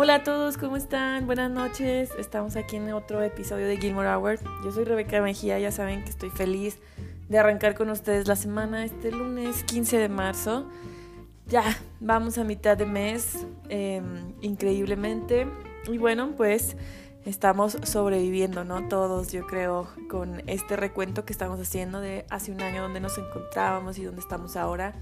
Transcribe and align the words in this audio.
Hola 0.00 0.14
a 0.14 0.22
todos, 0.22 0.56
¿cómo 0.56 0.76
están? 0.76 1.26
Buenas 1.26 1.50
noches. 1.50 2.12
Estamos 2.20 2.54
aquí 2.54 2.76
en 2.76 2.92
otro 2.92 3.20
episodio 3.20 3.66
de 3.66 3.78
Gilmore 3.78 4.06
Hour. 4.06 4.38
Yo 4.64 4.70
soy 4.70 4.84
Rebeca 4.84 5.20
Mejía, 5.20 5.58
ya 5.58 5.72
saben 5.72 6.04
que 6.04 6.10
estoy 6.10 6.30
feliz 6.30 6.78
de 7.28 7.36
arrancar 7.36 7.74
con 7.74 7.90
ustedes 7.90 8.28
la 8.28 8.36
semana 8.36 8.84
este 8.84 9.10
lunes 9.10 9.64
15 9.64 9.98
de 9.98 10.08
marzo. 10.08 10.68
Ya, 11.48 11.64
vamos 11.98 12.38
a 12.38 12.44
mitad 12.44 12.76
de 12.76 12.86
mes, 12.86 13.44
em, 13.70 14.34
increíblemente. 14.40 15.48
Y 15.88 15.98
bueno, 15.98 16.30
pues 16.36 16.76
estamos 17.24 17.76
sobreviviendo, 17.82 18.62
¿no? 18.62 18.86
Todos, 18.86 19.32
yo 19.32 19.48
creo, 19.48 19.88
con 20.08 20.44
este 20.46 20.76
recuento 20.76 21.24
que 21.24 21.32
estamos 21.32 21.58
haciendo 21.58 21.98
de 21.98 22.24
hace 22.30 22.52
un 22.52 22.62
año 22.62 22.82
donde 22.82 23.00
nos 23.00 23.18
encontrábamos 23.18 23.98
y 23.98 24.04
donde 24.04 24.20
estamos 24.20 24.54
ahora. 24.54 24.94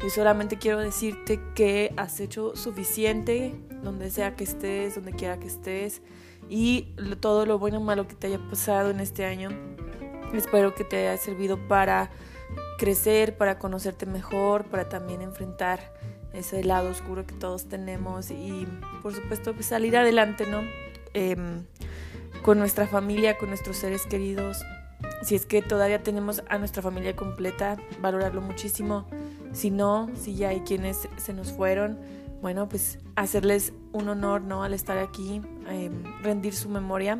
Yo 0.00 0.10
solamente 0.10 0.58
quiero 0.58 0.78
decirte 0.78 1.40
que 1.54 1.92
has 1.96 2.20
hecho 2.20 2.54
suficiente 2.54 3.54
donde 3.82 4.10
sea 4.10 4.36
que 4.36 4.44
estés, 4.44 4.94
donde 4.94 5.12
quiera 5.12 5.38
que 5.38 5.48
estés 5.48 6.02
y 6.48 6.94
todo 7.20 7.46
lo 7.46 7.58
bueno 7.58 7.78
o 7.78 7.80
malo 7.80 8.06
que 8.06 8.14
te 8.14 8.28
haya 8.28 8.38
pasado 8.38 8.90
en 8.90 9.00
este 9.00 9.24
año. 9.24 9.50
Espero 10.32 10.74
que 10.74 10.84
te 10.84 11.08
haya 11.08 11.16
servido 11.16 11.58
para 11.68 12.10
crecer, 12.78 13.36
para 13.36 13.58
conocerte 13.58 14.06
mejor, 14.06 14.64
para 14.66 14.88
también 14.88 15.20
enfrentar 15.20 15.80
ese 16.32 16.62
lado 16.62 16.90
oscuro 16.90 17.26
que 17.26 17.34
todos 17.34 17.68
tenemos 17.68 18.30
y 18.30 18.68
por 19.02 19.14
supuesto 19.14 19.52
pues, 19.54 19.66
salir 19.66 19.96
adelante, 19.96 20.46
¿no? 20.46 20.62
Em, 21.14 21.64
con 22.42 22.58
nuestra 22.58 22.86
familia, 22.86 23.36
con 23.36 23.48
nuestros 23.48 23.76
seres 23.76 24.06
queridos. 24.06 24.62
Si 25.22 25.34
es 25.34 25.46
que 25.46 25.62
todavía 25.62 26.02
tenemos 26.02 26.42
a 26.48 26.58
nuestra 26.58 26.82
familia 26.82 27.16
completa, 27.16 27.76
valorarlo 28.00 28.40
muchísimo 28.40 29.06
si 29.52 29.70
no, 29.70 30.10
si 30.14 30.34
ya 30.34 30.50
hay 30.50 30.60
quienes 30.60 31.08
se 31.16 31.32
nos 31.32 31.52
fueron, 31.52 31.98
bueno, 32.40 32.68
pues 32.68 32.98
hacerles 33.16 33.72
un 33.92 34.08
honor, 34.08 34.42
¿no? 34.42 34.62
Al 34.62 34.74
estar 34.74 34.98
aquí, 34.98 35.40
em, 35.68 36.04
rendir 36.22 36.54
su 36.54 36.68
memoria 36.68 37.18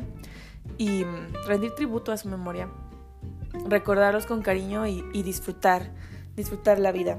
y 0.77 1.03
mm, 1.03 1.45
rendir 1.45 1.71
tributo 1.71 2.11
a 2.11 2.17
su 2.17 2.29
memoria, 2.29 2.69
recordarlos 3.67 4.25
con 4.25 4.41
cariño 4.41 4.87
y, 4.87 5.03
y 5.13 5.23
disfrutar, 5.23 5.91
disfrutar 6.35 6.79
la 6.79 6.91
vida. 6.91 7.17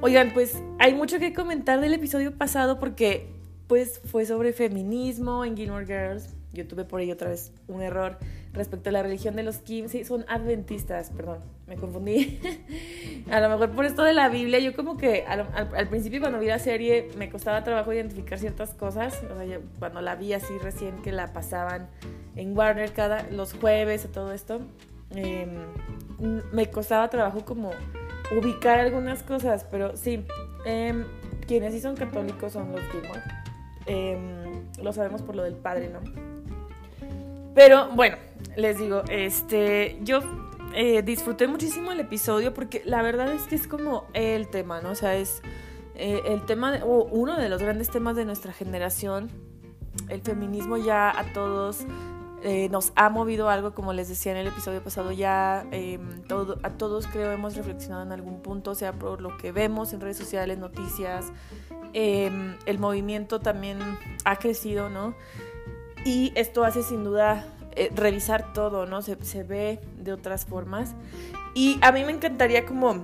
Oigan, 0.00 0.32
pues 0.32 0.62
hay 0.78 0.94
mucho 0.94 1.18
que 1.18 1.32
comentar 1.32 1.80
del 1.80 1.94
episodio 1.94 2.36
pasado 2.36 2.78
porque 2.80 3.32
pues 3.66 4.00
fue 4.04 4.26
sobre 4.26 4.52
feminismo 4.52 5.44
en 5.44 5.56
Gilmore 5.56 5.86
Girls. 5.86 6.34
Yo 6.52 6.66
tuve 6.66 6.84
por 6.84 7.00
ahí 7.00 7.10
otra 7.12 7.30
vez 7.30 7.52
un 7.68 7.82
error 7.82 8.18
respecto 8.52 8.90
a 8.90 8.92
la 8.92 9.02
religión 9.02 9.34
de 9.34 9.42
los 9.42 9.58
Kim, 9.58 9.88
sí, 9.88 10.04
son 10.04 10.24
adventistas, 10.28 11.10
perdón, 11.10 11.38
me 11.66 11.76
confundí. 11.76 12.38
a 13.30 13.40
lo 13.40 13.48
mejor 13.48 13.70
por 13.70 13.84
esto 13.84 14.02
de 14.02 14.12
la 14.12 14.28
Biblia, 14.28 14.58
yo 14.58 14.74
como 14.76 14.96
que 14.96 15.24
al, 15.26 15.88
principio 15.88 16.20
cuando 16.20 16.38
vi 16.38 16.46
la 16.46 16.58
serie 16.58 17.08
me 17.16 17.30
costaba 17.30 17.64
trabajo 17.64 17.92
identificar 17.92 18.38
ciertas 18.38 18.74
cosas, 18.74 19.22
o 19.24 19.36
sea, 19.36 19.60
cuando 19.78 20.00
la 20.02 20.16
vi 20.16 20.34
así 20.34 20.52
recién 20.58 21.00
que 21.02 21.12
la 21.12 21.32
pasaban 21.32 21.88
en 22.36 22.56
Warner 22.56 22.92
cada 22.92 23.26
los 23.30 23.54
jueves 23.54 24.04
o 24.04 24.08
todo 24.08 24.32
esto, 24.32 24.60
em, 25.10 25.48
me 26.52 26.70
costaba 26.70 27.08
trabajo 27.08 27.44
como 27.44 27.70
ubicar 28.36 28.78
algunas 28.78 29.22
cosas, 29.22 29.66
pero 29.70 29.96
sí, 29.96 30.24
em, 30.66 31.04
quienes 31.46 31.72
sí 31.72 31.80
son 31.80 31.96
católicos 31.96 32.52
son 32.52 32.72
los 32.72 32.80
Gilmore. 32.90 33.22
Em, 33.86 34.62
lo 34.82 34.92
sabemos 34.92 35.22
por 35.22 35.36
lo 35.36 35.42
del 35.42 35.54
padre, 35.54 35.90
¿no? 35.90 36.00
Pero 37.54 37.90
bueno, 37.90 38.16
les 38.56 38.78
digo, 38.78 39.02
este, 39.08 39.98
yo 40.02 40.20
eh, 40.74 41.02
disfruté 41.02 41.46
muchísimo 41.46 41.92
el 41.92 42.00
episodio 42.00 42.54
porque 42.54 42.82
la 42.84 43.02
verdad 43.02 43.32
es 43.32 43.42
que 43.42 43.54
es 43.54 43.66
como 43.66 44.06
el 44.14 44.48
tema, 44.48 44.80
¿no? 44.80 44.90
O 44.90 44.94
sea, 44.94 45.16
es 45.16 45.42
eh, 45.94 46.22
el 46.26 46.44
tema, 46.46 46.80
o 46.84 47.04
uno 47.04 47.36
de 47.36 47.48
los 47.48 47.62
grandes 47.62 47.90
temas 47.90 48.16
de 48.16 48.24
nuestra 48.24 48.52
generación. 48.52 49.30
El 50.08 50.22
feminismo 50.22 50.78
ya 50.78 51.10
a 51.10 51.32
todos 51.32 51.84
eh, 52.42 52.68
nos 52.70 52.92
ha 52.96 53.08
movido 53.10 53.50
algo, 53.50 53.74
como 53.74 53.92
les 53.92 54.08
decía 54.08 54.32
en 54.32 54.38
el 54.38 54.46
episodio 54.46 54.82
pasado, 54.82 55.12
ya 55.12 55.64
em, 55.70 56.22
todo, 56.22 56.58
a 56.62 56.70
todos 56.70 57.06
creo 57.06 57.30
hemos 57.30 57.54
reflexionado 57.54 58.02
en 58.02 58.10
algún 58.10 58.40
punto, 58.42 58.74
sea 58.74 58.92
por 58.92 59.20
lo 59.20 59.36
que 59.36 59.52
vemos 59.52 59.92
en 59.92 60.00
redes 60.00 60.16
sociales, 60.16 60.58
noticias. 60.58 61.32
Em, 61.92 62.56
el 62.66 62.78
movimiento 62.78 63.38
también 63.40 63.78
ha 64.24 64.36
crecido, 64.36 64.88
¿no? 64.88 65.14
Y 66.04 66.32
esto 66.34 66.64
hace 66.64 66.82
sin 66.82 67.04
duda 67.04 67.46
eh, 67.76 67.90
revisar 67.94 68.52
todo, 68.52 68.86
¿no? 68.86 69.02
Se, 69.02 69.22
se, 69.24 69.42
ve 69.42 69.80
de 69.98 70.12
otras 70.12 70.44
formas. 70.44 70.94
Y 71.54 71.78
a 71.82 71.92
mí 71.92 72.04
me 72.04 72.12
encantaría 72.12 72.64
como 72.64 73.02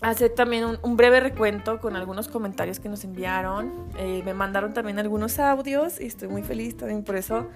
hacer 0.00 0.30
también 0.34 0.64
un, 0.82 0.96
breve 0.96 1.20
recuento 1.20 1.80
con 1.80 1.96
algunos 1.96 2.28
comentarios 2.28 2.80
que 2.80 2.88
nos 2.88 3.04
enviaron. 3.04 3.72
Eh, 3.98 4.22
me 4.24 4.34
mandaron 4.34 4.74
también 4.74 4.98
algunos 4.98 5.38
audios 5.38 6.00
y 6.00 6.06
estoy 6.06 6.28
muy 6.28 6.42
feliz 6.42 6.76
también 6.76 7.02
por 7.02 7.16
eso. 7.16 7.46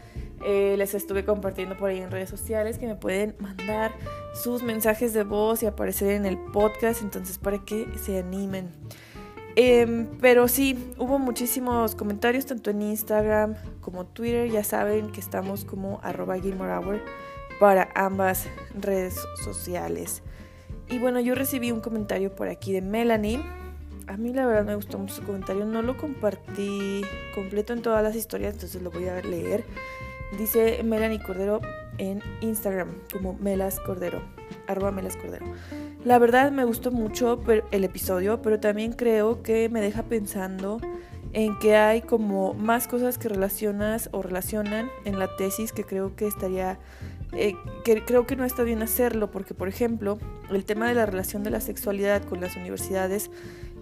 Eh, 0.45 0.75
les 0.79 0.95
estuve 0.95 1.25
compartiendo 1.25 1.77
por 1.77 1.91
ahí 1.91 2.01
en 2.01 2.11
redes 2.11 2.31
sociales 2.31 2.79
que 2.79 2.87
me 2.87 2.95
pueden 2.95 3.35
mandar 3.41 3.93
sus 4.43 4.63
mensajes 4.63 5.13
de 5.13 5.25
voz 5.25 5.63
y 5.63 5.67
aparecer 5.67 6.13
en 6.13 6.25
el 6.25 6.39
podcast, 6.39 7.03
entonces 7.03 7.39
para 7.39 7.59
que 7.59 7.87
se 7.99 8.19
animen. 8.19 8.71
Em, 9.63 10.07
pero 10.23 10.49
sí, 10.49 10.75
hubo 10.97 11.19
muchísimos 11.19 11.95
comentarios 11.95 12.47
tanto 12.47 12.71
en 12.71 12.81
Instagram 12.81 13.57
como 13.83 14.07
Twitter. 14.07 14.51
Ya 14.51 14.65
saben 14.65 15.13
que 15.13 15.21
estamos 15.21 15.67
como 15.67 16.01
arroba 16.03 16.37
Hour 16.37 17.03
para 17.61 17.91
ambas 17.95 18.47
redes 18.75 19.17
sociales. 19.45 20.23
Y 20.89 20.99
bueno, 20.99 21.21
yo 21.21 21.35
recibí 21.35 21.73
un 21.73 21.83
comentario 21.83 22.35
por 22.35 22.49
aquí 22.49 22.73
de 22.73 22.81
Melanie. 22.81 23.45
A 24.07 24.17
mí 24.17 24.33
la 24.33 24.47
verdad 24.47 24.65
me 24.65 24.77
gustó 24.77 24.99
mucho 24.99 25.17
su 25.17 25.25
comentario. 25.25 25.67
No 25.67 25.83
lo 25.83 25.99
compartí 25.99 27.03
completo 27.35 27.75
en 27.75 27.83
todas 27.83 28.03
las 28.03 28.17
historias, 28.17 28.55
entonces 28.55 28.81
lo 28.81 28.91
voy 28.91 29.09
a 29.09 29.21
leer. 29.21 29.67
Dice 30.39 30.83
Melanie 30.85 31.23
Cordero 31.23 31.61
en 31.99 32.23
Instagram 32.41 32.95
como 33.13 33.35
Melas 33.35 33.79
Cordero, 33.79 34.23
arroba 34.67 34.91
Melas 34.91 35.19
Cordero. 35.19 35.45
La 36.05 36.19
verdad 36.19 36.51
me 36.51 36.65
gustó 36.65 36.91
mucho 36.91 37.39
el 37.71 37.85
episodio, 37.85 38.41
pero 38.41 38.59
también 38.59 38.93
creo 38.93 39.43
que 39.43 39.69
me 39.69 39.83
deja 39.83 40.03
pensando 40.03 40.81
en 41.33 41.59
que 41.59 41.77
hay 41.77 42.01
como 42.01 42.55
más 42.55 42.89
cosas 42.89 43.19
que 43.19 43.29
relacionas 43.29 44.09
o 44.13 44.23
relacionan 44.23 44.91
en 45.05 45.19
la 45.19 45.37
tesis 45.37 45.73
que 45.73 45.85
creo 45.85 46.17
que 46.17 46.27
estaría 46.27 46.79
eh, 47.33 47.55
que 47.85 48.05
creo 48.05 48.27
que 48.27 48.35
no 48.35 48.45
está 48.45 48.65
bien 48.65 48.83
hacerlo 48.83 49.31
porque 49.31 49.55
por 49.55 49.69
ejemplo 49.69 50.19
el 50.51 50.65
tema 50.65 50.89
de 50.89 50.95
la 50.95 51.07
relación 51.07 51.45
de 51.45 51.51
la 51.51 51.61
sexualidad 51.61 52.25
con 52.25 52.41
las 52.41 52.57
universidades 52.57 53.31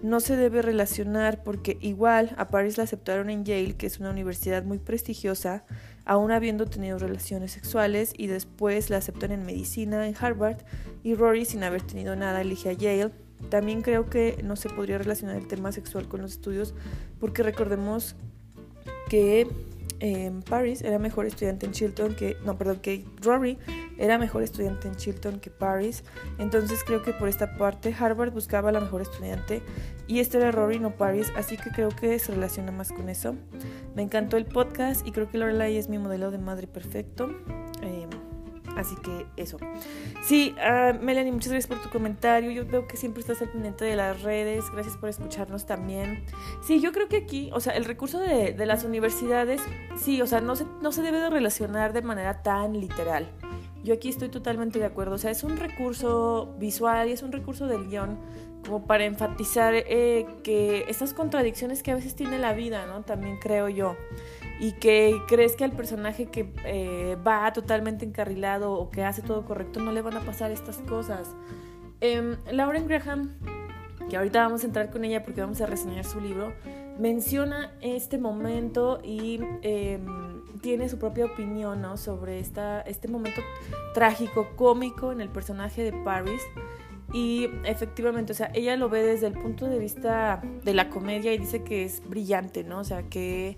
no 0.03 0.19
se 0.19 0.35
debe 0.35 0.61
relacionar 0.61 1.43
porque 1.43 1.77
igual 1.81 2.35
a 2.37 2.49
Paris 2.49 2.77
la 2.77 2.83
aceptaron 2.83 3.31
en 3.31 3.45
Yale 3.45 3.75
que 3.75 3.87
es 3.87 3.99
una 3.99 4.11
universidad 4.11 4.63
muy 4.63 4.77
prestigiosa 4.77 5.63
aún 6.09 6.31
habiendo 6.31 6.65
tenido 6.65 6.97
relaciones 6.97 7.51
sexuales 7.51 8.13
y 8.17 8.25
después 8.25 8.89
la 8.89 8.97
aceptan 8.97 9.31
en 9.31 9.45
medicina 9.45 10.07
en 10.07 10.15
Harvard 10.19 10.57
y 11.03 11.13
Rory 11.13 11.45
sin 11.45 11.63
haber 11.63 11.83
tenido 11.83 12.15
nada 12.15 12.41
elige 12.41 12.69
a 12.69 12.73
Yale. 12.73 13.11
También 13.49 13.83
creo 13.83 14.09
que 14.09 14.41
no 14.43 14.55
se 14.55 14.69
podría 14.69 14.97
relacionar 14.97 15.35
el 15.35 15.47
tema 15.47 15.71
sexual 15.71 16.07
con 16.07 16.23
los 16.23 16.31
estudios 16.31 16.73
porque 17.19 17.43
recordemos 17.43 18.15
que 19.07 19.47
en 19.99 20.41
Paris 20.41 20.81
era 20.81 20.99
mejor 20.99 21.25
estudiante 21.25 21.65
en 21.65 21.71
Chilton 21.71 22.15
que, 22.15 22.37
no, 22.45 22.57
perdón, 22.57 22.79
que 22.79 23.05
Rory 23.21 23.57
era 23.97 24.17
mejor 24.17 24.43
estudiante 24.43 24.87
en 24.87 24.95
Chilton 24.95 25.39
que 25.39 25.49
Paris. 25.49 26.03
Entonces 26.37 26.83
creo 26.85 27.03
que 27.03 27.13
por 27.13 27.27
esta 27.27 27.57
parte 27.57 27.95
Harvard 27.97 28.31
buscaba 28.31 28.71
la 28.71 28.79
mejor 28.79 29.01
estudiante 29.01 29.61
y 30.07 30.19
este 30.19 30.37
era 30.37 30.51
Rory, 30.51 30.79
no 30.79 30.95
Paris, 30.95 31.31
así 31.35 31.57
que 31.57 31.69
creo 31.69 31.89
que 31.89 32.17
se 32.19 32.33
relaciona 32.33 32.71
más 32.71 32.91
con 32.91 33.09
eso. 33.09 33.35
Me 33.95 34.01
encantó 34.01 34.37
el 34.37 34.45
podcast 34.45 35.05
y 35.05 35.11
creo 35.11 35.29
que 35.29 35.37
Lorelai 35.37 35.77
es 35.77 35.89
mi 35.89 35.97
modelo 35.97 36.31
de 36.31 36.37
madre 36.37 36.67
perfecto. 36.67 37.29
Eh, 37.81 38.07
Así 38.79 38.95
que 38.95 39.25
eso. 39.35 39.57
Sí, 40.23 40.55
uh, 40.57 41.03
Melanie, 41.03 41.33
muchas 41.33 41.51
gracias 41.51 41.67
por 41.67 41.81
tu 41.83 41.89
comentario. 41.89 42.49
Yo 42.49 42.65
veo 42.65 42.87
que 42.87 42.95
siempre 42.95 43.19
estás 43.19 43.41
al 43.41 43.49
pendiente 43.49 43.83
de 43.83 43.97
las 43.97 44.21
redes. 44.21 44.63
Gracias 44.71 44.95
por 44.95 45.09
escucharnos 45.09 45.65
también. 45.65 46.23
Sí, 46.63 46.79
yo 46.79 46.93
creo 46.93 47.09
que 47.09 47.17
aquí, 47.17 47.49
o 47.53 47.59
sea, 47.59 47.73
el 47.73 47.83
recurso 47.83 48.19
de, 48.19 48.53
de 48.53 48.65
las 48.65 48.85
universidades, 48.85 49.61
sí, 49.97 50.21
o 50.21 50.27
sea, 50.27 50.39
no 50.39 50.55
se, 50.55 50.65
no 50.81 50.93
se 50.93 51.01
debe 51.01 51.19
de 51.19 51.29
relacionar 51.29 51.91
de 51.91 52.01
manera 52.01 52.41
tan 52.41 52.79
literal. 52.79 53.29
Yo 53.83 53.93
aquí 53.93 54.07
estoy 54.07 54.29
totalmente 54.29 54.79
de 54.79 54.85
acuerdo. 54.85 55.15
O 55.15 55.17
sea, 55.17 55.31
es 55.31 55.43
un 55.43 55.57
recurso 55.57 56.55
visual 56.57 57.09
y 57.09 57.11
es 57.11 57.21
un 57.21 57.33
recurso 57.33 57.67
del 57.67 57.89
guion 57.89 58.17
como 58.65 58.85
para 58.85 59.05
enfatizar 59.05 59.73
eh, 59.75 60.25
que 60.43 60.85
estas 60.87 61.13
contradicciones 61.13 61.83
que 61.83 61.91
a 61.91 61.95
veces 61.95 62.15
tiene 62.15 62.39
la 62.39 62.53
vida, 62.53 62.85
¿no? 62.85 63.01
También 63.01 63.37
creo 63.37 63.67
yo 63.67 63.95
y 64.59 64.73
que 64.73 65.21
crees 65.27 65.55
que 65.55 65.63
al 65.63 65.71
personaje 65.71 66.25
que 66.25 66.53
eh, 66.65 67.17
va 67.25 67.51
totalmente 67.53 68.05
encarrilado 68.05 68.73
o 68.73 68.89
que 68.89 69.03
hace 69.03 69.21
todo 69.21 69.45
correcto 69.45 69.79
no 69.79 69.91
le 69.91 70.01
van 70.01 70.17
a 70.17 70.21
pasar 70.21 70.51
estas 70.51 70.77
cosas. 70.79 71.29
Eh, 72.01 72.37
Lauren 72.51 72.87
Graham, 72.87 73.35
que 74.09 74.17
ahorita 74.17 74.41
vamos 74.43 74.63
a 74.63 74.67
entrar 74.67 74.89
con 74.89 75.05
ella 75.05 75.23
porque 75.23 75.41
vamos 75.41 75.61
a 75.61 75.65
reseñar 75.65 76.03
su 76.03 76.19
libro, 76.19 76.53
menciona 76.99 77.71
este 77.81 78.17
momento 78.17 78.99
y 79.03 79.39
em, 79.61 80.41
tiene 80.61 80.89
su 80.89 80.99
propia 80.99 81.25
opinión 81.25 81.81
¿no? 81.81 81.95
sobre 81.95 82.39
esta, 82.39 82.81
este 82.81 83.07
momento 83.07 83.41
trágico, 83.93 84.49
cómico 84.57 85.13
en 85.13 85.21
el 85.21 85.29
personaje 85.29 85.83
de 85.83 85.93
Paris. 86.03 86.41
Y 87.13 87.49
efectivamente, 87.63 88.33
o 88.33 88.35
sea, 88.35 88.51
ella 88.53 88.75
lo 88.75 88.89
ve 88.89 89.03
desde 89.03 89.27
el 89.27 89.33
punto 89.33 89.65
de 89.67 89.79
vista 89.79 90.41
de 90.63 90.73
la 90.73 90.89
comedia 90.89 91.33
y 91.33 91.39
dice 91.39 91.63
que 91.63 91.83
es 91.83 92.07
brillante, 92.07 92.63
¿no? 92.63 92.79
O 92.79 92.83
sea, 92.83 93.03
que 93.03 93.57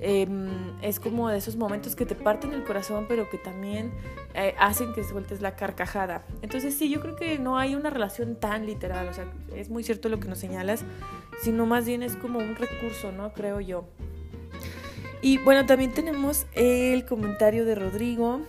em, 0.00 0.48
es 0.82 0.98
como 1.00 1.28
de 1.28 1.38
esos 1.38 1.56
momentos 1.56 1.94
que 1.94 2.06
te 2.06 2.14
parten 2.14 2.52
el 2.52 2.64
corazón, 2.64 3.06
pero 3.08 3.28
que 3.30 3.38
también 3.38 3.92
eh, 4.34 4.54
hacen 4.58 4.92
que 4.94 5.04
sueltes 5.04 5.40
la 5.40 5.56
carcajada. 5.56 6.24
Entonces 6.42 6.74
sí, 6.74 6.88
yo 6.88 7.00
creo 7.00 7.16
que 7.16 7.38
no 7.38 7.58
hay 7.58 7.74
una 7.74 7.90
relación 7.90 8.36
tan 8.36 8.66
literal, 8.66 9.08
o 9.08 9.14
sea, 9.14 9.26
es 9.54 9.68
muy 9.68 9.84
cierto 9.84 10.08
lo 10.08 10.20
que 10.20 10.28
nos 10.28 10.38
señalas, 10.38 10.84
sino 11.42 11.66
más 11.66 11.86
bien 11.86 12.02
es 12.02 12.16
como 12.16 12.38
un 12.38 12.56
recurso, 12.56 13.12
¿no? 13.12 13.32
Creo 13.32 13.60
yo. 13.60 13.84
Y 15.22 15.38
bueno, 15.38 15.64
también 15.66 15.92
tenemos 15.92 16.46
el 16.54 17.04
comentario 17.04 17.64
de 17.64 17.76
Rodrigo. 17.76 18.40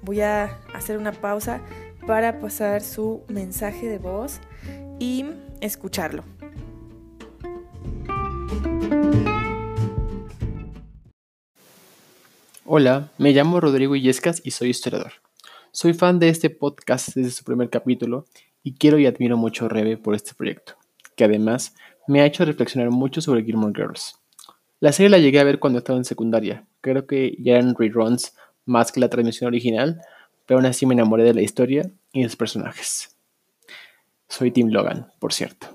Voy 0.00 0.22
a 0.22 0.58
hacer 0.72 0.96
una 0.96 1.12
pausa 1.12 1.60
para 2.06 2.40
pasar 2.40 2.82
su 2.82 3.22
mensaje 3.28 3.88
de 3.88 3.98
voz 3.98 4.40
y 4.98 5.26
escucharlo. 5.60 6.24
Hola, 12.66 13.10
me 13.18 13.32
llamo 13.32 13.60
Rodrigo 13.60 13.94
Illescas 13.94 14.40
y 14.42 14.50
soy 14.52 14.70
historiador. 14.70 15.12
Soy 15.70 15.92
fan 15.92 16.18
de 16.18 16.30
este 16.30 16.48
podcast 16.48 17.14
desde 17.14 17.30
su 17.30 17.44
primer 17.44 17.68
capítulo 17.68 18.24
y 18.62 18.72
quiero 18.72 18.98
y 18.98 19.04
admiro 19.04 19.36
mucho 19.36 19.66
a 19.66 19.68
Rebe 19.68 19.98
por 19.98 20.14
este 20.14 20.32
proyecto, 20.32 20.72
que 21.14 21.24
además 21.24 21.74
me 22.08 22.22
ha 22.22 22.24
hecho 22.24 22.42
reflexionar 22.46 22.90
mucho 22.90 23.20
sobre 23.20 23.44
Gilmore 23.44 23.74
Girls. 23.76 24.18
La 24.80 24.92
serie 24.92 25.10
la 25.10 25.18
llegué 25.18 25.40
a 25.40 25.44
ver 25.44 25.58
cuando 25.58 25.80
estaba 25.80 25.98
en 25.98 26.06
secundaria, 26.06 26.66
creo 26.80 27.06
que 27.06 27.36
ya 27.38 27.56
eran 27.56 27.74
reruns 27.74 28.34
más 28.64 28.92
que 28.92 29.00
la 29.00 29.10
transmisión 29.10 29.48
original, 29.48 30.00
pero 30.46 30.56
aún 30.56 30.64
así 30.64 30.86
me 30.86 30.94
enamoré 30.94 31.24
de 31.24 31.34
la 31.34 31.42
historia 31.42 31.90
y 32.14 32.20
de 32.20 32.28
los 32.28 32.36
personajes. 32.36 33.14
Soy 34.26 34.50
Tim 34.50 34.70
Logan, 34.70 35.12
por 35.18 35.34
cierto. 35.34 35.68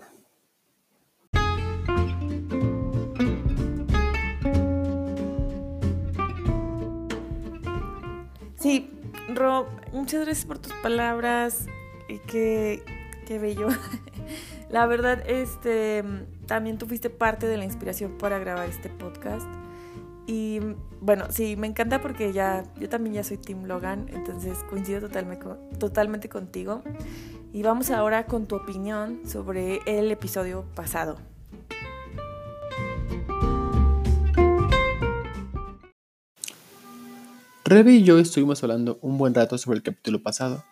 Muchas 9.94 10.26
gracias 10.26 10.46
por 10.46 10.60
tus 10.60 10.74
palabras. 10.74 11.68
Y 12.08 12.20
qué, 12.20 12.84
qué 13.26 13.40
bello. 13.40 13.68
La 14.70 14.86
verdad, 14.86 15.24
este, 15.28 16.04
también 16.46 16.78
tú 16.78 16.86
fuiste 16.88 17.10
parte 17.10 17.48
de 17.48 17.58
la 17.58 17.64
inspiración 17.64 18.18
para 18.18 18.38
grabar 18.40 18.68
este 18.68 18.90
podcast. 18.90 19.48
Y 20.28 20.60
bueno, 21.02 21.26
sí, 21.30 21.56
me 21.56 21.68
encanta 21.68 22.02
porque 22.02 22.34
ya 22.34 22.64
yo 22.80 22.90
también 22.90 23.16
ya 23.16 23.24
soy 23.24 23.38
Tim 23.38 23.64
Logan, 23.64 24.08
entonces 24.14 24.60
coincido 24.70 25.00
totalmente, 25.00 25.46
totalmente 25.80 26.30
contigo. 26.30 26.84
Y 27.52 27.64
vamos 27.64 27.90
ahora 27.90 28.26
con 28.26 28.46
tu 28.46 28.56
opinión 28.56 29.22
sobre 29.26 29.80
el 29.88 30.12
episodio 30.12 30.66
pasado. 30.76 31.18
Rebe 37.70 37.94
y 37.94 38.04
yo 38.04 38.18
estuvimos 38.18 38.64
hablando 38.64 38.98
un 39.04 39.20
buen 39.20 39.36
rato 39.36 39.56
sobre 39.60 39.78
el 39.78 39.84
capítulo 39.84 40.24
pasado, 40.24 40.66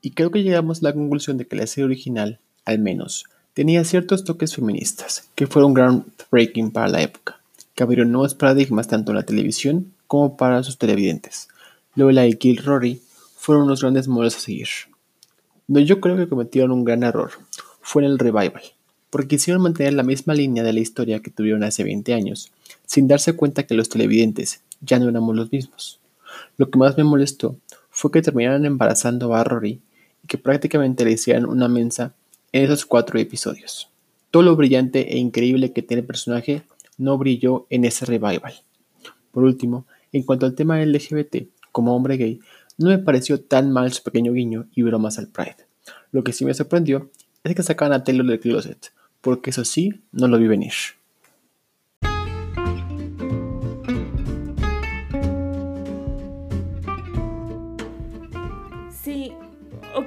y 0.00 0.12
creo 0.12 0.30
que 0.30 0.44
llegamos 0.44 0.78
a 0.78 0.84
la 0.84 0.92
conclusión 0.92 1.36
de 1.36 1.48
que 1.48 1.56
la 1.56 1.66
serie 1.66 1.86
original, 1.86 2.38
al 2.64 2.78
menos, 2.78 3.24
tenía 3.54 3.82
ciertos 3.82 4.22
toques 4.22 4.54
feministas, 4.54 5.30
que 5.34 5.48
fueron 5.48 5.74
groundbreaking 5.74 6.70
para 6.70 6.86
la 6.86 7.02
época 7.02 7.40
que 7.74 7.82
abrieron 7.82 8.12
nuevos 8.12 8.36
paradigmas 8.36 8.86
tanto 8.86 9.10
en 9.10 9.16
la 9.16 9.24
televisión 9.24 9.92
como 10.06 10.36
para 10.36 10.62
sus 10.62 10.78
televidentes. 10.78 11.48
Lola 11.96 12.24
y 12.28 12.34
Kill 12.34 12.58
Rory 12.58 13.02
fueron 13.34 13.64
unos 13.64 13.80
grandes 13.80 14.06
modelos 14.06 14.36
a 14.36 14.38
seguir. 14.38 14.68
Donde 15.66 15.86
yo 15.86 16.00
creo 16.00 16.16
que 16.16 16.28
cometieron 16.28 16.70
un 16.70 16.84
gran 16.84 17.02
error 17.02 17.32
fue 17.80 18.04
en 18.04 18.12
el 18.12 18.18
revival, 18.20 18.62
porque 19.10 19.26
quisieron 19.26 19.60
mantener 19.60 19.94
la 19.94 20.04
misma 20.04 20.34
línea 20.34 20.62
de 20.62 20.72
la 20.72 20.78
historia 20.78 21.18
que 21.18 21.32
tuvieron 21.32 21.64
hace 21.64 21.82
20 21.82 22.14
años, 22.14 22.52
sin 22.86 23.08
darse 23.08 23.32
cuenta 23.32 23.64
que 23.64 23.74
los 23.74 23.88
televidentes 23.88 24.60
ya 24.80 25.00
no 25.00 25.08
éramos 25.08 25.34
los 25.34 25.50
mismos. 25.50 25.98
Lo 26.56 26.70
que 26.70 26.78
más 26.78 26.96
me 26.96 27.04
molestó 27.04 27.56
fue 27.90 28.10
que 28.10 28.22
terminaran 28.22 28.64
embarazando 28.64 29.34
a 29.34 29.44
Rory 29.44 29.80
y 30.22 30.26
que 30.26 30.38
prácticamente 30.38 31.04
le 31.04 31.12
hicieran 31.12 31.46
una 31.46 31.68
mensa 31.68 32.14
en 32.52 32.64
esos 32.64 32.86
cuatro 32.86 33.18
episodios. 33.18 33.90
Todo 34.30 34.42
lo 34.42 34.56
brillante 34.56 35.14
e 35.14 35.18
increíble 35.18 35.72
que 35.72 35.82
tiene 35.82 36.02
el 36.02 36.06
personaje 36.06 36.62
no 36.96 37.16
brilló 37.16 37.66
en 37.70 37.84
ese 37.84 38.04
revival. 38.04 38.54
Por 39.32 39.44
último, 39.44 39.86
en 40.12 40.22
cuanto 40.22 40.46
al 40.46 40.54
tema 40.54 40.84
LGBT, 40.84 41.48
como 41.72 41.94
hombre 41.94 42.16
gay, 42.16 42.40
no 42.76 42.90
me 42.90 42.98
pareció 42.98 43.40
tan 43.40 43.72
mal 43.72 43.92
su 43.92 44.02
pequeño 44.02 44.32
guiño 44.32 44.66
y 44.74 44.82
bromas 44.82 45.18
al 45.18 45.28
Pride. 45.28 45.66
Lo 46.12 46.24
que 46.24 46.32
sí 46.32 46.44
me 46.44 46.54
sorprendió 46.54 47.10
es 47.44 47.54
que 47.54 47.62
sacaban 47.62 47.92
a 47.92 48.04
Taylor 48.04 48.26
del 48.26 48.40
closet, 48.40 48.92
porque 49.20 49.50
eso 49.50 49.64
sí, 49.64 50.00
no 50.12 50.28
lo 50.28 50.38
vi 50.38 50.46
venir. 50.46 50.72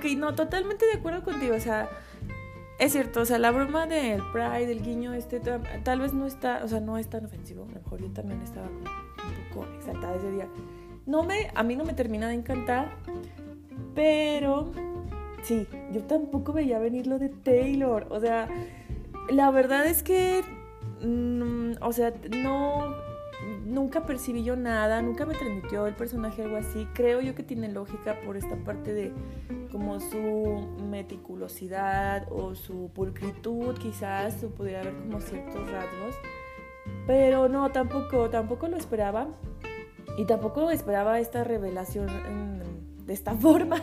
Ok, 0.02 0.18
no, 0.18 0.34
totalmente 0.34 0.86
de 0.88 0.94
acuerdo 0.94 1.24
contigo, 1.24 1.56
o 1.56 1.60
sea, 1.60 1.90
es 2.80 2.94
cierto, 2.94 3.22
o 3.22 3.26
sea, 3.26 3.38
la 3.38 3.52
broma 3.52 3.86
del 3.86 4.22
Pride, 4.34 4.72
el 4.72 4.82
guiño, 4.82 5.14
este, 5.14 5.40
tal 5.40 6.00
vez 6.00 6.14
no 6.14 6.26
está, 6.26 6.62
o 6.64 6.68
sea, 6.68 6.80
no 6.80 6.98
es 6.98 7.08
tan 7.08 7.26
ofensivo. 7.26 7.64
A 7.64 7.68
lo 7.68 7.76
mejor 7.76 8.02
yo 8.02 8.12
también 8.12 8.42
estaba 8.42 8.68
un 8.68 9.50
poco 9.54 9.68
exaltada 9.76 10.16
ese 10.16 10.32
día. 10.32 10.48
No 11.06 11.22
me, 11.22 11.52
a 11.54 11.62
mí 11.62 11.76
no 11.76 11.84
me 11.84 11.94
termina 11.94 12.28
de 12.28 12.34
encantar, 12.34 12.92
pero 13.94 14.72
sí, 15.44 15.68
yo 15.92 16.02
tampoco 16.06 16.54
veía 16.54 16.80
venir 16.80 17.06
lo 17.06 17.20
de 17.20 17.30
Taylor. 17.30 18.08
O 18.10 18.20
sea, 18.20 18.50
la 19.30 19.52
verdad 19.52 19.86
es 19.86 20.02
que, 20.02 20.44
mm, 21.02 21.84
o 21.84 21.94
sea, 21.94 22.12
no, 22.36 22.96
nunca 23.72 24.06
percibí 24.06 24.44
yo 24.44 24.56
nada, 24.56 25.02
nunca 25.02 25.26
me 25.26 25.34
transmitió 25.34 25.88
el 25.88 25.96
personaje 25.96 26.44
algo 26.44 26.58
así. 26.58 26.88
Creo 26.94 27.22
yo 27.22 27.34
que 27.34 27.44
tiene 27.44 27.70
lógica 27.70 28.20
por 28.26 28.38
esta 28.38 28.56
parte 28.58 28.94
de 28.94 29.14
como 29.72 30.00
su 30.00 30.68
meticulosidad 30.90 32.28
o 32.30 32.54
su 32.56 32.92
pulcritud, 32.94 33.76
quizás 33.78 34.36
pudiera 34.58 34.84
ver 34.84 34.94
como 34.96 35.22
ciertos 35.22 35.72
rasgos. 35.72 36.16
Pero 37.08 37.48
no, 37.48 37.72
tampoco, 37.72 38.30
tampoco 38.30 38.68
lo 38.68 38.78
esperaba. 38.78 39.28
Y 40.18 40.26
tampoco 40.26 40.70
esperaba 40.72 41.20
esta 41.20 41.44
revelación 41.44 42.08
de 43.06 43.14
esta 43.14 43.34
forma. 43.36 43.82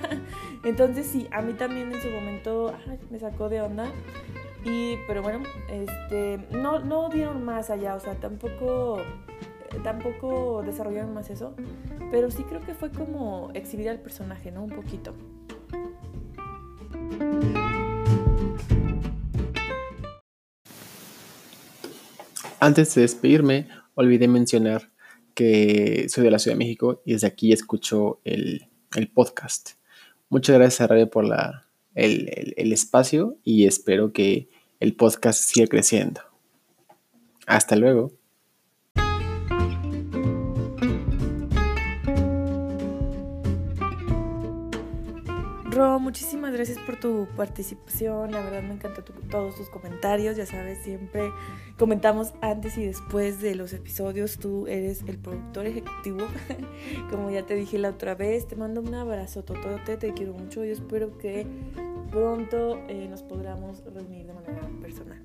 Entonces 0.65 1.07
sí, 1.07 1.27
a 1.33 1.41
mí 1.41 1.55
también 1.55 1.93
en 1.93 2.01
su 2.01 2.11
momento 2.11 2.75
me 3.11 3.19
sacó 3.19 3.49
de 3.49 3.63
onda. 3.63 3.87
Y, 4.65 4.97
pero 5.07 5.23
bueno, 5.23 5.41
este, 5.71 6.47
no, 6.51 6.81
no 6.81 7.09
dieron 7.09 7.45
más 7.45 7.71
allá, 7.71 7.95
o 7.95 8.01
sea, 8.01 8.15
tampoco 8.17 9.01
tampoco 9.83 10.63
desarrollaron 10.65 11.15
más 11.15 11.31
eso, 11.31 11.55
pero 12.11 12.31
sí 12.31 12.43
creo 12.45 12.61
que 12.61 12.75
fue 12.75 12.91
como 12.91 13.51
exhibir 13.55 13.89
al 13.89 14.01
personaje, 14.01 14.51
¿no? 14.51 14.65
Un 14.65 14.71
poquito. 14.71 15.15
Antes 22.61 22.95
de 22.95 23.03
despedirme, 23.03 23.69
olvidé 23.95 24.27
mencionar 24.27 24.91
que 25.35 26.07
soy 26.09 26.25
de 26.25 26.31
la 26.31 26.39
Ciudad 26.41 26.57
de 26.57 26.65
México 26.65 27.03
y 27.05 27.13
desde 27.13 27.29
aquí 27.29 27.53
escucho 27.53 28.21
el, 28.25 28.69
podcast. 29.15 29.73
Muchas 30.29 30.57
gracias 30.57 30.81
a 30.81 30.87
Radio 30.89 31.09
por 31.09 31.25
la, 31.25 31.69
el 31.95 32.73
espacio 32.73 33.37
y 33.45 33.67
espero 33.67 34.13
que 34.13 34.49
el 34.81 34.95
podcast 34.95 35.41
siga 35.41 35.67
creciendo. 35.67 36.21
Hasta 37.47 37.77
luego. 37.77 38.18
Muchísimas 46.09 46.55
gracias 46.55 46.79
por 46.79 46.99
tu 46.99 47.29
participación. 47.37 48.31
La 48.31 48.41
verdad 48.41 48.63
me 48.63 48.73
encantó 48.73 49.03
todos 49.31 49.57
tus 49.57 49.69
comentarios. 49.69 50.39
Ya 50.39 50.47
sabes, 50.47 50.79
siempre 50.83 51.31
comentamos 51.77 52.33
antes 52.41 52.79
y 52.79 52.87
después 52.87 53.43
de 53.43 53.55
los 53.55 53.75
episodios. 53.75 54.39
Tú 54.39 54.67
eres 54.69 55.03
el 55.07 55.19
productor 55.19 55.67
ejecutivo. 55.67 56.21
Como 57.11 57.31
ya 57.31 57.45
te 57.45 57.55
dije 57.57 57.77
la 57.77 57.91
otra 57.91 58.15
vez, 58.15 58.49
te 58.49 58.57
mando 58.57 58.81
un 58.81 58.95
abrazo 58.95 59.45
totote. 59.45 59.99
Te 59.99 60.15
quiero 60.15 60.33
mucho 60.33 60.65
y 60.65 60.71
espero 60.71 61.19
que 61.19 61.47
pronto 62.11 62.81
eh, 62.89 63.07
nos 63.11 63.23
podamos 63.23 63.85
reunir 63.85 64.29
de 64.29 64.33
manera 64.33 64.63
personal. 64.81 65.23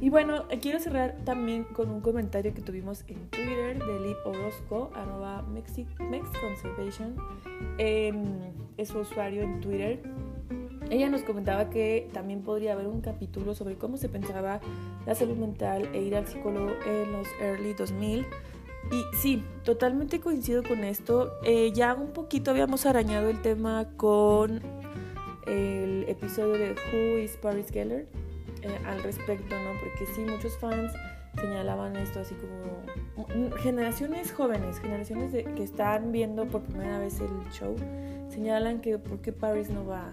Y 0.00 0.08
bueno, 0.08 0.46
quiero 0.62 0.80
cerrar 0.80 1.16
también 1.26 1.64
con 1.64 1.90
un 1.90 2.00
comentario 2.00 2.54
que 2.54 2.62
tuvimos 2.62 3.04
en 3.08 3.28
Twitter 3.28 3.78
de 3.78 4.00
Lip 4.00 4.16
Orozco, 4.24 4.90
arroba 4.94 5.42
MexConservation. 5.42 7.14
Em, 7.76 8.67
es 8.78 8.88
su 8.88 9.00
usuario 9.00 9.42
en 9.42 9.60
Twitter. 9.60 10.00
Ella 10.90 11.10
nos 11.10 11.22
comentaba 11.22 11.68
que 11.68 12.08
también 12.14 12.42
podría 12.42 12.72
haber 12.72 12.86
un 12.86 13.02
capítulo 13.02 13.54
sobre 13.54 13.76
cómo 13.76 13.98
se 13.98 14.08
pensaba 14.08 14.60
la 15.04 15.14
salud 15.14 15.36
mental 15.36 15.90
e 15.92 16.00
ir 16.00 16.16
al 16.16 16.26
psicólogo 16.26 16.70
en 16.86 17.12
los 17.12 17.28
early 17.42 17.74
2000. 17.74 18.26
Y 18.90 19.16
sí, 19.16 19.44
totalmente 19.64 20.20
coincido 20.20 20.62
con 20.62 20.82
esto. 20.84 21.32
Eh, 21.44 21.72
ya 21.74 21.92
un 21.94 22.12
poquito 22.12 22.50
habíamos 22.50 22.86
arañado 22.86 23.28
el 23.28 23.42
tema 23.42 23.86
con 23.98 24.62
el 25.46 26.04
episodio 26.08 26.54
de 26.54 26.74
Who 26.92 27.18
is 27.18 27.36
Paris 27.36 27.66
Geller 27.70 28.06
eh, 28.62 28.78
al 28.86 29.02
respecto, 29.02 29.54
¿no? 29.54 29.78
Porque 29.80 30.06
sí, 30.14 30.22
muchos 30.22 30.56
fans 30.58 30.92
señalaban 31.38 31.96
esto 31.96 32.20
así 32.20 32.34
como 32.34 33.26
mm, 33.28 33.52
generaciones 33.62 34.32
jóvenes, 34.32 34.78
generaciones 34.80 35.32
de, 35.32 35.44
que 35.44 35.62
están 35.62 36.12
viendo 36.12 36.46
por 36.46 36.62
primera 36.62 36.98
vez 36.98 37.20
el 37.20 37.28
show, 37.52 37.76
señalan 38.28 38.80
que 38.80 38.98
por 38.98 39.20
qué 39.20 39.32
Paris 39.32 39.70
no 39.70 39.86
va 39.86 40.12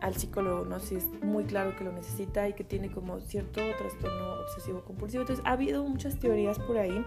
al 0.00 0.14
psicólogo, 0.14 0.64
¿no? 0.64 0.78
Si 0.80 0.96
es 0.96 1.06
muy 1.22 1.44
claro 1.44 1.74
que 1.76 1.84
lo 1.84 1.92
necesita 1.92 2.48
y 2.48 2.52
que 2.52 2.64
tiene 2.64 2.90
como 2.90 3.20
cierto 3.20 3.60
trastorno 3.78 4.40
obsesivo 4.42 4.82
compulsivo. 4.82 5.22
Entonces 5.22 5.44
ha 5.46 5.52
habido 5.52 5.84
muchas 5.84 6.18
teorías 6.18 6.58
por 6.58 6.78
ahí 6.78 7.04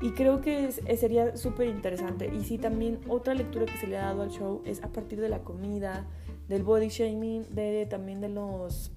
y 0.00 0.10
creo 0.10 0.40
que 0.40 0.70
sería 0.72 1.36
súper 1.36 1.68
interesante. 1.68 2.30
Y 2.34 2.44
sí, 2.44 2.58
también 2.58 3.00
otra 3.08 3.34
lectura 3.34 3.66
que 3.66 3.78
se 3.78 3.86
le 3.86 3.96
ha 3.96 4.06
dado 4.06 4.22
al 4.22 4.30
show 4.30 4.62
es 4.64 4.82
a 4.82 4.88
partir 4.88 5.20
de 5.20 5.28
la 5.28 5.40
comida, 5.40 6.06
del 6.48 6.62
body 6.62 6.88
shaming, 6.88 7.46
de, 7.54 7.86
también 7.88 8.20
de 8.20 8.28
los 8.28 8.92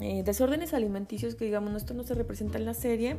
eh, 0.00 0.22
desórdenes 0.24 0.72
alimenticios 0.72 1.34
que 1.34 1.44
digamos, 1.44 1.74
esto 1.74 1.94
no 1.94 2.04
se 2.04 2.14
representa 2.14 2.58
en 2.58 2.64
la 2.64 2.74
serie, 2.74 3.16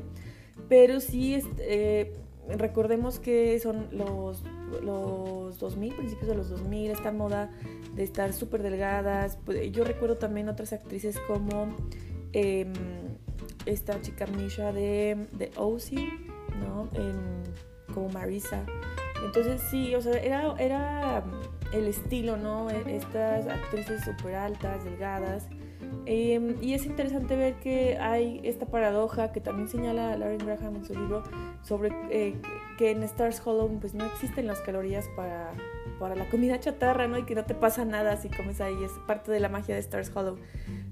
pero 0.68 1.00
sí 1.00 1.40
eh, 1.60 2.14
recordemos 2.50 3.20
que 3.20 3.60
son 3.60 3.88
los, 3.92 4.44
los 4.82 5.60
2000, 5.60 5.94
principios 5.96 6.28
de 6.28 6.36
los 6.36 6.50
2000, 6.50 6.92
esta 6.92 7.12
moda 7.12 7.52
de 7.96 8.04
estar 8.04 8.34
súper 8.34 8.64
delgadas. 8.64 9.38
Pues, 9.46 9.72
yo 9.72 9.84
recuerdo 9.84 10.18
también 10.18 10.50
otras 10.50 10.74
actrices 10.74 11.20
como 11.28 11.76
em, 12.34 12.74
esta 13.66 14.02
chica 14.02 14.26
Misha 14.28 14.72
de, 14.72 15.28
de 15.34 15.52
OC, 15.56 15.92
¿no? 16.60 16.90
como 17.94 18.10
Marisa. 18.10 18.66
Entonces 19.26 19.62
sí, 19.70 19.94
o 19.94 20.02
sea, 20.02 20.14
era, 20.14 20.56
era 20.58 21.24
el 21.74 21.88
estilo, 21.88 22.38
¿no? 22.38 22.70
E, 22.70 22.96
estas 22.96 23.48
actrices 23.48 24.04
súper 24.04 24.36
altas, 24.36 24.84
delgadas 24.84 25.48
Em, 26.06 26.56
y 26.62 26.74
es 26.74 26.86
interesante 26.86 27.36
ver 27.36 27.56
que 27.56 27.98
hay 27.98 28.42
esta 28.44 28.66
paradoja 28.66 29.32
que 29.32 29.40
también 29.40 29.68
señala 29.68 30.18
Lauren 30.18 30.40
Graham 30.40 30.78
en 30.78 30.86
su 30.86 30.94
libro 30.94 31.24
sobre 31.62 31.92
eh, 32.10 32.36
que 32.82 32.90
en 32.90 33.04
Stars 33.04 33.40
Hollow 33.46 33.70
pues 33.80 33.94
no 33.94 34.04
existen 34.06 34.48
las 34.48 34.60
calorías 34.62 35.08
para, 35.16 35.54
para 36.00 36.16
la 36.16 36.28
comida 36.32 36.60
chatarra, 36.60 37.08
¿no? 37.08 37.20
Y 37.20 37.26
que 37.26 37.36
no 37.36 37.46
te 37.46 37.54
pasa 37.54 37.86
nada 37.86 38.18
si 38.18 38.28
comes 38.28 38.60
ahí, 38.60 38.76
es 38.84 38.92
parte 39.06 39.32
de 39.32 39.40
la 39.40 39.50
magia 39.50 39.76
de 39.76 39.82
Stars 39.82 40.12
Hollow. 40.16 40.40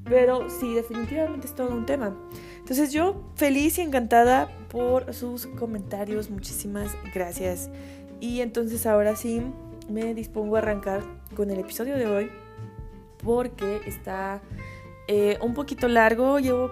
Pero 0.03 0.51
sí, 0.51 0.75
definitivamente 0.75 1.47
es 1.47 1.55
todo 1.55 1.71
un 1.71 1.87
tema. 1.87 2.15
Entonces 2.59 2.93
yo 2.93 3.23
feliz 3.33 3.79
y 3.79 3.81
encantada 3.81 4.55
por 4.69 5.15
sus 5.15 5.47
comentarios, 5.47 6.29
muchísimas 6.29 6.95
gracias. 7.11 7.71
Y 8.19 8.41
entonces 8.41 8.85
ahora 8.85 9.15
sí 9.15 9.41
me 9.89 10.13
dispongo 10.13 10.57
a 10.57 10.59
arrancar 10.59 11.01
con 11.35 11.49
el 11.49 11.57
episodio 11.57 11.97
de 11.97 12.05
hoy 12.05 12.31
porque 13.23 13.81
está 13.87 14.41
eh, 15.11 15.39
un 15.41 15.55
poquito 15.55 15.87
largo. 15.87 16.37
Llevo, 16.37 16.69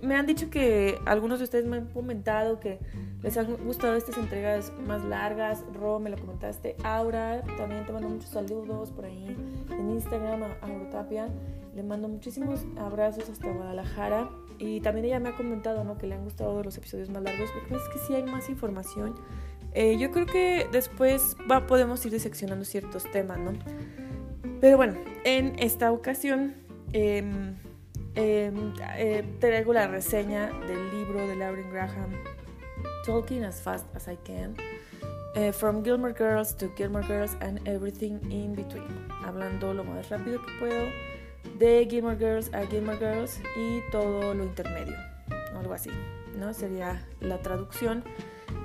me 0.00 0.14
han 0.14 0.26
dicho 0.26 0.48
que 0.48 0.96
algunos 1.06 1.40
de 1.40 1.44
ustedes 1.44 1.66
me 1.66 1.78
han 1.78 1.86
comentado 1.86 2.60
que 2.60 2.78
les 3.20 3.36
han 3.36 3.52
gustado 3.64 3.96
estas 3.96 4.16
entregas 4.16 4.72
más 4.86 5.02
largas. 5.04 5.64
Ro, 5.74 5.98
me 5.98 6.08
lo 6.08 6.16
comentaste. 6.16 6.76
Aura, 6.84 7.42
también 7.56 7.84
te 7.84 7.92
mando 7.92 8.08
muchos 8.08 8.30
saludos 8.30 8.92
por 8.92 9.06
ahí 9.06 9.36
en 9.72 9.90
Instagram 9.90 10.44
a 10.44 10.56
Aurotapia. 10.62 11.28
Le 11.74 11.82
mando 11.82 12.06
muchísimos 12.06 12.60
abrazos 12.78 13.28
hasta 13.28 13.50
Guadalajara. 13.50 14.30
Y 14.60 14.80
también 14.80 15.06
ella 15.06 15.18
me 15.18 15.30
ha 15.30 15.36
comentado 15.36 15.82
¿no? 15.82 15.98
que 15.98 16.06
le 16.06 16.14
han 16.14 16.22
gustado 16.22 16.62
los 16.62 16.78
episodios 16.78 17.10
más 17.10 17.24
largos. 17.24 17.50
Porque 17.50 17.74
es 17.74 17.88
que 17.92 17.98
sí 18.06 18.14
hay 18.14 18.22
más 18.22 18.48
información. 18.48 19.16
Eh, 19.72 19.98
yo 19.98 20.12
creo 20.12 20.26
que 20.26 20.68
después 20.70 21.36
va, 21.50 21.66
podemos 21.66 22.06
ir 22.06 22.12
diseccionando 22.12 22.64
ciertos 22.64 23.10
temas, 23.10 23.40
¿no? 23.40 23.52
Pero 24.60 24.76
bueno, 24.76 24.94
en 25.24 25.58
esta 25.58 25.90
ocasión 25.90 26.62
Em, 26.94 27.56
em, 28.14 28.72
eh, 28.96 29.24
traigo 29.40 29.72
la 29.72 29.86
reseña 29.86 30.50
del 30.66 30.90
libro 30.90 31.26
de 31.26 31.36
Lauren 31.36 31.70
Graham, 31.70 32.12
Talking 33.04 33.44
as 33.44 33.60
Fast 33.60 33.86
as 33.94 34.08
I 34.08 34.16
Can, 34.24 34.54
eh, 35.34 35.52
From 35.52 35.84
Gilmore 35.84 36.14
Girls 36.16 36.56
to 36.56 36.70
Gilmore 36.76 37.06
Girls 37.06 37.36
and 37.40 37.66
Everything 37.66 38.20
in 38.30 38.54
Between, 38.54 39.08
hablando 39.24 39.74
lo 39.74 39.84
más 39.84 40.08
rápido 40.08 40.40
que 40.44 40.52
puedo 40.58 41.14
de 41.58 41.86
Gilmore 41.88 42.16
Girls 42.16 42.52
a 42.52 42.66
Gilmore 42.66 42.98
Girls 42.98 43.40
y 43.56 43.80
todo 43.90 44.34
lo 44.34 44.44
intermedio, 44.44 44.96
algo 45.56 45.74
así, 45.74 45.90
¿no? 46.38 46.52
Sería 46.52 47.06
la 47.20 47.38
traducción. 47.38 48.04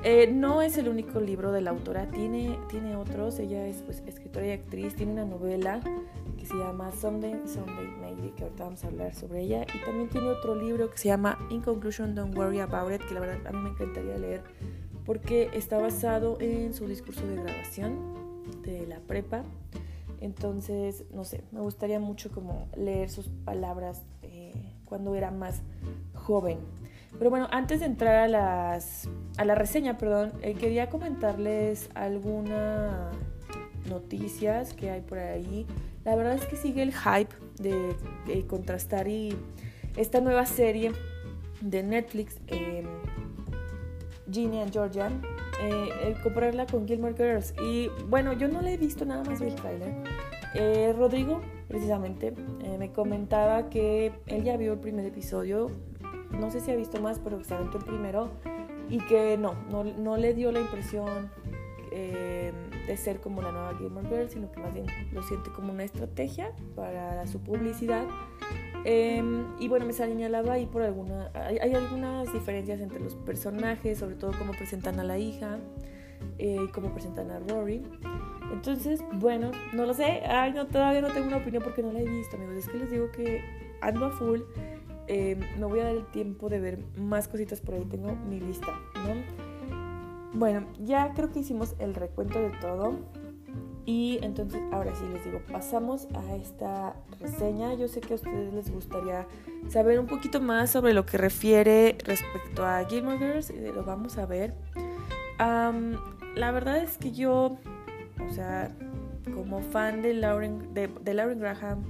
Eh, 0.04 0.28
no 0.32 0.62
es 0.62 0.78
el 0.78 0.88
único 0.88 1.20
libro 1.20 1.52
de 1.52 1.62
la 1.62 1.72
autora, 1.72 2.10
tiene, 2.10 2.58
tiene 2.70 2.96
otros, 2.96 3.38
ella 3.40 3.68
es 3.68 3.82
pues, 3.82 4.02
escritora 4.08 4.48
y 4.48 4.52
actriz, 4.52 4.96
tiene 4.96 5.12
una 5.12 5.26
novela 5.26 5.82
se 6.50 6.58
llama 6.58 6.92
Someday, 6.92 7.42
Someday 7.46 7.88
Maybe, 8.02 8.32
que 8.32 8.44
ahorita 8.44 8.64
vamos 8.64 8.84
a 8.84 8.88
hablar 8.88 9.14
sobre 9.14 9.42
ella. 9.42 9.68
Y 9.72 9.86
también 9.86 10.10
tiene 10.10 10.30
otro 10.30 10.56
libro 10.56 10.90
que 10.90 10.98
se 10.98 11.08
llama 11.08 11.38
In 11.52 11.62
Conclusion, 11.62 12.16
Don't 12.16 12.36
Worry 12.36 12.60
About 12.60 12.92
It, 12.92 13.02
que 13.08 13.14
la 13.14 13.20
verdad 13.20 13.46
a 13.46 13.52
mí 13.52 13.60
me 13.60 13.70
encantaría 13.70 14.18
leer 14.18 14.42
porque 15.06 15.52
está 15.54 15.78
basado 15.78 16.38
en 16.40 16.74
su 16.74 16.88
discurso 16.88 17.26
de 17.28 17.36
grabación 17.36 17.98
de 18.64 18.88
la 18.88 19.00
prepa. 19.00 19.44
Entonces, 20.22 21.06
no 21.12 21.24
sé, 21.24 21.44
me 21.52 21.62
gustaría 21.62 22.00
mucho 22.00 22.32
como 22.32 22.68
leer 22.76 23.12
sus 23.12 23.28
palabras 23.46 24.02
eh, 24.24 24.74
cuando 24.86 25.14
era 25.14 25.30
más 25.30 25.62
joven. 26.16 26.58
Pero 27.18 27.30
bueno, 27.30 27.48
antes 27.52 27.80
de 27.80 27.86
entrar 27.86 28.16
a, 28.16 28.28
las, 28.28 29.08
a 29.38 29.46
la 29.46 29.54
reseña, 29.54 30.00
perdón, 30.00 30.34
eh, 30.42 30.56
quería 30.56 30.90
comentarles 30.90 31.90
algunas 31.94 33.14
noticias 33.88 34.74
que 34.74 34.90
hay 34.90 35.02
por 35.02 35.20
ahí 35.20 35.68
la 36.06 36.16
verdad 36.16 36.34
es 36.36 36.46
que 36.46 36.56
sigue 36.56 36.82
el 36.82 36.94
hype 36.94 37.34
de, 37.60 38.46
contrastar 38.48 39.08
y 39.08 39.36
esta 39.98 40.22
nueva 40.22 40.46
serie 40.46 40.94
de 41.62 41.84
Netflix, 41.84 42.38
eh, 42.48 42.86
Ginny 44.32 44.62
and 44.62 44.72
Georgia, 44.72 45.12
eh, 45.62 46.16
compararla 46.24 46.66
con 46.66 46.88
Gilmore 46.88 47.14
Girls. 47.14 47.54
Y 47.62 47.90
bueno, 48.08 48.34
yo 48.34 48.48
no 48.48 48.62
la 48.62 48.72
he 48.72 48.78
visto 48.78 49.06
nada 49.06 49.24
más 49.24 49.40
del 49.40 49.56
trailer. 49.56 49.94
Eh, 50.56 50.94
Rodrigo, 50.98 51.42
precisamente, 51.68 52.34
eh, 52.64 52.78
me 52.78 52.92
comentaba 52.92 53.70
que 53.70 54.14
él 54.28 54.44
ya 54.44 54.58
vio 54.58 54.74
el 54.74 54.80
primer 54.80 55.06
episodio. 55.06 55.70
No 56.32 56.50
sé 56.50 56.62
si 56.62 56.72
ha 56.72 56.76
visto 56.76 57.02
más, 57.02 57.20
pero 57.20 57.44
se 57.44 57.54
aventó 57.54 57.78
el 57.78 57.84
primero. 57.84 58.30
Y 58.90 59.00
que 59.00 59.38
no, 59.38 59.54
no 59.70 60.18
le 60.18 60.34
dio 60.34 60.52
la 60.52 60.62
impresión 60.62 61.30
eh, 61.92 62.52
de 62.88 62.98
ser 62.98 63.20
como 63.20 63.42
la 63.42 63.52
nueva 63.52 63.76
Gilmore 63.78 64.08
Girl, 64.08 64.30
sino 64.30 64.52
que 64.52 64.60
más 64.60 64.74
bien 64.74 64.86
lo 65.12 65.24
siente 65.24 65.50
como 65.52 65.72
una 65.72 65.84
estrategia 65.84 66.52
para 66.76 67.26
su 67.28 67.40
publicidad. 67.42 68.06
Em, 68.86 69.46
y 69.60 69.68
bueno, 69.68 69.86
me 69.86 69.94
señalaba 69.94 70.54
ahí 70.54 70.66
por 70.66 70.82
alguna. 70.82 71.32
Hay, 71.34 71.74
algunas 71.74 72.32
diferencias 72.32 72.80
entre 72.80 73.00
los 73.00 73.16
personajes, 73.16 73.98
sobre 73.98 74.16
todo 74.16 74.32
cómo 74.38 74.54
presentan 74.54 75.00
a 75.00 75.04
la 75.04 75.18
hija 75.18 75.60
eh, 76.38 76.60
y 76.64 76.68
cómo 76.72 76.92
presentan 76.94 77.30
a 77.32 77.40
Rory. 77.40 77.82
Entonces, 78.54 79.04
bueno, 79.14 79.52
no 79.74 79.86
lo 79.86 79.94
sé. 79.94 80.22
Ay, 80.26 80.54
no, 80.54 80.68
todavía 80.68 81.02
no 81.02 81.10
tengo 81.10 81.28
una 81.28 81.38
opinión 81.38 81.64
porque 81.64 81.84
no 81.84 81.92
la 81.92 82.00
he 82.00 82.06
visto, 82.06 82.38
amigos. 82.38 82.56
Es 82.56 82.70
que 82.70 82.78
les 82.78 82.92
digo 82.92 83.12
que 83.12 83.44
ando 83.82 84.06
a 84.06 84.12
full. 84.12 84.42
Em, 85.08 85.40
me 85.60 85.66
voy 85.66 85.80
a 85.80 85.86
dar 85.86 85.96
el 85.96 86.06
tiempo 86.08 86.50
de 86.50 86.60
ver 86.60 86.80
más 86.98 87.28
cositas 87.28 87.60
por 87.62 87.76
ahí. 87.76 87.86
Tengo 87.86 88.16
mi 88.16 88.40
lista, 88.40 88.72
¿no? 88.96 89.49
Bueno, 90.34 90.68
ya 90.80 91.14
creo 91.14 91.32
que 91.32 91.40
hicimos 91.40 91.76
el 91.80 91.96
recuento 91.96 92.40
de 92.40 92.50
todo. 92.62 93.00
Y 93.86 94.20
entonces 94.22 94.62
ahora 94.72 94.94
sí 94.94 95.04
les 95.12 95.26
digo, 95.26 95.42
pasamos 95.52 96.08
a 96.14 96.36
esta 96.36 96.96
reseña. 97.20 97.74
Yo 97.74 97.88
sé 97.88 98.02
que 98.02 98.14
a 98.14 98.16
ustedes 98.18 98.54
les 98.54 98.70
gustaría 98.72 99.26
saber 99.68 100.00
un 100.00 100.06
poquito 100.06 100.40
más 100.40 100.70
sobre 100.70 100.94
lo 100.94 101.08
que 101.08 101.18
refiere 101.18 101.98
respecto 102.06 102.64
a 102.64 102.86
Gilmore 102.86 103.18
Girls 103.18 103.50
y 103.50 103.60
lo 103.72 103.84
vamos 103.84 104.20
a 104.20 104.28
ver. 104.28 104.54
la 105.40 106.52
verdad 106.52 106.78
es 106.78 107.00
que 107.00 107.12
yo, 107.12 107.58
o 108.28 108.32
sea, 108.32 108.72
como 109.34 109.62
fan 109.62 110.04
de 110.04 110.14
Lauren, 110.14 110.72
de, 110.76 110.88
de 110.88 111.14
Lauren 111.16 111.40
Graham 111.40 111.84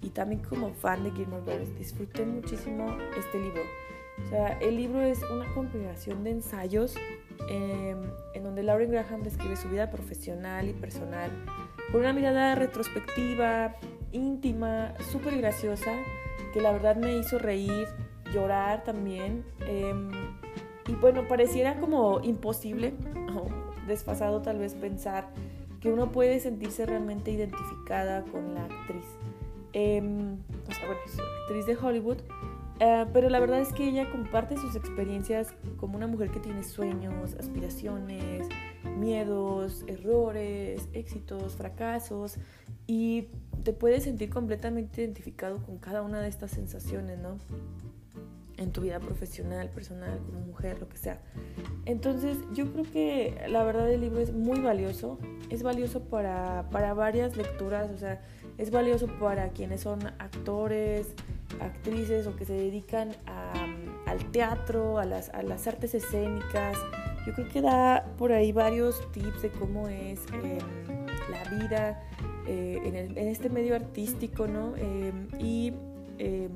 y 0.00 0.10
también 0.10 0.40
como 0.42 0.72
fan 0.72 1.04
de 1.04 1.10
Gilmore 1.10 1.42
Girls, 1.44 1.78
disfruté 1.78 2.24
muchísimo 2.24 2.96
este 3.18 3.38
libro. 3.38 3.62
O 4.24 4.28
sea, 4.30 4.58
el 4.60 4.76
libro 4.76 5.02
es 5.02 5.20
una 5.24 5.52
compilación 5.52 6.24
de 6.24 6.30
ensayos 6.30 6.94
Em, 7.48 7.98
en 8.34 8.42
donde 8.42 8.62
Lauren 8.62 8.90
Graham 8.90 9.22
describe 9.22 9.56
su 9.56 9.68
vida 9.68 9.90
profesional 9.90 10.68
y 10.68 10.72
personal 10.72 11.30
con 11.92 12.00
una 12.00 12.12
mirada 12.12 12.54
retrospectiva, 12.54 13.76
íntima, 14.12 14.94
súper 15.10 15.36
graciosa, 15.38 15.92
que 16.52 16.60
la 16.60 16.72
verdad 16.72 16.96
me 16.96 17.18
hizo 17.18 17.38
reír, 17.38 17.86
llorar 18.32 18.84
también. 18.84 19.44
Em, 19.66 20.10
y 20.86 20.94
bueno, 20.94 21.26
pareciera 21.28 21.78
como 21.78 22.20
imposible 22.22 22.94
o 23.34 23.46
desfasado 23.86 24.42
tal 24.42 24.58
vez 24.58 24.74
pensar 24.74 25.28
que 25.80 25.92
uno 25.92 26.10
puede 26.10 26.40
sentirse 26.40 26.86
realmente 26.86 27.30
identificada 27.30 28.24
con 28.24 28.54
la 28.54 28.64
actriz. 28.64 29.04
Em, 29.72 30.38
o 30.68 30.72
sea, 30.72 30.88
actriz 31.42 31.66
de 31.66 31.76
Hollywood, 31.76 32.18
eh, 32.80 33.06
pero 33.12 33.28
la 33.30 33.38
verdad 33.40 33.60
es 33.60 33.72
que 33.72 33.88
ella 33.88 34.10
comparte 34.10 34.56
sus 34.56 34.74
experiencias 34.74 35.54
como 35.76 35.96
una 35.96 36.06
mujer 36.06 36.30
que 36.30 36.40
tiene 36.40 36.64
sueños, 36.64 37.34
aspiraciones, 37.34 38.48
miedos, 38.98 39.84
errores, 39.86 40.88
éxitos, 40.92 41.56
fracasos. 41.56 42.36
Y 42.86 43.28
te 43.62 43.72
puedes 43.72 44.04
sentir 44.04 44.30
completamente 44.30 45.02
identificado 45.02 45.62
con 45.62 45.78
cada 45.78 46.02
una 46.02 46.20
de 46.20 46.28
estas 46.28 46.50
sensaciones, 46.50 47.18
¿no? 47.18 47.38
En 48.56 48.72
tu 48.72 48.82
vida 48.82 49.00
profesional, 49.00 49.68
personal, 49.70 50.20
como 50.26 50.40
mujer, 50.40 50.78
lo 50.78 50.88
que 50.88 50.96
sea. 50.96 51.20
Entonces, 51.86 52.38
yo 52.52 52.72
creo 52.72 52.84
que 52.84 53.44
la 53.48 53.64
verdad 53.64 53.90
el 53.90 54.00
libro 54.00 54.20
es 54.20 54.32
muy 54.32 54.60
valioso. 54.60 55.18
Es 55.50 55.62
valioso 55.62 56.00
para, 56.04 56.68
para 56.70 56.94
varias 56.94 57.36
lecturas, 57.36 57.90
o 57.90 57.98
sea, 57.98 58.20
es 58.56 58.70
valioso 58.70 59.08
para 59.18 59.48
quienes 59.48 59.80
son 59.80 60.06
actores, 60.18 61.14
actrices 61.60 62.26
o 62.26 62.36
que 62.36 62.44
se 62.44 62.52
dedican 62.52 63.10
al 64.06 64.30
teatro, 64.30 64.98
a 64.98 65.04
las, 65.04 65.28
a 65.30 65.42
las 65.42 65.66
artes 65.66 65.94
escénicas. 65.94 66.76
Yo 67.26 67.32
creo 67.32 67.48
que 67.48 67.60
da 67.62 68.04
por 68.18 68.32
ahí 68.32 68.52
varios 68.52 69.10
tips 69.12 69.42
de 69.42 69.50
cómo 69.50 69.88
es 69.88 70.20
em, 70.32 70.58
la 71.30 71.56
vida 71.56 72.02
eh, 72.46 72.80
en, 72.84 73.28
este 73.28 73.48
medio 73.48 73.74
artístico, 73.74 74.46
¿no? 74.46 74.76
Em, 74.76 75.28
y 75.38 75.72
em, 76.18 76.50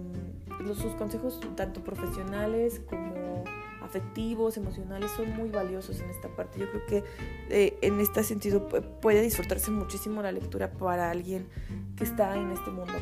sus 0.75 0.95
consejos, 0.95 1.41
tanto 1.57 1.83
profesionales 1.83 2.81
como 2.89 3.45
afectivos, 3.83 4.57
emocionales, 4.57 5.11
son 5.13 5.35
muy 5.37 5.51
valiosos 5.51 6.01
en 6.01 6.11
esta 6.11 6.29
parte. 6.29 6.59
Yo 6.59 6.71
creo 6.71 6.87
que 6.87 7.05
eh, 7.49 7.79
en 7.83 8.01
este 8.01 8.23
sentido 8.23 8.69
puede 9.01 9.23
disfrutarse 9.23 9.71
muchísimo 9.71 10.23
la 10.23 10.33
lectura 10.33 10.71
para 10.73 11.11
alguien 11.11 11.49
que 11.97 12.05
está 12.05 12.37
en 12.37 12.51
este 12.51 12.71
mundo. 12.71 12.95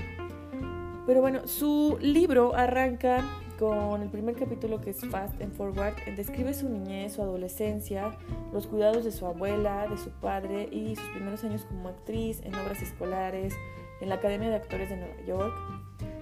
Pero 1.06 1.20
bueno, 1.20 1.46
su 1.46 1.98
libro 2.00 2.54
arranca 2.54 3.24
con 3.58 4.02
el 4.02 4.10
primer 4.10 4.34
capítulo 4.36 4.80
que 4.80 4.90
es 4.90 5.00
Fast 5.06 5.40
and 5.40 5.54
Forward, 5.54 5.94
describe 6.16 6.52
su 6.52 6.68
niñez, 6.68 7.14
su 7.14 7.22
adolescencia, 7.22 8.18
los 8.52 8.66
cuidados 8.66 9.04
de 9.04 9.12
su 9.12 9.24
abuela, 9.24 9.86
de 9.88 9.96
su 9.96 10.10
padre 10.10 10.68
y 10.70 10.96
sus 10.96 11.08
primeros 11.10 11.42
años 11.44 11.64
como 11.64 11.88
actriz 11.88 12.40
en 12.44 12.54
obras 12.54 12.82
escolares, 12.82 13.54
en 14.00 14.08
la 14.08 14.16
Academia 14.16 14.50
de 14.50 14.56
Actores 14.56 14.90
de 14.90 14.96
Nueva 14.96 15.22
York 15.26 15.54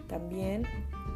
también. 0.06 0.64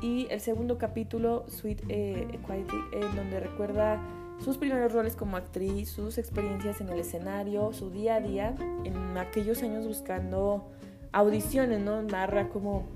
Y 0.01 0.29
el 0.31 0.41
segundo 0.41 0.79
capítulo, 0.79 1.45
Sweet 1.49 1.83
eh, 1.89 2.29
Equality, 2.33 2.77
en 2.93 3.17
donde 3.17 3.41
recuerda 3.41 4.01
sus 4.39 4.57
primeros 4.57 4.93
roles 4.93 5.17
como 5.17 5.37
actriz, 5.37 5.91
sus 5.91 6.19
experiencias 6.19 6.81
en 6.81 6.89
el 6.89 7.01
escenario, 7.01 7.73
su 7.73 7.91
día 7.91 8.17
a 8.17 8.21
día, 8.21 8.55
en 8.85 9.19
aquellos 9.19 9.63
años 9.63 9.87
buscando 9.87 10.69
audiciones, 11.13 11.81
¿no? 11.81 12.03
Narra 12.03 12.49
cómo 12.49 12.87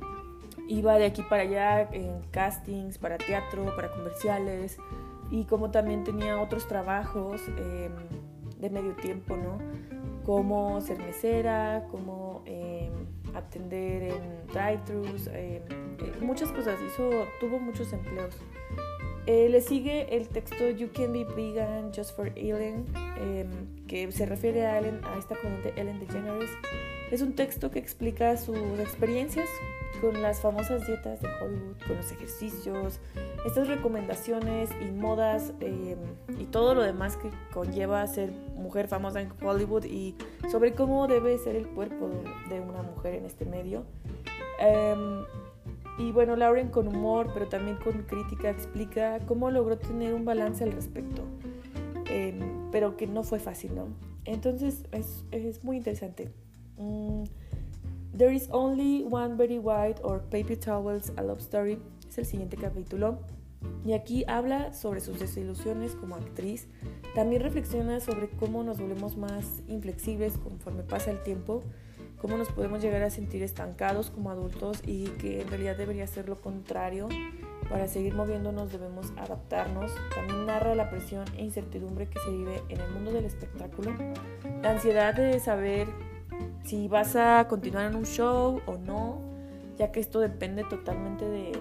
iba 0.69 0.95
de 0.95 1.07
aquí 1.07 1.23
para 1.29 1.43
allá 1.43 1.89
en 1.93 2.23
castings 2.31 2.99
para 2.99 3.19
teatro, 3.19 3.75
para 3.75 3.91
comerciales 3.91 4.79
y 5.31 5.45
como 5.45 5.71
también 5.71 6.05
tenía 6.05 6.41
otros 6.41 6.69
trabajos 6.69 7.41
em, 7.49 7.93
de 8.61 8.71
medio 8.71 8.95
tiempo, 8.95 9.37
¿no? 9.37 9.59
Como 10.25 10.81
ser 10.81 10.99
mesera, 10.99 11.89
como 11.91 12.43
em, 12.47 12.93
atender 13.35 14.03
en 14.03 14.47
drive-thrus, 14.53 15.29
em, 15.29 15.62
muchas 16.21 16.51
cosas. 16.53 16.79
Hizo, 16.83 17.27
tuvo 17.41 17.59
muchos 17.59 17.93
empleos. 17.93 18.37
Eh, 19.27 19.49
le 19.49 19.61
sigue 19.61 20.17
el 20.17 20.29
texto 20.29 20.69
You 20.71 20.91
Can 20.93 21.12
Be 21.12 21.25
Vegan 21.25 21.93
Just 21.95 22.17
for 22.17 22.33
Ellen, 22.35 22.85
que 23.87 24.11
se 24.11 24.27
refiere 24.27 24.67
a, 24.67 24.79
Ellen, 24.79 25.01
a 25.05 25.17
esta 25.17 25.37
corriente 25.37 25.73
Ellen 25.77 26.01
DeGeneres. 26.01 26.51
Es 27.12 27.23
un 27.23 27.35
texto 27.35 27.71
que 27.71 27.79
explica 27.79 28.37
sus 28.37 28.57
experiencias 28.81 29.49
con 30.01 30.21
las 30.23 30.41
famosas 30.41 30.87
dietas 30.87 31.21
de 31.21 31.29
Hollywood, 31.29 31.77
con 31.87 31.97
los 31.97 32.11
ejercicios, 32.11 32.99
estas 33.45 33.69
recomendaciones 33.69 34.71
y 34.81 34.91
modas 34.93 35.53
em, 35.61 35.99
y 36.39 36.45
todo 36.45 36.75
lo 36.75 36.83
demás 36.83 37.17
que 37.17 37.31
conlleva 37.53 38.07
ser 38.07 38.33
mujer 38.57 38.89
famosa 38.89 39.21
en 39.21 39.31
Hollywood 39.43 39.85
y 39.85 40.15
sobre 40.51 40.75
cómo 40.75 41.09
debe 41.09 41.37
ser 41.39 41.57
el 41.57 41.67
cuerpo 41.69 42.11
de, 42.49 42.61
una 42.61 42.83
mujer 42.83 43.15
en 43.15 43.25
este 43.25 43.45
medio. 43.45 43.85
Em, 44.61 45.25
y 45.99 46.13
bueno, 46.13 46.37
Lauren 46.37 46.69
con 46.69 46.89
humor, 46.89 47.31
pero 47.35 47.49
también 47.49 47.77
con 47.77 48.03
crítica, 48.05 48.51
explica 48.51 49.19
cómo 49.27 49.51
logró 49.51 49.77
tener 49.77 50.14
un 50.14 50.25
balance 50.25 50.64
al 50.64 50.73
respecto, 50.73 51.23
em, 52.11 52.71
pero 52.71 52.97
que 52.97 53.07
no 53.07 53.25
fue 53.25 53.38
fácil, 53.38 53.75
¿no? 53.75 53.88
Entonces 54.25 54.85
es, 54.93 55.25
es 55.33 55.64
muy 55.64 55.77
interesante. 55.77 56.33
Mm, 56.79 57.25
There 58.14 58.31
is 58.31 58.47
only 58.53 59.05
one 59.05 59.38
very 59.38 59.59
white 59.59 59.99
or 60.05 60.19
paper 60.19 60.55
towels, 60.55 61.11
a 61.16 61.23
love 61.23 61.40
story. 61.40 61.79
Es 62.07 62.19
el 62.19 62.27
siguiente 62.27 62.59
capítulo. 62.59 63.21
Y 63.85 63.92
aquí 63.92 64.25
habla 64.29 64.72
sobre 64.72 65.01
sus 65.01 65.18
desilusiones 65.18 65.94
como 65.94 66.14
actriz. 66.14 66.68
También 67.14 67.42
reflexiona 67.42 68.01
sobre 68.01 68.29
cómo 68.29 68.62
nos 68.62 68.79
volvemos 68.79 69.16
más 69.16 69.62
inflexibles 69.68 70.38
conforme 70.38 70.83
pasa 70.83 71.11
el 71.11 71.22
tiempo, 71.22 71.62
cómo 72.20 72.37
nos 72.37 72.48
podemos 72.48 72.81
llegar 72.81 73.03
a 73.03 73.11
sentir 73.11 73.42
estancados 73.42 74.11
como 74.11 74.31
adultos 74.31 74.81
y 74.87 75.07
que 75.18 75.42
en 75.42 75.48
realidad 75.48 75.77
debería 75.77 76.07
ser 76.07 76.29
lo 76.29 76.40
contrario. 76.40 77.09
Para 77.68 77.88
seguir 77.88 78.14
moviéndonos 78.14 78.70
debemos 78.70 79.12
adaptarnos. 79.16 79.92
También 80.14 80.46
narra 80.46 80.75
la 80.75 80.90
presión 80.90 81.25
e 81.37 81.44
incertidumbre 81.44 82.09
que 82.09 82.18
se 82.20 82.31
vive 82.31 82.62
en 82.68 82.81
el 82.81 82.90
mundo 82.90 83.12
del 83.12 83.25
espectáculo, 83.25 83.92
la 84.62 84.70
ansiedad 84.70 85.14
de 85.14 85.38
saber 85.40 85.88
si 86.64 86.88
vas 86.88 87.16
a 87.16 87.46
continuar 87.48 87.87
en 87.87 87.96
un 87.96 88.05
show 88.05 88.61
o 88.66 88.77
no, 88.79 89.20
ya 89.79 89.90
que 89.90 90.01
esto 90.01 90.20
depende 90.20 90.64
totalmente 90.64 91.25
de 91.25 91.53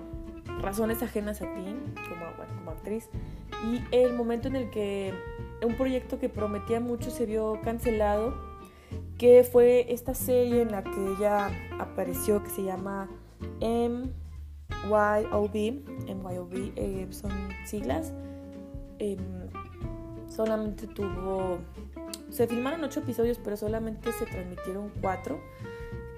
razones 0.61 1.01
ajenas 1.03 1.41
a 1.41 1.53
ti 1.53 1.75
como, 2.09 2.71
actriz. 2.71 3.09
Y 3.65 3.81
el 3.95 4.13
momento 4.13 4.47
en 4.47 4.55
el 4.55 4.69
que 4.69 5.13
un 5.63 5.75
proyecto 5.75 6.19
que 6.19 6.29
prometía 6.29 6.79
mucho 6.79 7.11
se 7.11 7.25
vio 7.25 7.59
cancelado, 7.63 8.33
que 9.17 9.43
fue 9.43 9.91
esta 9.93 10.13
serie 10.13 10.61
en 10.61 10.71
la 10.71 10.83
que 10.83 11.13
ella 11.17 11.51
apareció 11.79 12.43
que 12.43 12.49
se 12.49 12.63
llama 12.63 13.09
MYOB, 13.59 14.13
MYOB 16.07 16.73
eh, 16.75 17.07
son 17.11 17.31
siglas, 17.65 18.13
em, 18.99 19.17
solamente 20.29 20.87
tuvo 20.87 21.59
se 22.31 22.47
filmaron 22.47 22.83
ocho 22.83 23.01
episodios, 23.01 23.39
pero 23.43 23.57
solamente 23.57 24.11
se 24.13 24.25
transmitieron 24.25 24.91
cuatro. 25.01 25.39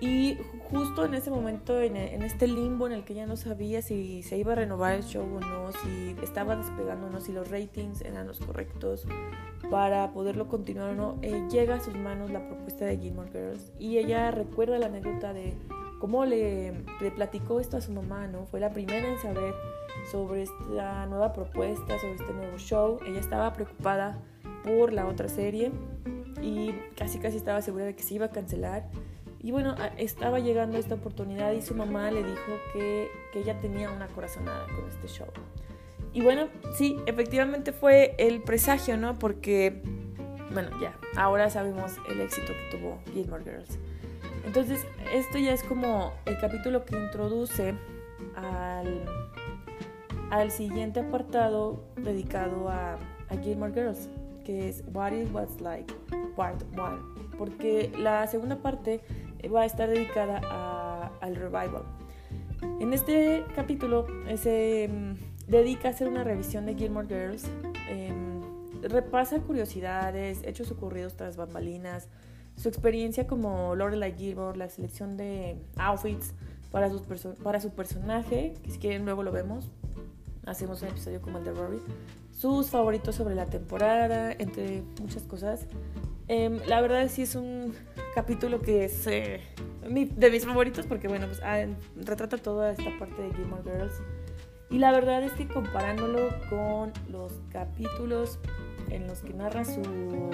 Y 0.06 0.38
justo 0.70 1.06
en 1.06 1.14
ese 1.14 1.32
momento, 1.32 1.80
en, 1.80 1.96
este 1.96 2.46
limbo 2.46 2.88
en 2.88 2.92
el 2.92 3.06
que 3.06 3.14
ya 3.14 3.26
no 3.26 3.38
sabía 3.38 3.82
si 3.82 4.22
se 4.22 4.38
iba 4.38 4.52
a 4.52 4.56
renovar 4.56 4.96
el 4.96 5.04
show 5.04 5.24
o 5.24 5.40
no, 5.40 5.72
si 5.72 6.14
estaba 6.22 6.56
no, 6.56 7.22
si 7.22 7.32
los 7.32 7.50
ratings 7.50 8.02
eran 8.02 8.28
los 8.28 8.40
correctos 8.40 9.06
para 9.72 10.12
poderlo 10.12 10.50
continuar 10.50 10.90
o 10.90 10.96
no, 10.96 11.20
eh, 11.22 11.48
llega 11.50 11.76
a 11.76 11.80
sus 11.80 11.96
manos 11.96 12.32
la 12.32 12.46
propuesta 12.46 12.84
de 12.84 12.98
Gilmore 12.98 13.32
Girls 13.32 13.72
y 13.80 13.98
ella 13.98 14.30
recuerda 14.32 14.78
la 14.78 14.88
anécdota 14.88 15.32
de 15.32 15.54
cómo 16.02 16.26
le, 16.26 16.74
le 17.00 17.12
platicó 17.12 17.62
esto 17.62 17.78
a 17.78 17.82
su 17.82 17.94
mamá, 17.94 18.28
¿no? 18.28 18.46
Fue 18.46 18.60
la 18.60 18.72
primera 18.72 19.08
en 19.08 19.18
saber 19.20 19.54
sobre 20.12 20.44
esta 20.44 21.06
nueva 21.06 21.32
propuesta, 21.32 21.98
sobre 21.98 22.16
este 22.16 22.34
nuevo 22.34 22.58
show. 22.58 23.00
Ella 23.08 23.22
estaba 23.22 23.54
preocupada 23.54 24.20
por 24.66 24.92
la 24.92 25.08
otra 25.08 25.30
serie 25.30 25.72
y 26.42 26.74
casi 26.98 27.20
casi 27.20 27.38
estaba 27.38 27.62
segura 27.62 27.86
de 27.86 27.96
que 27.96 28.04
se 28.04 28.16
iba 28.16 28.26
a 28.26 28.32
cancelar. 28.32 28.90
Y 29.44 29.52
bueno, 29.52 29.76
estaba 29.98 30.40
llegando 30.40 30.78
esta 30.78 30.96
oportunidad 30.96 31.52
y 31.52 31.62
su 31.62 31.76
mamá 31.76 32.10
le 32.10 32.24
dijo 32.24 32.54
que, 32.72 33.12
que 33.34 33.42
ella 33.42 33.60
tenía 33.60 33.92
una 33.92 34.08
corazonada 34.08 34.66
con 34.68 34.90
este 34.90 35.08
show. 35.08 35.28
Y 36.14 36.22
bueno, 36.22 36.48
sí, 36.78 36.98
efectivamente 37.08 37.74
fue 37.74 38.16
el 38.18 38.42
presagio, 38.42 38.96
¿no? 38.96 39.20
Porque, 39.20 39.82
bueno, 40.54 40.70
ya, 40.80 40.98
ahora 41.18 41.50
sabemos 41.50 41.98
el 42.10 42.22
éxito 42.22 42.54
que 42.54 42.78
tuvo 42.78 43.00
Gilmore 43.14 43.44
Girls. 43.44 43.78
Entonces, 44.46 44.86
esto 45.14 45.38
ya 45.38 45.54
es 45.54 45.64
como 45.64 46.14
el 46.26 46.40
capítulo 46.40 46.86
que 46.86 46.96
introduce 46.96 47.74
al, 48.36 49.04
al 50.30 50.52
siguiente 50.52 51.02
apartado 51.02 51.84
dedicado 51.98 52.70
a, 52.70 52.94
a 52.94 53.38
Gilmore 53.44 53.74
Girls 53.74 54.08
que 54.44 54.70
es 54.70 54.84
What 54.94 55.14
It 55.14 55.34
Was 55.34 55.62
Like 55.62 55.94
Part 56.36 56.64
1, 56.74 57.34
porque 57.38 57.92
la 57.98 58.26
segunda 58.28 58.58
parte 58.58 59.02
va 59.48 59.62
a 59.62 59.66
estar 59.66 59.90
dedicada 59.90 61.12
al 61.22 61.36
revival. 61.36 61.84
En 62.80 62.94
este 62.94 63.44
capítulo 63.56 64.08
se 64.38 64.90
mm, 64.92 65.52
dedica 65.52 65.90
a 65.90 65.92
hacer 65.92 66.08
una 66.08 66.24
revisión 66.24 66.66
de 66.66 66.76
Gilmore 66.76 67.08
Girls, 67.08 67.46
em, 67.90 68.42
repasa 68.82 69.40
curiosidades, 69.40 70.42
hechos 70.44 70.72
ocurridos 70.72 71.16
tras 71.16 71.38
bambalinas, 71.38 72.08
su 72.56 72.70
experiencia 72.70 73.28
como 73.28 73.76
Lorelai 73.76 74.16
Gilmore, 74.18 74.58
la 74.58 74.70
selección 74.70 75.18
de 75.18 75.58
outfits 75.78 76.34
para, 76.72 76.90
sus 76.90 77.02
para 77.44 77.60
su 77.60 77.72
personaje, 77.72 78.54
que 78.64 78.72
si 78.72 78.80
quieren 78.80 79.06
luego 79.06 79.24
lo 79.24 79.32
vemos, 79.32 79.70
hacemos 80.46 80.82
un 80.82 80.90
episodio 80.90 81.22
como 81.22 81.38
el 81.38 81.46
de 81.46 81.54
Rory, 81.54 81.80
sus 82.34 82.70
favoritos 82.70 83.16
sobre 83.16 83.36
la 83.36 83.46
temporada, 83.46 84.32
entre 84.32 84.84
muchas 85.00 85.24
cosas. 85.24 85.68
Em, 86.28 86.60
la 86.68 86.82
verdad 86.82 87.08
sí 87.10 87.22
es 87.22 87.36
un 87.36 87.74
capítulo 88.16 88.62
que 88.62 88.86
es 88.86 89.06
eh, 89.08 89.42
de 89.84 90.32
mis 90.32 90.46
favoritos 90.46 90.86
porque 90.86 91.08
bueno, 91.08 91.28
pues 91.28 91.42
ah, 91.44 91.66
retrata 91.96 92.38
toda 92.38 92.72
esta 92.72 92.98
parte 92.98 93.22
de 93.22 93.34
Gilmore 93.34 93.64
Girls. 93.64 93.94
Y 94.70 94.80
la 94.80 94.92
verdad 94.92 95.22
es 95.24 95.34
que 95.34 95.48
comparándolo 95.48 96.30
con 96.50 96.92
los 97.10 97.34
capítulos 97.52 98.40
en 98.90 99.08
los 99.08 99.20
que 99.20 99.34
narra 99.34 99.66
su 99.66 99.82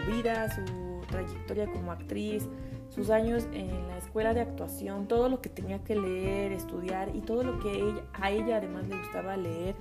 vida, 0.08 0.50
su 0.50 1.02
trayectoria 1.08 1.68
como 1.68 1.92
actriz, 1.92 2.48
sus 2.90 3.10
años 3.10 3.48
en 3.54 3.88
la 3.88 3.98
escuela 3.98 4.34
de 4.34 4.42
actuación, 4.42 5.08
todo 5.08 5.30
lo 5.30 5.42
que 5.42 5.50
tenía 5.50 5.84
que 5.84 5.96
leer, 5.96 6.54
estudiar 6.54 7.16
y 7.16 7.22
todo 7.22 7.44
lo 7.44 7.60
que 7.60 8.02
a 8.14 8.32
ella 8.32 8.58
además 8.58 8.88
le 8.88 8.98
gustaba 8.98 9.36
leer, 9.38 9.76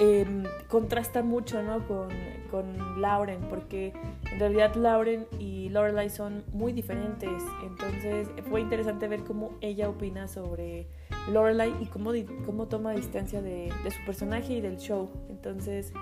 em, 0.00 0.44
contrasta 0.68 1.22
mucho 1.22 1.62
¿no? 1.62 1.86
con, 1.86 2.08
con, 2.50 3.00
Lauren, 3.00 3.40
porque 3.48 3.92
en 4.32 4.38
realidad 4.38 4.74
Lauren 4.76 5.26
y 5.38 5.68
Lorelai 5.70 6.10
son 6.10 6.44
muy 6.52 6.72
diferentes. 6.72 7.42
Entonces 7.64 8.28
fue 8.48 8.60
interesante 8.60 9.08
ver 9.08 9.24
cómo 9.24 9.52
ella 9.60 9.88
opina 9.88 10.28
sobre 10.28 10.86
Lorelai 11.32 11.74
y 11.80 11.86
cómo, 11.86 12.12
cómo 12.46 12.66
toma 12.66 12.92
distancia 12.92 13.42
de, 13.42 13.72
de 13.82 13.90
su 13.90 14.04
personaje 14.04 14.54
y 14.54 14.60
del 14.60 14.76
show. 14.78 15.10
Entonces, 15.28 15.92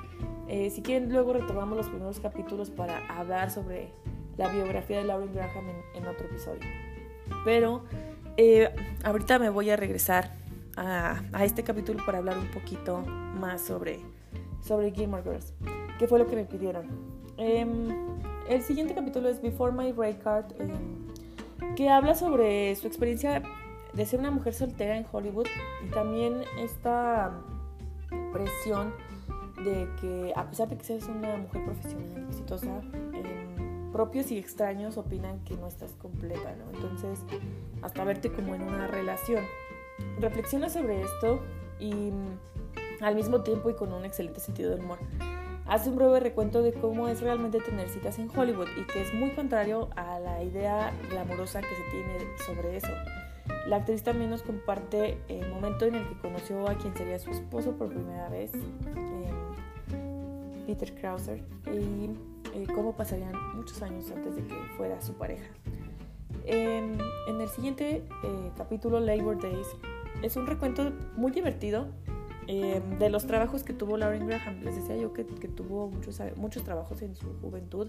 eh, 0.49 0.71
si 0.71 0.83
quieren, 0.83 1.11
luego 1.11 1.33
retomamos 1.33 1.77
los 1.77 1.89
primeros 1.89 2.21
capítulos 2.21 2.71
para 2.71 3.07
hablar 3.07 3.51
sobre 3.51 3.89
la 4.37 4.49
biografía 4.49 4.99
de 4.99 5.05
Lauren 5.05 5.33
Graham 5.33 5.65
en, 5.95 6.07
otro 6.07 6.27
episodio. 6.27 6.61
Pero 7.45 7.85
eh, 8.37 8.71
ahorita 9.05 9.39
me 9.39 9.51
voy 9.51 9.71
a 9.71 9.77
regresar 9.77 10.42
a, 10.77 11.23
este 11.45 11.63
capítulo 11.63 12.05
para 12.05 12.19
hablar 12.19 12.39
un 12.39 12.51
poquito 12.51 12.99
más 12.99 13.63
sobre, 13.63 14.01
sobre 14.61 14.91
Gilmore 14.91 15.23
Girls, 15.23 15.55
que 15.99 16.07
fue 16.07 16.19
lo 16.19 16.27
que 16.27 16.37
me 16.37 16.45
pidieron. 16.45 16.89
Em, 17.37 17.89
el 18.49 18.63
siguiente 18.63 18.95
capítulo 18.95 19.29
es 19.29 19.41
Before 19.41 19.73
My 19.73 19.93
Ray 19.93 20.15
Card, 20.15 20.53
em, 20.61 21.75
que 21.75 21.89
habla 21.89 22.15
sobre 22.15 22.75
su 22.77 22.87
experiencia 22.87 23.43
de 23.93 24.07
ser 24.07 24.21
una 24.21 24.31
mujer 24.31 24.55
soltera 24.55 24.97
en 24.97 25.07
Hollywood 25.11 25.47
y 25.87 25.91
también 25.91 26.43
esta 26.59 27.33
presión 28.33 28.93
de 29.65 29.89
que 30.01 30.33
a 30.35 30.49
pesar 30.49 30.69
de 30.69 30.77
que 30.77 30.85
seas 30.85 31.07
una 31.09 31.37
mujer 31.37 31.65
profesional 31.65 32.27
exitosa, 32.29 32.81
propios 33.93 34.33
y 34.33 34.39
extraños 34.39 34.97
opinan 34.97 35.45
que 35.45 35.55
no 35.57 35.69
estás 35.69 35.93
completa, 35.93 36.57
¿no? 36.57 36.71
Entonces, 36.75 37.21
hasta 37.83 38.05
verte 38.05 38.33
como 38.33 38.55
en 38.55 38.63
una 38.63 38.87
relación. 38.87 39.45
Reflexiona 40.21 40.69
sobre 40.69 41.03
esto 41.03 41.43
y 41.79 41.93
mm, 41.93 43.03
al 43.03 43.17
mismo 43.17 43.43
tiempo 43.43 43.71
y 43.71 43.75
con 43.75 43.93
un 43.93 44.05
excelente 44.05 44.41
sentido 44.41 44.71
del 44.71 44.81
humor. 44.81 44.99
Hace 45.67 45.91
un 45.91 45.97
breve 45.97 46.21
recuento 46.21 46.63
de 46.63 46.73
cómo 46.73 47.09
es 47.09 47.21
realmente 47.21 47.61
tener 47.61 47.89
citas 47.89 48.19
en 48.19 48.31
Hollywood 48.35 48.69
y 48.81 48.87
que 48.87 49.03
es 49.03 49.15
muy 49.15 49.31
contrario 49.31 49.91
a 49.97 50.19
la 50.19 50.43
idea 50.43 50.93
glamorosa 51.11 51.61
que 51.61 51.69
se 51.69 51.83
tiene 51.91 52.37
sobre 52.45 52.77
eso. 52.77 52.93
La 53.69 53.77
actriz 53.77 54.03
también 54.03 54.31
nos 54.31 54.43
comparte 54.43 55.19
el 55.29 55.49
momento 55.49 55.85
en 55.85 55.95
el 55.95 56.09
que 56.09 56.19
conoció 56.19 56.69
a 56.69 56.75
quien 56.75 56.97
sería 56.97 57.19
su 57.19 57.31
esposo 57.31 57.73
por 57.73 57.89
primera 57.89 58.29
vez, 58.29 58.53
em, 58.55 60.67
Peter 60.67 60.95
Krauser, 60.95 61.43
y 61.73 62.11
eh, 62.55 62.67
cómo 62.75 62.95
pasarían 62.95 63.33
muchos 63.55 63.81
años 63.83 64.11
antes 64.11 64.37
de 64.37 64.43
que 64.43 64.55
fuera 64.77 65.01
su 65.01 65.15
pareja. 65.15 65.49
en 66.45 66.99
el 67.41 67.49
siguiente 67.49 68.03
eh, 68.25 68.51
capítulo, 68.57 68.99
Labor 68.99 69.41
Days, 69.41 69.69
es 70.23 70.37
un 70.37 70.47
recuento 70.47 70.93
muy 71.17 71.33
divertido 71.33 71.87
em, 72.47 72.99
de 72.99 73.11
los 73.11 73.27
trabajos 73.27 73.63
que 73.63 73.73
tuvo 73.73 73.97
Lauren 73.97 74.27
Graham. 74.27 74.63
Les 74.63 74.77
decía 74.77 74.97
yo 74.97 75.13
que, 75.13 75.27
que, 75.27 75.49
tuvo 75.49 75.89
muchos, 75.89 76.21
muchos 76.37 76.65
trabajos 76.65 77.03
en 77.03 77.15
su 77.15 77.33
juventud, 77.41 77.89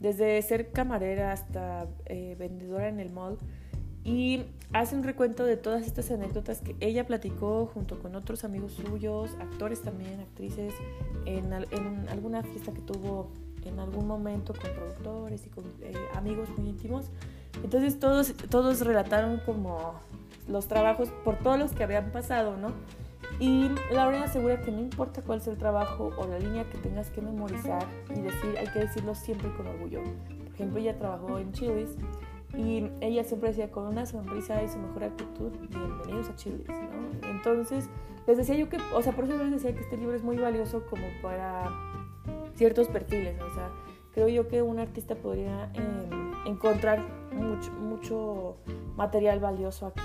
desde 0.00 0.40
ser 0.42 0.72
camarera 0.72 1.32
hasta 1.32 1.86
eh, 2.06 2.36
vendedora 2.38 2.88
en 2.88 3.00
el 3.00 3.10
mall. 3.10 3.38
Y 4.04 4.42
hace 4.72 4.96
un 4.96 5.04
recuento 5.04 5.44
de 5.44 5.56
todas 5.56 5.86
estas 5.86 6.10
anécdotas 6.10 6.60
que 6.60 6.74
ella 6.80 7.06
platicó 7.06 7.66
junto 7.66 8.00
con 8.00 8.16
otros 8.16 8.42
amigos 8.42 8.72
suyos, 8.72 9.30
actores 9.40 9.82
también, 9.82 10.18
actrices, 10.20 10.74
en, 11.24 11.52
en 11.52 12.08
alguna 12.08 12.42
fiesta 12.42 12.72
que 12.72 12.80
tuvo 12.80 13.30
en 13.64 13.78
algún 13.78 14.06
momento 14.06 14.54
con 14.54 14.70
productores 14.72 15.46
y 15.46 15.50
con 15.50 15.64
eh, 15.82 15.94
amigos 16.14 16.48
muy 16.56 16.70
íntimos. 16.70 17.10
Entonces 17.62 17.98
todos, 17.98 18.34
todos 18.50 18.80
relataron 18.80 19.40
como 19.44 20.00
los 20.48 20.66
trabajos 20.66 21.10
por 21.24 21.38
todos 21.38 21.58
los 21.58 21.72
que 21.72 21.84
habían 21.84 22.10
pasado, 22.10 22.56
¿no? 22.56 22.72
Y 23.38 23.70
Laura 23.92 24.24
asegura 24.24 24.60
que 24.60 24.70
no 24.70 24.80
importa 24.80 25.22
cuál 25.22 25.40
sea 25.40 25.52
el 25.52 25.58
trabajo 25.58 26.12
o 26.16 26.26
la 26.26 26.38
línea 26.38 26.68
que 26.70 26.78
tengas 26.78 27.10
que 27.10 27.20
memorizar 27.20 27.84
y 28.10 28.20
decir, 28.20 28.56
hay 28.58 28.66
que 28.68 28.80
decirlo 28.80 29.14
siempre 29.14 29.52
con 29.56 29.66
orgullo. 29.66 30.02
Por 30.02 30.54
ejemplo, 30.54 30.80
ella 30.80 30.98
trabajó 30.98 31.38
en 31.38 31.52
Chili's 31.52 31.96
y 32.56 32.90
ella 33.00 33.24
siempre 33.24 33.48
decía 33.48 33.70
con 33.70 33.86
una 33.86 34.04
sonrisa 34.04 34.62
y 34.62 34.68
su 34.68 34.78
mejor 34.78 35.04
actitud, 35.04 35.52
bienvenidos 35.70 36.28
a 36.28 36.36
Chili's, 36.36 36.68
¿no? 36.68 37.28
Entonces, 37.28 37.88
les 38.26 38.36
decía 38.36 38.54
yo 38.54 38.68
que, 38.68 38.78
o 38.94 39.02
sea, 39.02 39.12
por 39.12 39.24
eso 39.24 39.36
les 39.38 39.50
decía 39.50 39.74
que 39.74 39.80
este 39.80 39.96
libro 39.96 40.14
es 40.14 40.22
muy 40.22 40.36
valioso 40.36 40.84
como 40.88 41.06
para 41.22 41.70
ciertos 42.54 42.88
perfiles. 42.88 43.40
O 43.40 43.54
sea, 43.54 43.70
creo 44.12 44.28
yo 44.28 44.48
que 44.48 44.62
un 44.62 44.78
artista 44.78 45.14
podría 45.14 45.70
em, 45.74 46.32
encontrar 46.46 47.04
mucho, 47.34 48.56
material 48.96 49.40
valioso 49.40 49.86
aquí. 49.86 50.02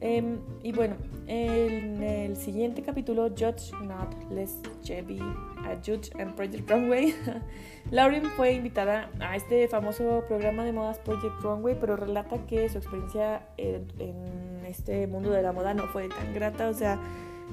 Em, 0.00 0.38
y 0.62 0.72
bueno, 0.72 0.96
en 1.26 2.02
el 2.02 2.36
siguiente 2.36 2.82
capítulo, 2.82 3.30
Judge 3.30 3.72
Not 3.82 4.30
Less 4.30 4.60
Chevy, 4.82 5.18
a 5.18 5.76
Judge 5.84 6.10
and 6.18 6.34
Project 6.34 6.70
Runway, 6.70 7.14
Lauren 7.90 8.26
fue 8.36 8.52
invitada 8.52 9.10
a 9.20 9.36
este 9.36 9.66
famoso 9.68 10.24
programa 10.28 10.64
de 10.64 10.72
modas 10.72 10.98
Project 10.98 11.40
Runway, 11.40 11.76
pero 11.80 11.96
relata 11.96 12.38
que 12.46 12.68
su 12.68 12.78
experiencia 12.78 13.46
en, 13.56 13.86
en 13.98 14.66
este 14.66 15.06
mundo 15.06 15.30
de 15.30 15.42
la 15.42 15.52
moda 15.52 15.72
no 15.72 15.86
fue 15.86 16.08
tan 16.08 16.34
grata, 16.34 16.68
o 16.68 16.74
sea, 16.74 17.00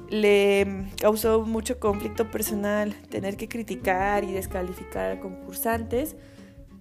le 0.10 0.88
causó 0.99 1.43
mucho 1.43 1.79
conflicto 1.79 2.29
personal 2.29 2.93
tener 3.10 3.38
que 3.38 3.47
criticar 3.47 4.23
y 4.23 4.34
descalificar 4.34 5.12
a 5.12 5.19
concursantes 5.19 6.15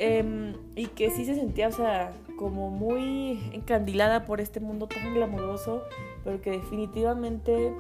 em, 0.00 0.54
y 0.74 0.86
que 0.86 1.10
sí 1.10 1.26
se 1.26 1.34
sentía, 1.34 1.68
o 1.68 1.72
sea, 1.72 2.12
como 2.38 2.70
muy 2.70 3.50
encandilada 3.52 4.24
por 4.24 4.40
este 4.40 4.58
mundo 4.58 4.86
tan 4.86 5.14
glamoroso, 5.14 5.82
pero 6.24 6.40
que 6.40 6.52
definitivamente 6.52 7.74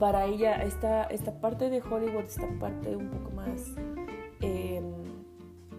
para 0.00 0.26
ella 0.26 0.62
esta, 0.64 1.04
esta 1.04 1.40
parte 1.40 1.70
de 1.70 1.80
Hollywood, 1.80 2.24
esta 2.24 2.48
parte 2.58 2.96
un 2.96 3.08
poco 3.08 3.30
más 3.30 3.72
em, 4.40 4.84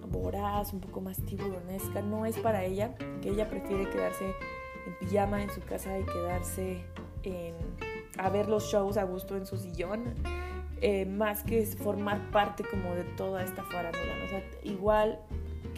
voraz, 0.10 0.72
un 0.72 0.80
poco 0.80 1.02
más 1.02 1.18
tiburonesca, 1.26 2.02
no 2.02 2.26
es 2.26 2.38
para 2.38 2.64
ella, 2.64 2.96
que 3.22 3.30
ella 3.30 3.50
prefiere 3.50 3.90
quedarse 3.90 4.26
en 4.26 4.98
pijama 5.00 5.44
en 5.44 5.50
su 5.50 5.60
casa 5.62 6.00
y 6.00 6.06
quedarse 6.06 6.82
a 8.18 8.30
ver 8.30 8.48
los 8.48 8.64
shows 8.72 8.96
a 8.96 9.04
gusto 9.04 9.36
en 9.36 9.46
su 9.46 9.58
sillón, 9.58 10.14
eh, 10.82 11.06
más 11.06 11.44
que 11.44 11.66
formar 11.66 12.32
parte 12.32 12.64
como 12.64 12.96
de 12.96 13.04
toda 13.04 13.44
esta 13.44 13.64
farándula. 13.64 14.14
O 14.26 14.30
sea, 14.30 14.44
igual 14.64 15.20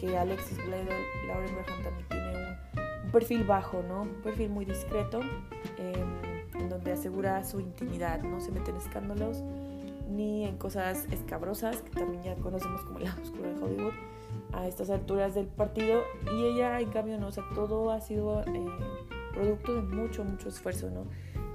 que 0.02 0.18
Alexis 0.18 0.58
Bledel, 0.58 0.88
Lauren 1.28 1.54
Graham 1.54 1.82
también 1.84 2.08
tiene 2.08 2.58
un, 3.04 3.12
perfil 3.12 3.44
bajo, 3.44 3.84
¿no? 3.86 4.02
Un 4.02 4.22
perfil 4.22 4.50
muy 4.50 4.64
discreto, 4.64 5.20
em, 5.78 6.60
en 6.60 6.68
donde 6.68 6.92
asegura 6.92 7.44
su 7.44 7.60
intimidad, 7.60 8.20
no 8.22 8.40
se 8.40 8.50
mete 8.50 8.72
en 8.72 8.78
escándalos 8.78 9.44
ni 10.10 10.44
en 10.44 10.56
cosas 10.56 11.06
escabrosas, 11.12 11.82
que 11.82 11.90
también 11.90 12.22
ya 12.24 12.34
conocemos 12.34 12.80
como 12.82 12.98
el 12.98 13.04
lado 13.04 13.22
oscuro 13.22 13.54
de 13.54 13.62
Hollywood, 13.62 13.92
a 14.52 14.66
estas 14.66 14.90
alturas 14.90 15.36
del 15.36 15.46
partido. 15.46 16.02
Y 16.34 16.46
ella, 16.46 16.80
en 16.80 16.90
cambio, 16.90 17.16
no, 17.18 17.28
o 17.28 17.32
sea, 17.32 17.44
todo 17.54 17.92
ha 17.92 18.00
sido 18.00 18.42
eh, 18.42 18.66
producto 19.32 19.74
de 19.74 19.82
mucho, 19.82 20.24
mucho 20.24 20.48
esfuerzo, 20.48 20.90
¿no? 20.90 21.04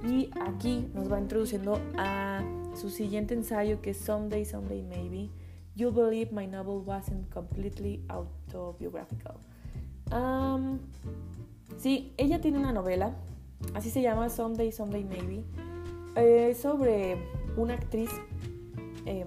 Y 0.08 0.30
aquí 0.40 0.88
nos 0.94 1.12
va 1.12 1.20
introduciendo 1.20 1.78
a 1.98 2.42
su 2.74 2.88
siguiente 2.88 3.34
ensayo 3.34 3.82
que 3.82 3.90
es 3.90 3.98
Someday, 3.98 4.46
Someday 4.46 4.82
Maybe. 4.82 5.30
You 5.78 5.92
believe 5.92 6.32
my 6.32 6.44
novel 6.44 6.80
wasn't 6.80 7.30
completely 7.30 8.02
autobiographical. 8.10 9.38
sí, 11.76 12.12
ella 12.16 12.40
tiene 12.40 12.58
una 12.58 12.72
novela, 12.72 13.14
así 13.74 13.88
se 13.88 14.02
llama 14.02 14.28
Someday, 14.28 14.72
Someday 14.72 15.04
Maybe, 15.04 15.44
eh, 16.16 16.56
sobre 16.60 17.16
una 17.56 17.74
actriz, 17.74 18.10
eh, 19.06 19.24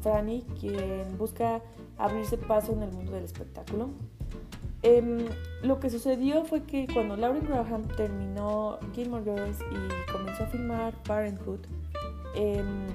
Franny, 0.00 0.42
quien 0.60 1.18
busca 1.18 1.60
abrirse 1.96 2.38
paso 2.38 2.72
en 2.74 2.84
el 2.84 2.92
mundo 2.92 3.10
del 3.10 3.24
espectáculo. 3.24 3.90
Em, 4.82 5.26
lo 5.64 5.80
que 5.80 5.90
sucedió 5.90 6.44
fue 6.44 6.62
que 6.62 6.86
cuando 6.86 7.16
Lauren 7.16 7.44
Graham 7.44 7.88
terminó 7.96 8.78
Gilmore 8.94 9.24
Girls 9.24 9.58
y 9.72 10.12
comenzó 10.12 10.44
a 10.44 10.46
filmar 10.46 11.02
Parenthood, 11.02 11.66
em, 12.36 12.86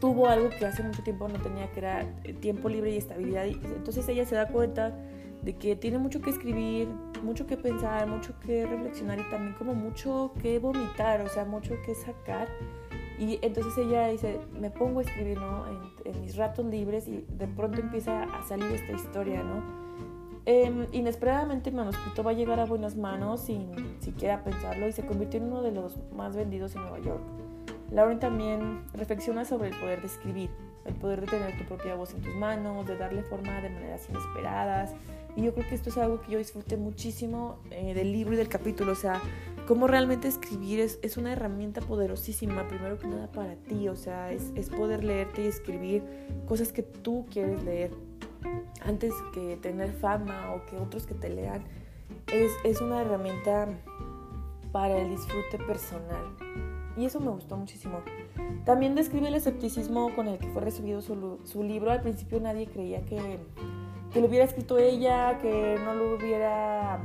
tuvo 0.00 0.28
algo 0.28 0.50
que 0.50 0.66
hace 0.66 0.82
mucho 0.82 1.02
tiempo 1.02 1.28
no 1.28 1.40
tenía, 1.40 1.70
que 1.72 1.80
era 1.80 2.02
eh, 2.24 2.32
tiempo 2.32 2.68
libre 2.68 2.90
y 2.92 2.96
estabilidad. 2.96 3.46
entonces 3.46 4.08
ella 4.08 4.24
se 4.24 4.34
da 4.34 4.48
cuenta 4.48 4.92
de 5.42 5.54
que 5.56 5.76
tiene 5.76 5.98
mucho 5.98 6.20
que 6.20 6.30
escribir, 6.30 6.88
mucho 7.22 7.46
que 7.46 7.56
pensar, 7.56 8.06
mucho 8.06 8.38
que 8.40 8.66
reflexionar 8.66 9.18
y 9.18 9.30
también 9.30 9.54
como 9.54 9.74
mucho 9.74 10.32
que 10.42 10.58
vomitar, 10.58 11.22
o 11.22 11.28
sea, 11.28 11.44
mucho 11.44 11.74
que 11.84 11.94
sacar. 11.94 12.48
Y 13.18 13.38
entonces 13.42 13.76
ella 13.78 14.08
dice, 14.08 14.40
me 14.58 14.70
pongo 14.70 15.00
a 15.00 15.02
escribir, 15.02 15.38
¿no? 15.38 15.66
En, 15.66 16.12
en 16.12 16.20
mis 16.22 16.36
ratos 16.36 16.64
libres 16.66 17.06
y 17.06 17.24
de 17.38 17.46
pronto 17.46 17.80
empieza 17.80 18.24
a 18.24 18.42
salir 18.46 18.70
esta 18.72 18.92
historia, 18.92 19.42
¿no? 19.42 19.62
Eh, 20.46 20.88
inesperadamente 20.92 21.70
el 21.70 21.76
manuscrito 21.76 22.22
va 22.22 22.30
a 22.30 22.34
llegar 22.34 22.60
a 22.60 22.64
buenas 22.64 22.96
manos 22.96 23.42
sin 23.42 23.70
siquiera 24.00 24.42
pensarlo 24.42 24.88
y 24.88 24.92
se 24.92 25.04
convirtió 25.04 25.38
en 25.38 25.46
uno 25.46 25.62
de 25.62 25.70
los 25.70 25.98
más 26.16 26.34
vendidos 26.34 26.74
en 26.74 26.82
Nueva 26.82 26.98
York. 26.98 27.20
Lauren 27.90 28.20
también 28.20 28.82
reflexiona 28.94 29.44
sobre 29.44 29.68
el 29.68 29.76
poder 29.78 30.00
de 30.00 30.06
escribir, 30.06 30.50
el 30.84 30.94
poder 30.94 31.22
de 31.22 31.26
tener 31.26 31.58
tu 31.58 31.64
propia 31.64 31.94
voz 31.94 32.14
en 32.14 32.22
tus 32.22 32.34
manos, 32.34 32.86
de 32.86 32.96
darle 32.96 33.22
forma 33.22 33.60
de 33.60 33.70
maneras 33.70 34.08
inesperadas, 34.08 34.94
Y 35.36 35.42
yo 35.42 35.54
creo 35.54 35.68
que 35.68 35.74
esto 35.76 35.90
es 35.90 35.98
algo 35.98 36.20
que 36.20 36.32
yo 36.32 36.38
disfruté 36.38 36.76
muchísimo 36.76 37.58
eh, 37.70 37.94
del 37.94 38.12
libro 38.12 38.34
y 38.34 38.36
del 38.36 38.48
capítulo. 38.48 38.92
O 38.92 38.96
sea, 38.96 39.20
cómo 39.66 39.86
realmente 39.86 40.26
escribir 40.26 40.80
es, 40.80 40.98
es, 41.02 41.16
una 41.16 41.32
herramienta 41.32 41.80
poderosísima, 41.80 42.66
primero 42.66 42.98
que 42.98 43.06
nada 43.06 43.30
para 43.30 43.54
ti. 43.54 43.88
O 43.88 43.96
sea, 43.96 44.32
es, 44.32 44.52
es 44.56 44.68
poder 44.70 45.04
leerte 45.04 45.44
y 45.44 45.46
escribir 45.46 46.02
cosas 46.48 46.72
que 46.72 46.82
tú 46.82 47.26
quieres 47.30 47.62
leer 47.62 47.92
antes 48.82 49.12
que 49.32 49.56
tener 49.56 49.92
fama 49.92 50.54
o 50.54 50.66
que 50.66 50.76
otros 50.76 51.06
que 51.06 51.14
te 51.14 51.28
lean. 51.28 51.62
Es, 52.32 52.52
es 52.64 52.80
una 52.80 53.02
herramienta 53.02 53.68
para 54.72 54.98
el 54.98 55.10
disfrute 55.10 55.58
personal. 55.66 56.24
Y 57.00 57.06
eso 57.06 57.18
me 57.18 57.30
gustó 57.30 57.56
muchísimo. 57.56 58.02
También 58.66 58.94
describe 58.94 59.28
el 59.28 59.34
escepticismo 59.34 60.14
con 60.14 60.28
el 60.28 60.38
que 60.38 60.48
fue 60.48 60.60
recibido 60.60 61.00
su, 61.00 61.62
libro. 61.62 61.90
Al 61.90 62.02
principio 62.02 62.38
nadie 62.40 62.66
creía 62.66 63.00
que, 63.06 63.38
que, 64.12 64.20
lo 64.20 64.26
hubiera 64.26 64.44
escrito 64.44 64.76
ella, 64.76 65.38
que 65.38 65.78
no 65.82 65.94
lo 65.94 66.16
hubiera 66.16 67.00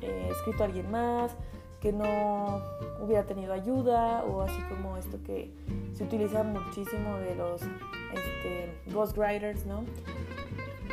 eh, 0.00 0.28
escrito 0.30 0.64
alguien 0.64 0.90
más, 0.90 1.36
que 1.78 1.92
no 1.92 2.62
hubiera 3.02 3.26
tenido 3.26 3.52
ayuda, 3.52 4.24
o 4.24 4.40
así 4.40 4.58
como 4.70 4.96
esto 4.96 5.18
que 5.22 5.50
se 5.92 6.04
utiliza 6.04 6.42
muchísimo 6.42 7.18
de 7.18 7.34
los 7.34 7.60
este, 7.60 8.94
ghostwriters, 8.94 9.66
¿no? 9.66 9.84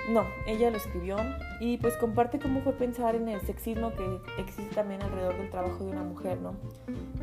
No, 0.10 0.26
ella 0.48 0.72
lo 0.72 0.78
escribió 0.78 1.18
y 1.60 1.78
pues 1.78 1.96
comparte 1.96 2.40
cómo 2.40 2.62
fue 2.62 2.74
pensar 2.74 3.16
en 3.16 3.30
el 3.30 3.40
sexismo 3.42 3.94
que 3.94 4.42
existe 4.42 4.74
también 4.74 5.02
alrededor 5.04 5.38
del 5.38 5.50
trabajo 5.50 5.84
de 5.84 5.92
una 5.92 6.04
mujer, 6.04 6.40
¿no? 6.42 6.56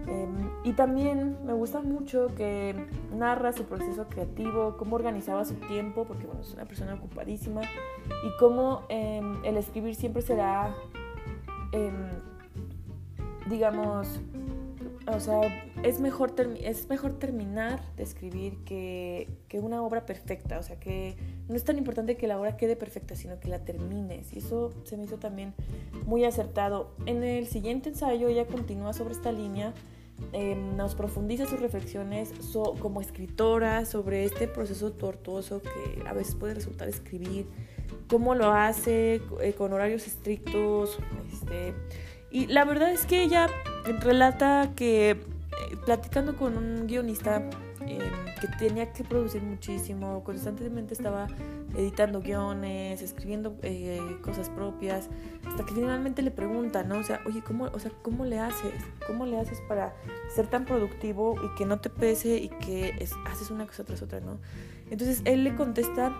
Em, 0.06 0.48
y 0.64 0.72
también 0.72 1.38
me 1.44 1.52
gusta 1.52 1.80
mucho 1.80 2.28
que 2.36 2.74
narra 3.12 3.52
su 3.52 3.64
proceso 3.64 4.06
creativo, 4.08 4.76
cómo 4.78 4.96
organizaba 4.96 5.44
su 5.44 5.54
tiempo, 5.54 6.04
porque 6.04 6.26
bueno, 6.26 6.40
es 6.40 6.54
una 6.54 6.66
persona 6.66 6.94
ocupadísima, 6.94 7.62
y 7.62 8.36
cómo 8.38 8.84
em, 8.88 9.44
el 9.44 9.56
escribir 9.56 9.94
siempre 9.96 10.22
será, 10.22 10.74
em, 11.72 12.10
digamos, 13.50 14.20
o 15.12 15.20
sea, 15.20 15.40
es 15.82 16.00
mejor, 16.00 16.34
es 16.60 16.88
mejor 16.88 17.12
terminar 17.18 17.80
de 17.96 18.02
escribir 18.02 18.58
que, 18.64 19.28
que, 19.48 19.60
una 19.60 19.82
obra 19.82 20.06
perfecta. 20.06 20.58
O 20.58 20.62
sea, 20.62 20.78
que 20.78 21.16
no 21.48 21.54
es 21.54 21.64
tan 21.64 21.78
importante 21.78 22.16
que 22.16 22.26
la 22.26 22.38
obra 22.38 22.56
quede 22.56 22.76
perfecta, 22.76 23.14
sino 23.16 23.38
que 23.40 23.48
la 23.48 23.64
termines. 23.64 24.32
Y 24.32 24.38
eso 24.38 24.72
se 24.84 24.96
me 24.96 25.04
hizo 25.04 25.18
también 25.18 25.54
muy 26.06 26.24
acertado. 26.24 26.90
En 27.06 27.22
el 27.22 27.46
siguiente 27.46 27.90
ensayo 27.90 28.28
ella 28.28 28.46
continúa 28.46 28.92
sobre 28.92 29.14
esta 29.14 29.32
línea. 29.32 29.72
Em, 30.32 30.76
nos 30.76 30.96
profundiza 30.96 31.46
sus 31.46 31.60
reflexiones 31.60 32.32
como 32.80 33.00
escritora 33.00 33.84
sobre 33.84 34.24
este 34.24 34.48
proceso 34.48 34.90
tortuoso 34.92 35.62
que 35.62 36.02
a 36.08 36.12
veces 36.12 36.34
puede 36.34 36.54
resultar 36.54 36.88
escribir, 36.88 37.46
cómo 38.08 38.34
lo 38.34 38.52
hace 38.52 39.22
eh, 39.40 39.52
con 39.56 39.72
horarios 39.72 40.08
estrictos, 40.08 40.98
este, 41.32 41.72
y 42.32 42.46
la 42.46 42.64
verdad 42.64 42.90
es 42.90 43.06
que 43.06 43.22
ella 43.22 43.48
relata 44.00 44.72
que 44.74 45.18
platicando 45.84 46.36
con 46.36 46.56
un 46.56 46.86
guionista 46.86 47.36
em, 47.80 47.98
que 48.40 48.48
tenía 48.58 48.92
que 48.92 49.04
producir 49.04 49.42
muchísimo, 49.42 50.22
constantemente 50.24 50.94
estaba 50.94 51.26
editando 51.76 52.20
guiones, 52.20 53.02
escribiendo 53.02 53.56
eh, 53.62 54.00
cosas 54.22 54.50
propias, 54.50 55.08
hasta 55.46 55.64
que 55.64 55.74
finalmente 55.74 56.22
le 56.22 56.30
pregunta, 56.30 56.82
¿no? 56.82 56.98
O 56.98 57.02
sea, 57.02 57.20
oye, 57.26 57.42
¿cómo, 57.42 57.64
o 57.64 57.78
sea, 57.78 57.90
¿cómo 58.02 58.24
le 58.24 58.38
haces? 58.38 58.74
¿Cómo 59.06 59.26
le 59.26 59.38
haces 59.38 59.60
para 59.68 59.94
ser 60.34 60.46
tan 60.48 60.64
productivo 60.64 61.36
y 61.44 61.54
que 61.56 61.66
no 61.66 61.80
te 61.80 61.90
pese 61.90 62.36
y 62.36 62.48
que 62.48 62.94
haces 63.26 63.50
una 63.50 63.66
cosa 63.66 63.84
tras 63.84 64.02
otra, 64.02 64.20
¿no? 64.20 64.38
Entonces 64.90 65.22
él 65.24 65.44
le 65.44 65.54
contesta 65.54 66.12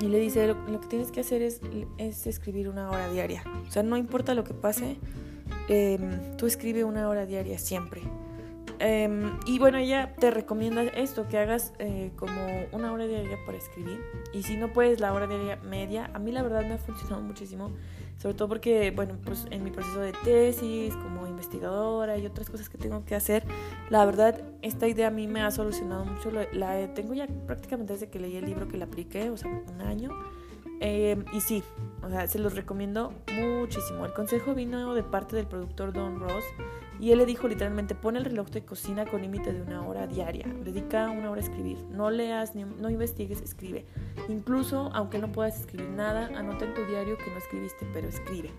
y 0.00 0.08
le 0.08 0.18
dice, 0.18 0.46
lo, 0.46 0.80
que 0.80 0.86
tienes 0.88 1.10
que 1.10 1.20
hacer 1.20 1.42
es, 1.42 1.60
es 1.98 2.26
escribir 2.26 2.68
una 2.68 2.90
hora 2.90 3.08
diaria. 3.10 3.42
O 3.66 3.70
sea, 3.70 3.82
no 3.82 3.96
importa 3.96 4.34
lo 4.34 4.44
que 4.44 4.52
pase, 4.52 4.98
Em, 5.68 6.36
tú 6.36 6.46
escribe 6.46 6.84
una 6.84 7.08
hora 7.08 7.26
diaria 7.26 7.58
siempre. 7.58 8.02
Em, 8.84 9.38
y 9.46 9.60
bueno, 9.60 9.78
ella 9.78 10.12
te 10.18 10.32
recomienda 10.32 10.82
esto, 10.82 11.28
que 11.28 11.38
hagas 11.38 11.72
eh, 11.78 12.10
como 12.16 12.32
una 12.72 12.92
hora 12.92 13.06
diaria 13.06 13.38
para 13.46 13.56
escribir. 13.56 14.00
Y 14.32 14.42
si 14.42 14.56
no 14.56 14.72
puedes 14.72 14.98
la 14.98 15.12
hora 15.12 15.28
diaria 15.28 15.54
media, 15.62 16.10
a 16.12 16.18
mí 16.18 16.32
la 16.32 16.42
verdad 16.42 16.62
me 16.62 16.74
ha 16.74 16.78
funcionado 16.78 17.22
muchísimo. 17.22 17.70
Sobre 18.18 18.34
todo 18.34 18.48
porque, 18.48 18.90
bueno, 18.90 19.18
pues 19.24 19.46
en 19.50 19.62
mi 19.62 19.70
proceso 19.70 20.00
de 20.00 20.12
tesis, 20.24 20.96
como 20.96 21.28
investigadora 21.28 22.18
y 22.18 22.26
otras 22.26 22.50
cosas 22.50 22.68
que 22.68 22.76
tengo 22.76 23.04
que 23.04 23.14
hacer, 23.14 23.44
la 23.88 24.04
verdad, 24.04 24.42
esta 24.62 24.88
idea 24.88 25.08
a 25.08 25.10
mí 25.12 25.28
me 25.28 25.42
ha 25.42 25.52
solucionado 25.52 26.04
mucho. 26.04 26.32
La, 26.52 26.92
tengo 26.92 27.14
ya 27.14 27.28
prácticamente 27.46 27.92
desde 27.92 28.10
que 28.10 28.18
leí 28.18 28.36
el 28.36 28.46
libro 28.46 28.66
que 28.66 28.78
la 28.78 28.86
apliqué, 28.86 29.30
o 29.30 29.36
sea, 29.36 29.48
un 29.48 29.80
año. 29.80 30.10
Em, 30.80 31.24
y 31.32 31.40
sí, 31.40 31.62
o 32.02 32.10
sea, 32.10 32.26
se 32.26 32.40
los 32.40 32.56
recomiendo 32.56 33.12
muchísimo. 33.32 34.04
El 34.06 34.12
consejo 34.12 34.54
vino 34.54 34.92
de 34.92 35.04
parte 35.04 35.36
del 35.36 35.46
productor 35.46 35.92
Don 35.92 36.18
Ross 36.18 36.44
y 37.02 37.10
él 37.10 37.18
le 37.18 37.26
dijo 37.26 37.48
literalmente, 37.48 37.96
pon 37.96 38.16
el 38.16 38.24
reloj 38.24 38.48
de 38.50 38.64
cocina 38.64 39.04
con 39.04 39.22
límite 39.22 39.52
de 39.52 39.60
una 39.60 39.84
hora 39.84 40.06
diaria, 40.06 40.46
dedica 40.62 41.10
una 41.10 41.32
hora 41.32 41.40
a 41.40 41.44
escribir, 41.44 41.76
no 41.90 42.12
leas, 42.12 42.54
ni, 42.54 42.62
no 42.62 42.88
investigues, 42.90 43.40
escribe. 43.40 43.84
Incluso, 44.28 44.88
aunque 44.94 45.18
no 45.18 45.32
puedas 45.32 45.58
escribir 45.58 45.88
nada, 45.88 46.30
anota 46.38 46.64
en 46.64 46.74
tu 46.74 46.84
diario 46.84 47.18
que 47.18 47.28
no 47.28 47.38
escribiste, 47.38 47.88
pero 47.92 48.06
escribe. 48.06 48.52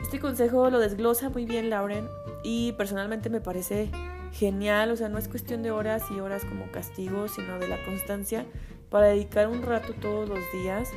Este 0.00 0.20
consejo 0.20 0.70
lo 0.70 0.78
desglosa 0.78 1.28
muy 1.28 1.44
bien 1.44 1.68
Lauren 1.68 2.08
y 2.42 2.72
personalmente 2.72 3.28
me 3.28 3.42
parece 3.42 3.90
genial, 4.32 4.90
o 4.90 4.96
sea, 4.96 5.10
no 5.10 5.18
es 5.18 5.28
cuestión 5.28 5.62
de 5.62 5.70
horas 5.70 6.02
y 6.10 6.18
horas 6.18 6.46
como 6.46 6.72
castigo, 6.72 7.28
sino 7.28 7.58
de 7.58 7.68
la 7.68 7.76
constancia 7.84 8.46
para 8.88 9.08
dedicar 9.08 9.48
un 9.48 9.60
rato 9.60 9.92
todos 10.00 10.26
los 10.26 10.40
días 10.54 10.88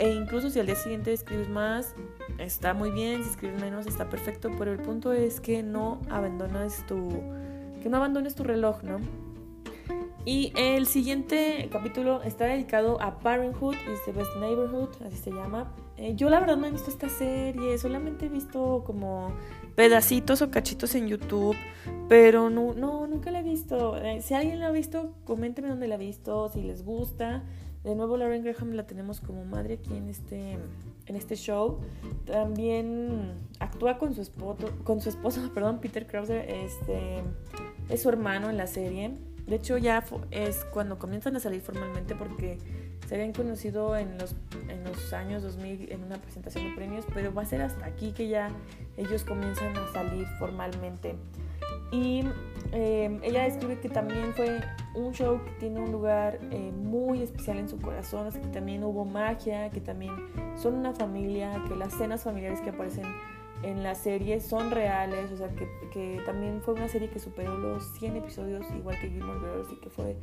e 0.00 0.14
incluso 0.14 0.48
si 0.48 0.58
al 0.58 0.64
día 0.64 0.76
siguiente 0.76 1.12
escribes 1.12 1.50
más, 1.50 1.94
está 2.38 2.72
muy 2.72 2.90
bien, 2.90 3.22
si 3.22 3.28
escribes 3.28 3.60
menos, 3.60 3.86
está 3.86 4.08
perfecto, 4.08 4.50
pero 4.58 4.72
el 4.72 4.78
punto 4.78 5.12
es 5.12 5.40
que 5.40 5.62
no 5.62 6.00
abandones 6.08 6.86
tu, 6.86 7.10
que 7.82 7.90
no 7.90 7.98
abandones 7.98 8.34
tu 8.34 8.42
reloj, 8.42 8.82
¿no? 8.82 8.98
Y 10.24 10.54
el 10.56 10.86
siguiente 10.86 11.68
capítulo 11.70 12.22
está 12.22 12.46
dedicado 12.46 13.00
a 13.02 13.18
Parenthood 13.20 13.74
is 13.92 14.02
the 14.06 14.12
Best 14.12 14.34
Neighborhood, 14.36 14.88
así 15.06 15.18
se 15.18 15.32
llama. 15.32 15.70
Eh, 15.98 16.14
yo 16.14 16.30
la 16.30 16.40
verdad 16.40 16.56
no 16.56 16.66
he 16.66 16.70
visto 16.70 16.90
esta 16.90 17.10
serie, 17.10 17.76
solamente 17.76 18.24
he 18.24 18.28
visto 18.30 18.82
como 18.86 19.32
pedacitos 19.76 20.40
o 20.40 20.50
cachitos 20.50 20.94
en 20.94 21.08
YouTube, 21.08 21.56
pero 22.08 22.48
no, 22.48 22.72
no 22.72 23.06
nunca 23.06 23.30
la 23.30 23.40
he 23.40 23.42
visto. 23.42 23.98
Eh, 23.98 24.22
si 24.22 24.32
alguien 24.32 24.60
la 24.60 24.68
ha 24.68 24.72
visto, 24.72 25.12
coménteme 25.24 25.68
dónde 25.68 25.88
la 25.88 25.96
ha 25.96 25.98
visto, 25.98 26.48
si 26.48 26.62
les 26.62 26.86
gusta. 26.86 27.42
De 27.84 27.94
nuevo, 27.94 28.16
Lauren 28.16 28.44
Graham 28.44 28.72
la 28.72 28.86
tenemos 28.86 29.20
como 29.20 29.44
madre 29.44 29.74
aquí 29.74 29.96
en 29.96 30.10
este, 30.10 30.58
en 31.06 31.16
este 31.16 31.34
show. 31.34 31.78
También 32.26 33.32
actúa 33.58 33.96
con 33.96 34.14
su 34.14 34.20
esposo, 34.20 34.70
con 34.84 35.00
su 35.00 35.08
esposo 35.08 35.40
perdón, 35.54 35.80
Peter 35.80 36.06
Krause, 36.06 36.30
este, 36.46 37.22
es 37.88 38.02
su 38.02 38.08
hermano 38.10 38.50
en 38.50 38.58
la 38.58 38.66
serie. 38.66 39.16
De 39.46 39.56
hecho, 39.56 39.78
ya 39.78 40.04
es 40.30 40.64
cuando 40.66 40.98
comienzan 40.98 41.34
a 41.36 41.40
salir 41.40 41.62
formalmente 41.62 42.14
porque 42.14 42.58
se 43.10 43.16
habían 43.16 43.32
conocido 43.32 43.96
en 43.96 44.18
los, 44.18 44.36
en 44.68 44.84
los 44.84 45.12
años 45.12 45.42
2000 45.42 45.90
en 45.90 46.04
una 46.04 46.18
presentación 46.18 46.70
de 46.70 46.76
premios, 46.76 47.04
pero 47.12 47.34
va 47.34 47.42
a 47.42 47.44
ser 47.44 47.60
hasta 47.60 47.84
aquí 47.84 48.12
que 48.12 48.28
ya 48.28 48.52
ellos 48.96 49.24
comienzan 49.24 49.76
a 49.76 49.92
salir 49.92 50.28
formalmente. 50.38 51.16
Y 51.90 52.22
eh, 52.70 53.18
ella 53.24 53.42
describe 53.42 53.80
que 53.80 53.88
también 53.88 54.32
fue 54.34 54.60
un 54.94 55.12
show 55.12 55.42
que 55.44 55.50
tiene 55.58 55.80
un 55.80 55.90
lugar 55.90 56.38
eh, 56.52 56.70
muy 56.70 57.20
especial 57.22 57.58
en 57.58 57.68
su 57.68 57.80
corazón, 57.80 58.30
que 58.30 58.46
también 58.46 58.84
hubo 58.84 59.04
magia, 59.04 59.70
que 59.70 59.80
también 59.80 60.14
son 60.56 60.74
una 60.74 60.92
familia, 60.92 61.60
que 61.66 61.74
las 61.74 61.92
cenas 61.94 62.22
familiares 62.22 62.60
que 62.60 62.70
aparecen 62.70 63.06
en 63.64 63.82
la 63.82 63.96
serie 63.96 64.38
son 64.38 64.70
reales, 64.70 65.32
o 65.32 65.36
sea, 65.36 65.48
que, 65.48 65.68
que 65.92 66.20
también 66.24 66.62
fue 66.62 66.74
una 66.74 66.86
serie 66.86 67.10
que 67.10 67.18
superó 67.18 67.58
los 67.58 67.82
100 67.98 68.18
episodios, 68.18 68.64
igual 68.70 69.00
que 69.00 69.10
Gilmore 69.10 69.40
Girls, 69.40 69.72
y 69.72 69.80
que 69.80 69.90
fue 69.90 70.16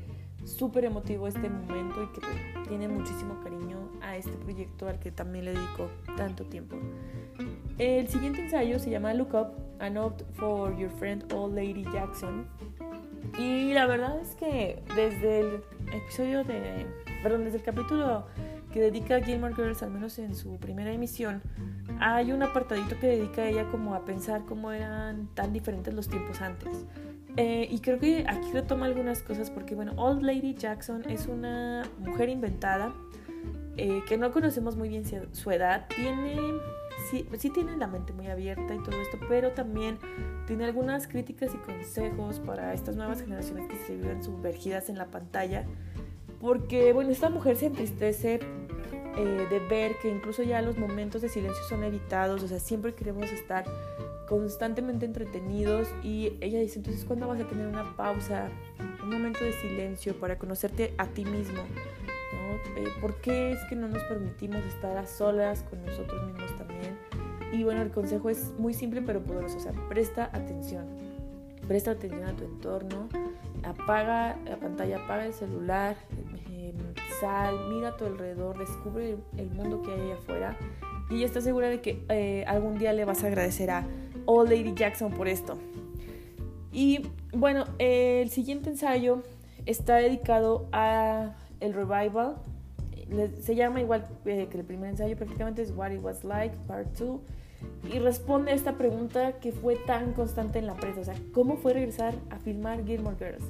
súper 0.47 0.86
emotivo 0.86 1.27
este 1.27 1.49
momento 1.49 2.03
y 2.03 2.07
que 2.13 2.21
pues, 2.21 2.67
tiene 2.67 2.88
muchísimo 2.88 3.39
cariño 3.43 3.77
a 4.01 4.15
este 4.15 4.31
proyecto 4.31 4.88
al 4.88 4.99
que 4.99 5.12
también 5.12 5.45
le 5.45 5.53
dedico 5.53 5.89
tanto 6.15 6.45
tiempo. 6.45 6.77
El 7.77 8.07
siguiente 8.07 8.41
ensayo 8.41 8.79
se 8.79 8.89
llama 8.89 9.13
Look 9.13 9.33
Up, 9.33 9.49
a 9.79 9.89
Note 9.89 10.25
for 10.36 10.75
Your 10.77 10.89
Friend 10.91 11.31
Old 11.33 11.55
Lady 11.55 11.86
Jackson. 11.93 12.47
Y 13.38 13.73
la 13.73 13.86
verdad 13.86 14.19
es 14.19 14.36
que 14.36 14.81
desde 14.95 15.41
el 15.41 15.63
episodio 15.93 16.43
de, 16.43 16.88
perdón, 17.21 17.43
desde 17.43 17.57
el 17.57 17.63
capítulo 17.63 18.25
que 18.71 18.82
dedica 18.82 19.21
Gilmore 19.21 19.56
Girls, 19.56 19.84
al 19.84 19.91
menos 19.91 20.19
en 20.19 20.36
su 20.36 20.58
primera 20.58 20.91
emisión, 20.91 21.41
hay 21.99 22.32
un 22.32 22.43
apartadito 22.43 22.99
que 22.99 23.08
dedica 23.08 23.43
a 23.43 23.47
ella 23.47 23.69
como 23.69 23.95
a 23.95 24.06
pensar 24.06 24.43
cómo 24.45 24.71
eran 24.71 25.27
tan 25.34 25.53
diferentes 25.53 25.93
los 25.93 26.08
tiempos 26.08 26.41
antes. 26.41 26.86
Eh, 27.38 27.67
y 27.69 27.80
creo 27.80 27.99
que 27.99 28.25
aquí 28.27 28.51
retoma 28.51 28.88
algunas 28.88 29.21
cosas 29.21 29.51
porque, 29.51 29.75
bueno, 29.75 29.93
Old 29.95 30.23
Lady 30.23 30.56
Jackson 30.56 31.03
es 31.08 31.27
una 31.27 31.84
mujer 31.99 32.30
inventada 32.30 32.93
eh, 33.77 34.01
que 34.08 34.17
no 34.17 34.32
conocemos 34.32 34.75
muy 34.75 34.89
bien 34.89 35.03
su 35.32 35.51
edad. 35.51 35.86
Tiene, 35.95 36.36
sí, 37.12 37.27
sí 37.38 37.51
tiene 37.51 37.77
la 37.77 37.86
mente 37.86 38.12
muy 38.12 38.27
abierta 38.27 38.73
y 38.73 38.80
todo 38.80 38.99
esto, 38.99 39.19
pero 39.30 39.51
también 39.51 39.99
tiene 40.47 40.65
algunas 40.65 41.08
críticas 41.08 41.53
y 41.53 41.58
consejos 41.58 42.39
para 42.39 42.73
estas 42.73 42.95
nuevas 42.95 43.21
generaciones 43.21 43.67
que 43.67 43.75
se 43.86 43.95
viven 43.95 44.23
sumergidas 44.23 44.89
en 44.89 44.97
la 44.97 45.06
pantalla. 45.06 45.65
Porque, 46.41 46.93
bueno, 46.93 47.12
esta 47.12 47.30
mujer 47.30 47.56
se 47.56 47.67
entristece 47.67 48.39
eh, 49.17 49.47
de 49.50 49.60
ver 49.60 49.97
que 50.00 50.10
incluso 50.10 50.43
ya 50.43 50.62
los 50.62 50.78
momentos 50.78 51.21
de 51.21 51.30
silencio 51.30 51.63
son 51.63 51.84
evitados, 51.84 52.43
o 52.43 52.47
sea, 52.47 52.60
siempre 52.60 52.93
queremos 52.93 53.32
estar 53.32 53.65
constantemente 54.28 55.06
entretenidos 55.06 55.88
y 56.04 56.34
ella 56.41 56.60
dice, 56.60 56.80
entonces, 56.80 57.04
¿cuándo 57.06 57.28
vas 57.28 57.41
a 57.41 57.47
tener 57.47 57.65
una 57.65 57.95
pausa, 57.95 58.50
un 59.02 59.10
momento 59.10 59.43
de 59.43 59.54
silencio 59.54 60.15
para 60.19 60.38
conocerte 60.38 60.93
a 61.00 61.08
ti 61.08 61.26
mismo? 61.26 61.63
¿no? 61.63 62.80
Eh, 62.80 62.88
¿Por 63.02 63.15
qué 63.21 63.54
es 63.54 63.60
que 63.69 63.76
no 63.76 63.88
nos 63.88 64.04
permitimos 64.04 64.63
estar 64.65 64.95
a 64.97 65.08
solas 65.08 65.63
con 65.63 65.84
nosotros 65.84 66.23
mismos 66.28 66.56
también? 66.56 66.97
Y 67.52 67.63
bueno, 67.63 67.82
el 67.82 67.89
consejo 67.89 68.30
es 68.30 68.54
muy 68.60 68.73
simple 68.73 69.02
pero 69.02 69.23
poderoso, 69.23 69.58
o 69.58 69.62
sea, 69.62 69.71
presta 69.89 70.26
atención, 70.34 70.86
presta 71.67 71.91
atención 71.91 72.26
a 72.26 72.34
tu 72.34 72.43
entorno, 72.43 73.08
apaga 73.63 74.38
la 74.45 74.58
pantalla, 74.58 74.97
apaga 74.97 75.26
el 75.26 75.34
celular, 75.34 75.95
sal, 77.19 77.56
mira 77.69 77.89
a 77.89 77.97
tu 77.97 78.06
alrededor, 78.06 78.58
descubre 78.58 79.17
el 79.38 79.49
mundo 79.51 79.82
que 79.82 79.91
hay 79.91 80.01
allá 80.01 80.15
afuera 80.15 80.58
y 81.10 81.15
ella 81.15 81.25
está 81.25 81.41
segura 81.41 81.69
de 81.69 81.82
que 81.82 82.03
eh, 82.10 82.43
algún 82.47 82.77
día 82.77 82.93
le 82.93 83.06
vas 83.06 83.23
a 83.23 83.27
agradecer 83.27 83.71
a 83.71 83.88
Old 84.25 84.49
Lady 84.49 84.73
Jackson 84.73 85.12
por 85.12 85.27
esto. 85.27 85.58
Y 86.71 87.10
bueno, 87.34 87.65
el 87.80 88.30
siguiente 88.30 88.69
ensayo 88.69 89.23
está 89.65 89.95
dedicado 89.95 90.67
a 90.71 91.36
el 91.60 91.73
revival. 91.73 92.36
Se 93.41 93.56
llama 93.56 93.80
igual 93.80 94.06
eh, 94.25 94.47
que 94.51 94.58
el 94.58 94.65
primer 94.65 94.89
ensayo, 94.89 95.15
prácticamente 95.15 95.62
es 95.62 95.71
What 95.71 95.91
It 95.91 96.03
Was 96.03 96.23
Like, 96.25 96.56
Part 96.67 96.97
2. 96.99 97.19
Y 97.93 97.99
responde 97.99 98.51
a 98.51 98.53
esta 98.53 98.73
pregunta 98.73 99.39
que 99.39 99.51
fue 99.51 99.75
tan 99.75 100.13
constante 100.13 100.60
en 100.60 100.67
la 100.67 100.75
prensa. 100.75 101.13
¿cómo 101.34 101.56
fue 101.56 101.73
regresar 101.73 102.15
a 102.30 102.38
filmar 102.38 102.86
Gilmore 102.86 103.15
Girls? 103.17 103.43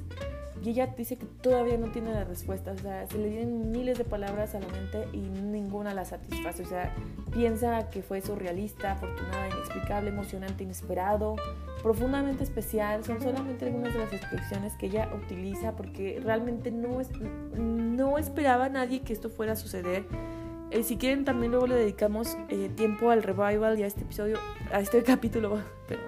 Y 0.62 0.70
ella 0.70 0.86
dice 0.96 1.16
que 1.16 1.26
todavía 1.26 1.76
no 1.78 1.90
tiene 1.90 2.12
la 2.12 2.24
respuesta. 2.24 2.72
O 2.72 2.78
sea, 2.78 3.06
se 3.06 3.18
le 3.18 3.28
vienen 3.28 3.70
miles 3.70 3.98
de 3.98 4.04
palabras 4.04 4.54
a 4.54 4.60
la 4.60 4.68
mente 4.68 5.06
y 5.12 5.18
ninguna 5.18 5.94
la 5.94 6.04
satisface. 6.04 6.62
O 6.62 6.66
sea, 6.66 6.94
piensa 7.32 7.88
que 7.90 8.02
fue 8.02 8.20
surrealista, 8.20 8.92
afortunada, 8.92 9.48
inexplicable, 9.48 10.10
emocionante, 10.10 10.64
inesperado, 10.64 11.36
profundamente 11.82 12.44
especial. 12.44 13.04
Son 13.04 13.20
solamente 13.20 13.66
algunas 13.66 13.92
de 13.92 14.00
las 14.00 14.12
expresiones 14.12 14.74
que 14.74 14.86
ella 14.86 15.08
utiliza 15.14 15.76
porque 15.76 16.20
realmente 16.22 16.70
no, 16.70 17.00
es, 17.00 17.10
no 17.56 18.18
esperaba 18.18 18.66
a 18.66 18.68
nadie 18.68 19.02
que 19.02 19.12
esto 19.12 19.30
fuera 19.30 19.52
a 19.52 19.56
suceder. 19.56 20.04
Eh, 20.70 20.82
si 20.82 20.96
quieren, 20.96 21.24
también 21.24 21.50
luego 21.50 21.66
le 21.66 21.76
dedicamos 21.76 22.36
eh, 22.50 22.70
tiempo 22.74 23.10
al 23.10 23.22
revival 23.22 23.78
y 23.78 23.84
a 23.84 23.86
este 23.86 24.02
episodio, 24.02 24.38
a 24.70 24.80
este 24.80 25.02
capítulo, 25.04 25.58
perdón. 25.86 26.04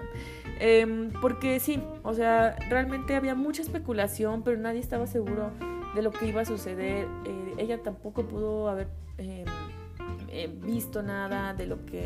Em, 0.63 1.09
porque 1.21 1.59
sí, 1.59 1.81
o 2.03 2.13
sea, 2.13 2.55
realmente 2.69 3.15
había 3.15 3.33
mucha 3.33 3.63
especulación, 3.63 4.43
pero 4.43 4.59
nadie 4.59 4.79
estaba 4.79 5.07
seguro 5.07 5.49
de 5.95 6.03
lo 6.03 6.11
que 6.11 6.27
iba 6.27 6.41
a 6.41 6.45
suceder. 6.45 7.07
Eh, 7.25 7.55
ella 7.57 7.81
tampoco 7.81 8.27
pudo 8.27 8.69
haber 8.69 8.87
em, 9.17 9.43
visto 10.61 11.01
nada 11.01 11.55
de 11.55 11.65
lo 11.65 11.83
que 11.87 12.05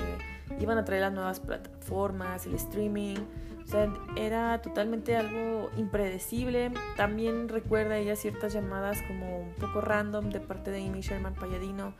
iban 0.57 0.77
a 0.77 0.85
traer 0.85 1.01
las 1.01 1.11
nuevas 1.11 1.41
plataformas, 1.41 2.45
el 2.45 2.53
streaming. 2.53 3.17
O 3.65 3.67
sea, 3.67 3.93
era 4.15 4.61
totalmente 4.61 5.17
algo 5.17 5.69
impredecible. 5.75 6.71
También 6.95 7.49
recuerda 7.49 7.97
ella 7.97 8.15
ciertas 8.15 8.53
llamadas 8.53 9.01
como 9.05 9.39
un 9.39 9.53
poco 9.55 9.81
random 9.81 10.29
de 10.29 10.39
parte 10.39 10.71
de 10.71 10.87
Amy 10.87 11.01
Sherman 11.01 11.33
Palladino 11.33 11.93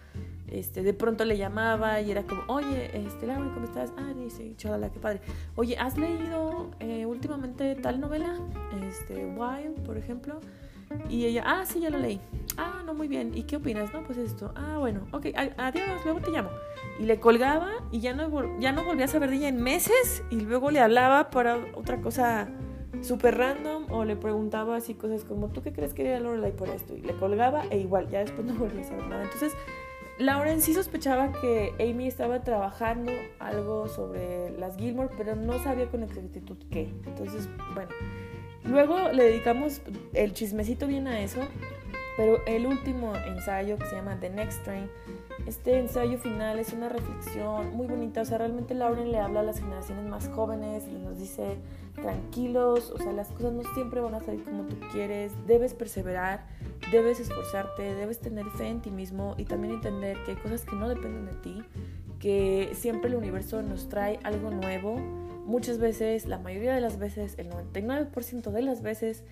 este, 0.48 0.84
de 0.84 0.94
pronto 0.94 1.26
le 1.26 1.38
llamaba 1.38 2.02
y 2.02 2.12
era 2.12 2.24
como, 2.24 2.44
oye, 2.48 2.92
este, 2.94 3.28
Laura, 3.28 3.52
¿cómo 3.54 3.66
estás? 3.66 3.92
Ah, 3.98 4.14
dice, 4.16 4.54
chalala, 4.58 4.92
qué 4.92 5.00
padre. 5.00 5.22
Oye, 5.56 5.78
¿has 5.78 5.98
leído 5.98 6.72
eh, 6.80 7.06
últimamente 7.06 7.76
tal 7.76 8.00
novela? 8.00 8.36
Este, 8.88 9.26
Wild, 9.26 9.84
por 9.86 9.98
ejemplo. 9.98 10.40
Y 11.10 11.26
ella, 11.26 11.44
ah, 11.46 11.66
sí, 11.66 11.80
ya 11.80 11.90
lo 11.90 11.98
leí. 11.98 12.22
Ah, 12.58 12.84
no, 12.86 12.94
muy 12.94 13.08
bien. 13.08 13.36
¿Y 13.36 13.44
qué 13.44 13.58
opinas? 13.58 13.92
No, 13.94 14.04
pues 14.04 14.18
esto. 14.18 14.52
Ah, 14.56 14.78
bueno, 14.78 15.08
ok, 15.12 15.28
adiós, 15.58 16.02
luego 16.04 16.22
te 16.22 16.32
llamo. 16.32 16.50
Y 17.00 17.04
le 17.04 17.20
colgaba 17.20 17.72
y 17.92 18.00
ya 18.00 18.14
no, 18.14 18.60
ya 18.60 18.72
no 18.72 18.84
volvía 18.86 19.06
a 19.06 19.08
saber 19.08 19.32
de 19.32 19.38
ella 19.38 19.48
en 19.48 19.62
meses 19.62 20.24
y 20.30 20.42
luego 20.42 20.72
le 20.72 20.80
hablaba 20.80 21.30
para 21.32 21.58
otra 21.74 22.02
cosa 22.02 22.48
súper 23.02 23.38
random 23.38 23.92
o 23.92 24.06
le 24.06 24.16
preguntaba 24.16 24.78
así 24.78 24.94
cosas 24.94 25.24
como, 25.24 25.50
¿tú 25.50 25.62
qué 25.62 25.74
crees 25.74 25.94
que 25.94 26.08
era 26.08 26.20
Lorelai 26.20 26.56
por 26.56 26.70
esto? 26.70 26.96
Y 26.96 27.02
le 27.02 27.16
colgaba 27.16 27.66
e 27.70 27.80
igual, 27.80 28.10
ya 28.10 28.20
después 28.20 28.46
no 28.46 28.54
volvía 28.54 28.82
a 28.82 28.86
saber 28.86 29.08
nada. 29.08 29.24
Entonces, 29.24 29.54
Lauren 30.18 30.62
sí 30.62 30.74
sospechaba 30.74 31.34
que 31.34 31.74
Amy 31.80 32.08
estaba 32.08 32.42
trabajando 32.42 33.12
algo 33.40 33.90
sobre 33.90 34.52
las 34.58 34.78
Gilmore, 34.78 35.10
pero 35.18 35.36
no 35.36 35.62
sabía 35.62 35.88
con 35.88 36.04
exactitud 36.04 36.58
qué. 36.72 36.94
Entonces, 37.06 37.50
bueno, 37.74 37.90
luego 38.64 39.12
le 39.12 39.26
dedicamos 39.26 39.82
el 40.14 40.34
chismecito 40.34 40.88
bien 40.88 41.08
a 41.08 41.20
eso, 41.20 41.42
pero 42.16 42.40
el 42.46 42.66
último 42.66 43.14
ensayo 43.28 43.78
que 43.78 43.86
se 43.88 43.96
llama 43.98 44.18
The 44.20 44.30
Next 44.30 44.64
Train, 44.64 44.90
este 45.48 45.80
ensayo 45.80 46.18
final 46.18 46.60
es 46.60 46.72
una 46.72 46.88
reflexión 46.88 47.76
muy 47.76 47.86
bonita, 47.86 48.22
o 48.22 48.26
sea, 48.26 48.38
realmente 48.38 48.74
Lauren 48.74 49.12
le 49.12 49.20
habla 49.20 49.42
a 49.42 49.44
las 49.44 49.60
generaciones 49.60 50.06
más 50.06 50.30
jóvenes 50.30 50.88
y 50.88 50.94
nos 50.98 51.20
dice, 51.20 51.58
tranquilos, 52.02 52.90
o 52.92 52.98
sea, 52.98 53.12
las 53.12 53.28
cosas 53.34 53.52
no 53.52 53.64
siempre 53.74 54.00
van 54.00 54.16
a 54.16 54.22
salir 54.22 54.44
como 54.46 54.64
tú 54.64 54.78
quieres, 54.94 55.34
debes 55.46 55.74
perseverar 55.74 56.46
debes 56.92 57.20
esforzarte, 57.20 57.96
debes 57.96 58.20
tener 58.20 58.46
fe 58.52 58.68
en 58.68 58.82
ti 58.82 58.92
mismo 58.92 59.36
y 59.38 59.46
también 59.46 59.76
entender 59.76 60.18
que 60.24 60.32
hay 60.32 60.38
cosas 60.38 60.66
que 60.66 60.76
no 60.76 60.90
dependen 60.90 61.26
de 61.26 61.34
ti, 61.34 61.64
que 62.20 62.72
siempre 62.74 63.10
el 63.10 63.16
universo 63.16 63.62
nos 63.62 63.90
trae 63.90 64.20
algo 64.24 64.52
nuevo. 64.52 64.98
Muchas 65.46 65.78
veces, 65.78 66.26
la 66.26 66.40
mayoría 66.40 66.74
de 66.74 66.82
las 66.82 66.98
veces, 66.98 67.36
el 67.38 67.50
99% 67.50 68.52
de 68.52 68.62
las 68.62 68.82
veces, 68.82 69.24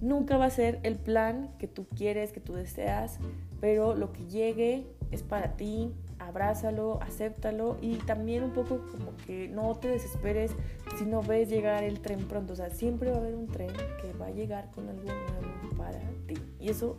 nunca 0.00 0.36
va 0.36 0.46
a 0.46 0.50
ser 0.50 0.80
el 0.82 0.96
plan 0.96 1.50
que 1.58 1.66
tú 1.66 1.86
quieres, 1.96 2.32
que 2.32 2.40
tú 2.40 2.54
deseas, 2.54 3.18
pero 3.60 3.94
lo 3.94 4.12
que 4.12 4.24
llegue 4.26 4.86
es 5.10 5.22
para 5.22 5.56
ti, 5.56 5.92
abrázalo, 6.28 7.00
acéptalo 7.02 7.76
y 7.80 7.96
también 7.96 8.44
un 8.44 8.52
poco 8.52 8.80
como 8.92 9.16
que 9.26 9.48
no 9.48 9.74
te 9.76 9.88
desesperes 9.88 10.52
si 10.98 11.04
no 11.04 11.22
ves 11.22 11.48
llegar 11.48 11.84
el 11.84 12.00
tren 12.00 12.26
pronto, 12.28 12.52
o 12.52 12.56
sea, 12.56 12.70
siempre 12.70 13.10
va 13.10 13.16
a 13.16 13.20
haber 13.20 13.34
un 13.34 13.48
tren 13.48 13.70
que 14.00 14.12
va 14.12 14.26
a 14.26 14.30
llegar 14.30 14.70
con 14.70 14.88
algo 14.88 15.04
nuevo 15.04 15.76
para 15.76 15.98
ti. 16.26 16.34
Y 16.60 16.70
eso 16.70 16.96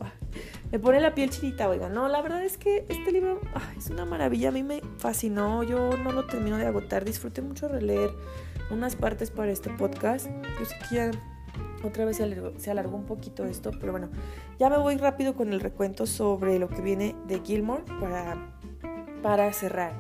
me 0.71 0.79
pone 0.79 0.99
la 0.99 1.13
piel 1.13 1.29
chinita, 1.29 1.69
oiga, 1.69 1.89
no, 1.89 2.07
la 2.07 2.21
verdad 2.21 2.43
es 2.43 2.57
que 2.57 2.85
este 2.89 3.11
libro 3.11 3.39
es 3.77 3.89
una 3.89 4.05
maravilla, 4.05 4.49
a 4.49 4.51
mí 4.51 4.63
me 4.63 4.81
fascinó, 4.97 5.63
yo 5.63 5.97
no 5.97 6.11
lo 6.11 6.25
termino 6.25 6.57
de 6.57 6.65
agotar, 6.65 7.05
disfruté 7.05 7.41
mucho 7.41 7.67
releer 7.67 8.09
unas 8.71 8.95
partes 8.95 9.31
para 9.31 9.51
este 9.51 9.69
podcast, 9.69 10.27
yo 10.59 10.65
sé 10.65 10.75
que 10.87 10.95
ya 10.95 11.11
otra 11.83 12.05
vez 12.05 12.17
se 12.17 12.71
alargó, 12.71 12.97
un 12.97 13.05
poquito 13.05 13.45
esto, 13.45 13.71
pero 13.79 13.91
bueno, 13.91 14.09
ya 14.59 14.69
me 14.69 14.77
voy 14.77 14.97
rápido 14.97 15.33
con 15.35 15.53
el 15.53 15.59
recuento 15.59 16.05
sobre 16.05 16.59
lo 16.59 16.67
que 16.67 16.81
viene 16.81 17.15
de 17.27 17.39
Gilmore 17.39 17.83
para 17.99 18.53
para 19.21 19.51
cerrar. 19.53 19.93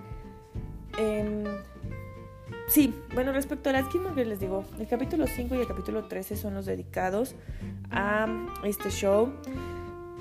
Em, 0.97 1.43
sí, 2.67 2.93
bueno, 3.13 3.31
respecto 3.31 3.69
a 3.69 3.73
las 3.73 3.85
que 3.87 4.25
les 4.25 4.39
digo, 4.39 4.65
el 4.79 4.87
capítulo 4.87 5.27
5 5.27 5.55
y 5.55 5.59
el 5.59 5.67
capítulo 5.67 6.05
13 6.07 6.35
son 6.35 6.53
los 6.53 6.65
dedicados 6.65 7.35
a 7.91 8.27
este 8.63 8.89
show. 8.89 9.31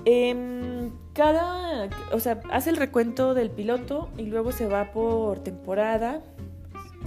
Eh, 0.05 0.91
cada, 1.13 1.89
o 2.13 2.21
sea, 2.21 2.41
hace 2.51 2.71
el 2.71 2.77
recuento 2.77 3.35
del 3.35 3.51
piloto 3.51 4.09
y 4.17 4.27
luego 4.27 4.53
se 4.53 4.67
va 4.67 4.93
por 4.93 5.41
temporada. 5.41 6.23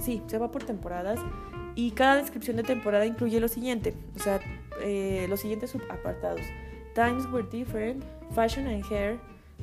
Sí, 0.00 0.22
se 0.26 0.38
va 0.38 0.50
por 0.50 0.64
temporadas. 0.64 1.18
Y 1.74 1.92
cada 1.92 2.16
descripción 2.16 2.56
de 2.56 2.64
temporada 2.64 3.06
incluye 3.06 3.40
lo 3.40 3.48
siguiente, 3.48 3.94
o 4.14 4.18
sea, 4.18 4.40
eh, 4.82 5.26
los 5.28 5.40
siguientes 5.40 5.70
subapartados. 5.70 6.42
Times 6.94 7.24
were 7.32 7.48
different, 7.50 8.04
fashion 8.34 8.66
and 8.66 8.84
hair, 8.90 9.18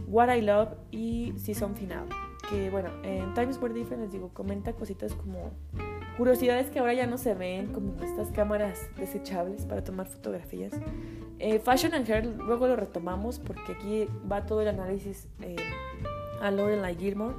What 0.07 0.33
I 0.33 0.41
Love 0.41 0.69
y 0.91 1.33
Season 1.37 1.75
Final. 1.75 2.07
Que 2.49 2.69
bueno, 2.69 2.89
en 3.03 3.33
Times 3.33 3.59
Were 3.61 3.73
Different 3.73 4.03
les 4.03 4.11
digo, 4.11 4.29
comenta 4.33 4.73
cositas 4.73 5.13
como 5.13 5.51
curiosidades 6.17 6.69
que 6.69 6.79
ahora 6.79 6.93
ya 6.93 7.07
no 7.07 7.17
se 7.17 7.33
ven, 7.33 7.67
como 7.67 7.95
estas 8.03 8.31
cámaras 8.31 8.89
desechables 8.97 9.65
para 9.65 9.83
tomar 9.83 10.07
fotografías. 10.07 10.73
Eh, 11.39 11.59
Fashion 11.59 11.93
and 11.93 12.09
Hair 12.09 12.25
luego 12.25 12.67
lo 12.67 12.75
retomamos 12.75 13.39
porque 13.39 13.71
aquí 13.71 14.07
va 14.29 14.45
todo 14.45 14.61
el 14.61 14.67
análisis 14.67 15.29
eh, 15.41 15.55
a 16.41 16.51
Lorelai 16.51 16.95
Gilmore. 16.95 17.35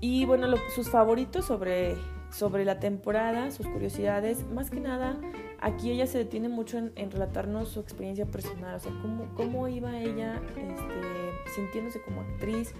Y 0.00 0.24
bueno, 0.24 0.46
sus 0.74 0.90
favoritos 0.90 1.44
sobre, 1.44 1.96
sobre 2.30 2.64
la 2.64 2.78
temporada, 2.78 3.50
sus 3.50 3.66
curiosidades, 3.66 4.46
más 4.50 4.70
que 4.70 4.80
nada, 4.80 5.18
aquí 5.66 5.90
ella 5.90 6.06
se 6.06 6.18
detiene 6.18 6.48
mucho 6.48 6.78
en, 6.78 6.92
en 6.94 7.10
relatarnos 7.10 7.68
su 7.68 7.80
experiencia 7.80 8.24
personal, 8.24 8.76
o 8.76 8.78
sea, 8.78 8.92
cómo, 9.02 9.26
cómo 9.34 9.66
iba 9.66 9.98
ella 9.98 10.40
este, 10.56 11.52
sintiéndose 11.54 12.00
como 12.02 12.20
actriz 12.20 12.72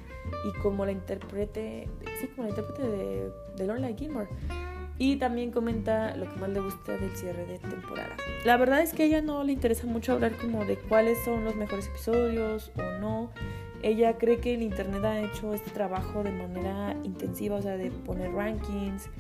y 0.48 0.58
como 0.60 0.86
la 0.86 0.92
intérprete, 0.92 1.88
sí, 2.20 2.28
como 2.28 2.44
la 2.44 2.50
intérprete 2.50 2.82
de, 2.86 3.32
de 3.56 3.94
Gilmore. 3.96 4.28
Y 4.98 5.16
también 5.16 5.50
comenta 5.50 6.16
lo 6.16 6.32
que 6.32 6.40
más 6.40 6.48
le 6.48 6.60
gusta 6.60 6.92
del 6.92 7.14
cierre 7.16 7.44
de 7.44 7.58
temporada. 7.58 8.16
La 8.46 8.56
verdad 8.56 8.80
es 8.80 8.94
que 8.94 9.02
a 9.02 9.06
ella 9.06 9.20
no 9.20 9.44
le 9.44 9.52
interesa 9.52 9.86
mucho 9.86 10.12
hablar 10.12 10.32
como 10.36 10.64
de 10.64 10.76
cuáles 10.76 11.22
son 11.24 11.44
los 11.44 11.54
mejores 11.54 11.88
episodios 11.88 12.70
o 12.78 13.00
no. 13.00 13.30
Ella 13.82 14.16
cree 14.16 14.38
que 14.38 14.54
el 14.54 14.62
internet 14.62 15.04
ha 15.04 15.20
hecho 15.20 15.52
este 15.52 15.70
trabajo 15.70 16.22
de 16.22 16.30
manera 16.30 16.96
intensiva, 17.04 17.56
o 17.56 17.62
sea, 17.62 17.76
de 17.76 17.90
poner 17.90 18.32
rankings. 18.32 19.10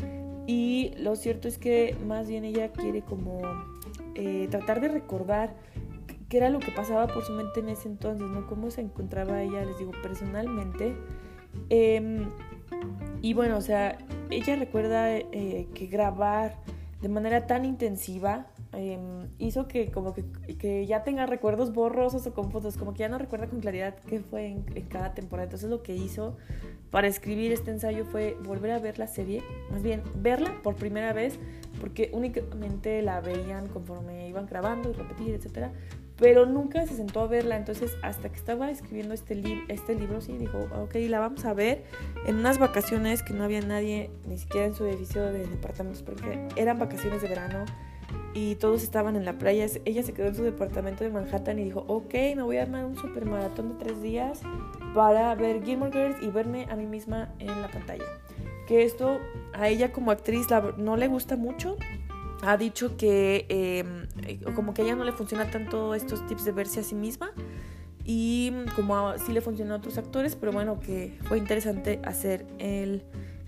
Y 0.46 0.92
lo 0.98 1.16
cierto 1.16 1.48
es 1.48 1.58
que 1.58 1.96
más 2.06 2.28
bien 2.28 2.44
ella 2.44 2.72
quiere 2.72 3.02
como 3.02 3.40
eh, 4.14 4.46
tratar 4.50 4.80
de 4.80 4.88
recordar 4.88 5.54
qué 6.28 6.38
era 6.38 6.50
lo 6.50 6.58
que 6.58 6.70
pasaba 6.72 7.06
por 7.06 7.24
su 7.24 7.32
mente 7.32 7.60
en 7.60 7.68
ese 7.68 7.88
entonces, 7.88 8.26
¿no? 8.26 8.46
Cómo 8.46 8.70
se 8.70 8.80
encontraba 8.80 9.42
ella, 9.42 9.64
les 9.64 9.78
digo, 9.78 9.92
personalmente. 10.02 10.96
Em, 11.68 12.30
y 13.22 13.34
bueno, 13.34 13.56
o 13.56 13.60
sea, 13.60 13.98
ella 14.30 14.56
recuerda 14.56 15.16
eh, 15.16 15.68
que 15.74 15.86
grabar 15.86 16.56
de 17.00 17.08
manera 17.08 17.46
tan 17.46 17.64
intensiva 17.64 18.46
em, 18.72 19.28
hizo 19.38 19.68
que 19.68 19.90
como 19.90 20.14
que, 20.14 20.24
que, 20.58 20.86
ya 20.86 21.02
tenga 21.02 21.26
recuerdos 21.26 21.72
borrosos 21.72 22.26
o 22.26 22.34
confusos, 22.34 22.76
como 22.76 22.92
que 22.92 23.00
ya 23.00 23.08
no 23.08 23.18
recuerda 23.18 23.46
con 23.46 23.60
claridad 23.60 23.96
qué 24.06 24.20
fue 24.20 24.46
en, 24.46 24.64
en, 24.74 24.84
cada 24.86 25.14
temporada. 25.14 25.44
Entonces 25.44 25.70
lo 25.70 25.82
que 25.82 25.94
hizo 25.94 26.36
para 26.90 27.08
escribir 27.08 27.52
este 27.52 27.70
ensayo 27.70 28.04
fue 28.04 28.36
volver 28.44 28.70
a 28.72 28.78
ver 28.78 28.98
la 28.98 29.06
serie, 29.06 29.42
más 29.70 29.82
bien 29.82 30.02
verla 30.16 30.54
por 30.62 30.76
primera 30.76 31.12
vez, 31.12 31.38
porque 31.80 32.10
únicamente 32.12 33.02
la 33.02 33.20
veían 33.20 33.68
conforme 33.68 34.28
iban 34.28 34.46
grabando 34.46 34.90
y 34.90 34.92
repetir, 34.92 35.34
etcétera, 35.34 35.72
pero 36.18 36.46
nunca 36.46 36.86
se 36.86 36.94
sentó 36.94 37.20
a 37.20 37.26
verla. 37.26 37.56
Entonces, 37.56 37.96
hasta 38.02 38.30
que 38.30 38.36
estaba 38.36 38.70
escribiendo 38.70 39.14
este, 39.14 39.62
este 39.68 39.94
libro, 39.94 40.20
sí, 40.20 40.36
dijo, 40.38 40.58
ok, 40.74 40.94
la 41.08 41.20
vamos 41.20 41.44
a 41.44 41.52
ver 41.52 41.84
en 42.26 42.36
unas 42.36 42.58
vacaciones 42.58 43.22
que 43.22 43.34
no 43.34 43.44
había 43.44 43.60
nadie, 43.60 44.10
ni 44.26 44.38
siquiera 44.38 44.66
en 44.66 44.74
su 44.74 44.86
edificio 44.86 45.22
de 45.22 45.46
departamentos, 45.46 46.02
porque 46.02 46.48
eran 46.56 46.78
vacaciones 46.78 47.22
de 47.22 47.28
verano 47.28 47.64
y 48.34 48.56
todos 48.56 48.82
estaban 48.82 49.16
en 49.16 49.24
la 49.24 49.38
playa. 49.38 49.66
Ella 49.84 50.02
se 50.02 50.12
quedó 50.12 50.26
en 50.26 50.34
su 50.34 50.42
departamento 50.42 51.04
de 51.04 51.10
Manhattan 51.10 51.58
y 51.58 51.64
dijo, 51.64 51.84
ok, 51.88 52.12
me 52.36 52.42
voy 52.42 52.58
a 52.58 52.62
armar 52.62 52.84
un 52.84 52.96
super 52.96 53.24
maratón 53.24 53.70
de 53.70 53.84
tres 53.84 54.02
días 54.02 54.40
para 54.94 55.34
ver 55.34 55.64
Gilmore 55.64 55.92
Girls 55.92 56.22
y 56.22 56.28
verme 56.28 56.66
a 56.70 56.76
mí 56.76 56.86
misma 56.86 57.32
en 57.38 57.60
la 57.62 57.68
pantalla. 57.68 58.04
Que 58.66 58.84
esto 58.84 59.18
a 59.52 59.68
ella 59.68 59.92
como 59.92 60.10
actriz 60.10 60.46
no 60.76 60.96
le 60.96 61.08
gusta 61.08 61.36
mucho, 61.36 61.76
ha 62.42 62.56
dicho 62.56 62.96
que 62.96 63.46
em, 63.48 64.06
eh, 64.26 64.40
como 64.54 64.74
que 64.74 64.82
a 64.82 64.84
ella 64.84 64.96
no 64.96 65.04
le 65.04 65.12
funciona 65.12 65.50
tanto 65.50 65.94
estos 65.94 66.26
tips 66.26 66.44
de 66.44 66.52
verse 66.52 66.80
a 66.80 66.82
sí 66.82 66.94
misma 66.94 67.30
y 68.04 68.52
como 68.76 69.18
sí 69.18 69.32
le 69.32 69.40
funciona 69.40 69.74
a 69.74 69.78
otros 69.78 69.98
actores, 69.98 70.36
pero 70.36 70.52
bueno, 70.52 70.78
que 70.78 71.18
fue 71.24 71.38
interesante 71.38 72.00
hacer 72.04 72.46
el 72.58 73.02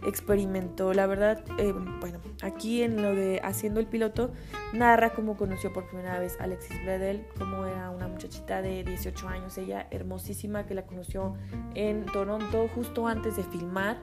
experimento. 0.06 0.92
La 0.94 1.06
verdad, 1.06 1.42
em, 1.58 2.00
bueno, 2.00 2.20
aquí 2.42 2.82
en 2.82 3.02
lo 3.02 3.14
de 3.14 3.40
haciendo 3.42 3.80
el 3.80 3.86
piloto, 3.86 4.32
narra 4.72 5.10
cómo 5.10 5.36
conoció 5.36 5.72
por 5.72 5.88
primera 5.88 6.18
vez 6.18 6.38
a 6.40 6.44
Alexis 6.44 6.82
Bledel, 6.82 7.26
cómo 7.38 7.64
era 7.66 7.90
una 7.90 8.08
muchachita 8.08 8.62
de 8.62 8.84
18 8.84 9.28
años, 9.28 9.58
ella 9.58 9.86
hermosísima, 9.90 10.66
que 10.66 10.74
la 10.74 10.82
conoció 10.86 11.34
en 11.74 12.06
Toronto 12.06 12.68
justo 12.74 13.06
antes 13.06 13.36
de 13.36 13.44
filmar 13.44 13.98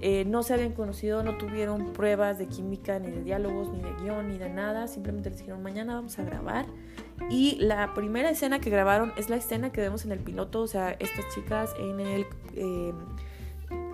eh, 0.00 0.24
no 0.26 0.42
se 0.42 0.54
habían 0.54 0.72
conocido, 0.72 1.22
no 1.22 1.36
tuvieron 1.38 1.92
pruebas 1.92 2.38
de 2.38 2.46
química, 2.46 2.98
ni 2.98 3.10
de 3.10 3.22
diálogos, 3.24 3.70
ni 3.70 3.80
de 3.80 3.92
guion, 4.02 4.28
ni 4.28 4.38
de 4.38 4.48
nada. 4.48 4.86
Simplemente 4.86 5.30
les 5.30 5.38
dijeron, 5.40 5.62
mañana 5.62 5.94
vamos 5.94 6.18
a 6.18 6.24
grabar. 6.24 6.66
Y 7.30 7.56
la 7.56 7.94
primera 7.94 8.30
escena 8.30 8.60
que 8.60 8.70
grabaron 8.70 9.12
es 9.16 9.28
la 9.28 9.36
escena 9.36 9.72
que 9.72 9.80
vemos 9.80 10.04
en 10.04 10.12
el 10.12 10.20
piloto. 10.20 10.60
O 10.60 10.66
sea, 10.66 10.92
estas 10.92 11.26
chicas 11.34 11.74
en 11.80 12.00
el 12.00 12.26
eh, 12.54 12.92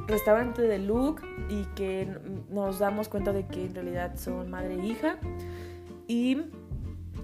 restaurante 0.07 0.63
de 0.63 0.79
Luke 0.79 1.23
y 1.49 1.65
que 1.75 2.09
nos 2.51 2.79
damos 2.79 3.09
cuenta 3.09 3.33
de 3.33 3.47
que 3.47 3.67
en 3.67 3.75
realidad 3.75 4.17
son 4.17 4.51
madre 4.51 4.75
e 4.75 4.87
hija. 4.87 5.19
Y 6.07 6.43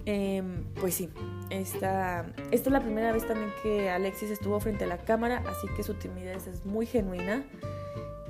em, 0.05 0.63
pues 0.79 0.95
sí, 0.95 1.09
esta, 1.49 2.25
esta 2.51 2.69
es 2.69 2.73
la 2.73 2.81
primera 2.81 3.11
vez 3.11 3.27
también 3.27 3.51
que 3.61 3.89
Alexis 3.89 4.31
estuvo 4.31 4.59
frente 4.59 4.85
a 4.85 4.87
la 4.87 4.97
cámara, 4.97 5.43
así 5.47 5.67
que 5.75 5.83
su 5.83 5.93
timidez 5.93 6.47
es 6.47 6.65
muy 6.65 6.85
genuina. 6.85 7.43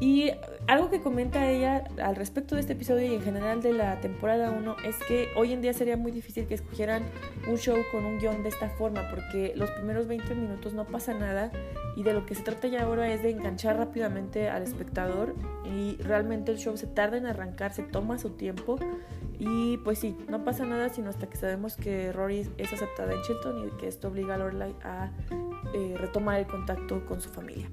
Y 0.02 0.32
algo 0.66 0.90
que 0.90 1.00
comenta 1.00 1.48
ella 1.48 1.84
al 2.02 2.16
respecto 2.16 2.56
de 2.56 2.62
este 2.62 2.74
episodio 2.74 3.06
y 3.06 3.14
en 3.14 3.22
general 3.22 3.62
de 3.62 3.72
la 3.72 4.02
temporada 4.02 4.50
1 4.50 4.78
es 4.84 4.96
que 5.08 5.30
hoy 5.36 5.54
en 5.54 5.62
día 5.62 5.74
sería 5.74 5.96
muy 5.96 6.12
difícil 6.12 6.48
que 6.48 6.56
escogieran 6.56 7.04
un 7.48 7.56
show 7.58 7.78
con 7.92 8.04
un 8.06 8.18
guion 8.18 8.42
de 8.42 8.50
esta 8.50 8.68
forma 8.68 9.08
porque 9.12 9.54
los 9.56 9.70
primeros 9.70 10.08
20 10.08 10.34
minutos 10.34 10.74
no 10.74 10.86
pasa 10.86 11.14
nada 11.14 11.52
y 11.96 12.02
de 12.02 12.14
lo 12.14 12.26
que 12.26 12.34
se 12.34 12.42
trata 12.42 12.68
ya 12.68 12.82
ahora 12.82 13.14
es 13.14 13.22
de 13.22 13.30
enganchar 13.30 13.78
rápidamente 13.78 14.50
al 14.50 14.64
espectador 14.64 15.36
y 15.66 15.98
realmente 15.98 16.52
el 16.52 16.58
show 16.58 16.76
se 16.78 16.88
tarda 16.88 17.18
en 17.18 17.28
arrancar, 17.28 17.72
se 17.72 17.84
toma 17.84 18.18
su 18.18 18.32
tiempo 18.32 18.80
y 19.38 19.78
pues 19.84 20.00
sí, 20.00 20.18
no 20.28 20.44
pasa 20.44 20.66
nada 20.66 20.90
sino 20.90 21.12
hasta 21.12 21.30
que 21.30 21.38
sabemos 21.38 21.76
que 21.76 22.12
Rory 22.12 22.50
es 22.58 22.74
aceptada 22.74 23.14
en 23.14 23.22
Chilton 23.22 23.68
y 23.68 23.72
que 23.78 23.88
esto 23.88 24.08
obliga 24.08 24.34
a 24.34 24.38
Lorelai 24.40 24.74
a 24.84 25.12
eh, 25.76 25.94
retomar 25.96 26.40
el 26.40 26.48
contacto 26.48 27.06
con 27.06 27.22
su 27.22 27.30
familia. 27.30 27.70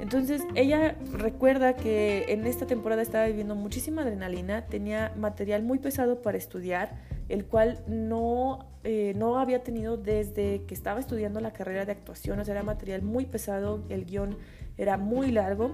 Entonces 0.00 0.42
ella 0.54 0.96
recuerda 1.12 1.74
que 1.74 2.26
en 2.28 2.46
esta 2.46 2.66
temporada 2.66 3.02
estaba 3.02 3.26
viviendo 3.26 3.54
muchísima 3.54 4.02
adrenalina, 4.02 4.66
tenía 4.66 5.12
material 5.16 5.62
muy 5.62 5.78
pesado 5.78 6.20
para 6.22 6.36
estudiar, 6.36 7.00
el 7.28 7.46
cual 7.46 7.82
no, 7.86 8.66
eh, 8.84 9.14
no 9.16 9.38
había 9.38 9.62
tenido 9.62 9.96
desde 9.96 10.62
que 10.66 10.74
estaba 10.74 11.00
estudiando 11.00 11.40
la 11.40 11.52
carrera 11.52 11.84
de 11.84 11.92
actuación, 11.92 12.38
o 12.38 12.44
sea, 12.44 12.52
era 12.52 12.62
material 12.62 13.02
muy 13.02 13.24
pesado, 13.24 13.82
el 13.88 14.04
guion 14.04 14.36
era 14.76 14.98
muy 14.98 15.32
largo. 15.32 15.70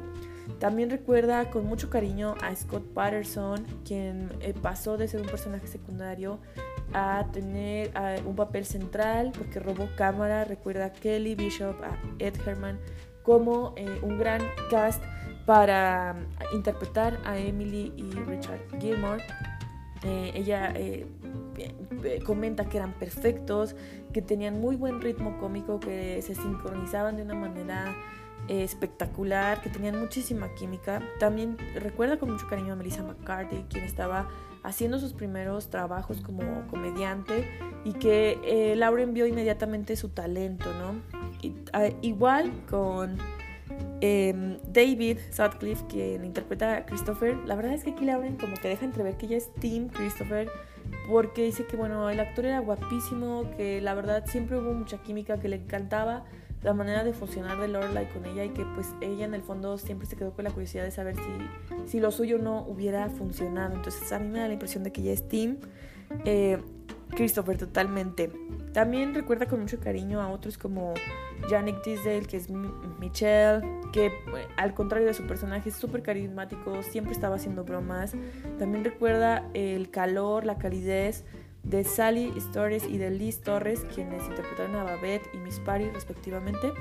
También 0.59 0.91
recuerda 0.91 1.51
con 1.51 1.67
mucho 1.67 1.89
cariño 1.89 2.35
a 2.43 2.55
Scott 2.55 2.85
Patterson, 2.95 3.65
quien 3.85 4.31
eh, 4.41 4.55
pasó 4.61 4.97
de 4.97 5.07
ser 5.09 5.21
un 5.21 5.29
personaje 5.29 5.67
secundario 5.67 6.39
a 6.93 7.27
tener 7.33 7.91
un 8.27 8.37
papel 8.37 8.67
central 8.67 9.33
porque 9.37 9.61
robó 9.61 9.89
cámara. 9.97 10.45
Recuerda 10.45 10.87
a 10.87 10.93
Kelly 10.93 11.35
Bishop, 11.35 11.77
a 11.83 11.97
Ed 12.19 12.35
Herman, 12.45 12.79
como 13.23 13.75
eh, 13.77 14.01
un 14.03 14.19
gran 14.19 14.43
cast 14.71 15.03
para 15.47 16.15
interpretar 16.53 17.19
a 17.25 17.39
Emily 17.39 17.93
y 17.97 18.11
Richard 18.27 18.61
Gilmore. 18.81 19.23
Eh, 20.05 20.33
ella 20.35 20.73
eh, 20.75 21.07
comenta 22.25 22.65
que 22.65 22.79
eran 22.79 22.93
perfectos, 22.93 23.77
que 24.13 24.23
tenían 24.23 24.61
muy 24.61 24.77
buen 24.77 25.01
ritmo 25.01 25.39
cómico, 25.39 25.79
que 25.79 26.21
se 26.23 26.35
sincronizaban 26.35 27.17
de 27.17 27.23
una 27.23 27.35
manera 27.35 27.95
espectacular, 28.49 29.63
que 29.63 29.71
tenían 29.71 30.01
muchísima 30.01 30.53
química. 30.55 31.01
También 31.21 31.57
recuerda 31.77 32.19
con 32.19 32.33
mucho 32.33 32.49
cariño 32.49 32.73
a 32.73 32.77
Melissa 32.77 33.05
McCarthy, 33.05 33.65
quien 33.69 33.85
estaba 33.85 34.29
haciendo 34.65 34.99
sus 34.99 35.13
primeros 35.13 35.71
trabajos 35.71 36.21
como 36.21 36.67
comediante 36.69 37.49
y 37.85 37.93
que 37.93 38.75
Lauren 38.77 39.15
vio 39.15 39.27
inmediatamente 39.27 39.95
su 39.95 40.09
talento, 40.09 40.71
¿no? 40.75 41.22
Igual 42.03 42.53
con 42.69 43.19
em, 44.01 44.59
David 44.73 45.19
Sutcliffe, 45.31 45.85
quien 45.89 46.25
interpreta 46.25 46.77
a 46.79 46.87
Christopher. 46.87 47.37
La 47.47 47.55
verdad 47.55 47.75
es 47.75 47.85
que 47.85 47.91
aquí 47.91 48.05
Lauren 48.05 48.37
como 48.37 48.57
que 48.57 48.69
deja 48.69 48.85
entrever 48.85 49.17
que 49.17 49.27
ella 49.27 49.37
es 49.37 49.53
Team 49.55 49.89
Christopher, 49.89 50.49
porque 51.09 51.45
dice 51.45 51.67
que 51.67 51.77
bueno, 51.77 52.11
el 52.11 52.21
actor 52.21 52.47
era 52.47 52.61
guapísimo, 52.61 53.51
que 53.57 53.81
la 53.81 53.95
verdad 53.95 54.25
siempre 54.27 54.59
hubo 54.59 54.73
mucha 54.73 54.99
química, 54.99 55.39
que 55.39 55.49
le 55.49 55.57
encantaba 55.57 56.25
la 56.63 56.75
manera 56.75 57.03
de 57.03 57.13
funcionar 57.13 57.61
de 57.61 57.69
Lorelai 57.69 58.09
con 58.13 58.25
ella 58.25 58.45
y 58.45 58.51
que 58.51 58.65
pues 58.75 58.89
ella 59.01 59.25
en 59.25 59.35
el 59.35 59.43
fondo 59.43 59.79
siempre 59.79 60.07
se 60.07 60.17
quedó 60.17 60.33
con 60.33 60.45
la 60.45 60.51
curiosidad 60.51 60.85
de 60.85 60.93
saber 60.93 61.17
si, 61.17 61.91
si 61.91 62.01
lo 62.01 62.11
suyo 62.13 62.39
no 62.39 62.63
hubiera 62.63 63.09
funcionado. 63.09 63.75
Entonces 63.75 64.13
a 64.13 64.19
mí 64.19 64.29
me 64.29 64.39
da 64.39 64.47
la 64.47 64.53
impresión 64.53 64.85
de 64.85 64.93
que 64.93 65.01
ella 65.01 65.13
es 65.13 65.29
Team. 65.29 65.59
Eh, 66.25 66.59
Christopher 67.15 67.57
totalmente. 67.59 68.31
También 68.73 69.15
recuerda 69.15 69.47
con 69.47 69.61
mucho 69.61 69.79
cariño 69.79 70.21
a 70.21 70.29
otros 70.29 70.57
como 70.57 70.95
Janik 71.49 71.83
Tisdale, 71.83 72.23
que 72.23 72.39
es 72.39 72.49
Michelle, 72.99 73.61
que 73.93 74.11
al 74.57 74.75
contrario 74.75 75.07
de 75.07 75.15
su 75.15 75.27
personaje 75.27 75.69
es 75.69 75.77
súper 75.77 76.03
carismático, 76.03 76.83
siempre 76.83 77.13
estaba 77.13 77.37
haciendo 77.37 77.65
bromas. 77.65 78.15
También 78.59 78.85
recuerda 78.85 79.49
el 79.53 79.91
calor, 79.91 80.47
la 80.47 80.57
calidez 80.57 81.25
de 81.63 81.85
Sally 81.85 82.33
Stories 82.37 82.85
y 82.85 82.99
de 82.99 83.11
Liz 83.11 83.41
Torres, 83.43 83.85
quienes 83.95 84.25
interpretaron 84.27 84.75
a 84.77 84.85
Babette 84.85 85.29
y 85.35 85.37
Miss 85.37 85.61
Party 85.61 85.91
respectivamente. 85.91 86.73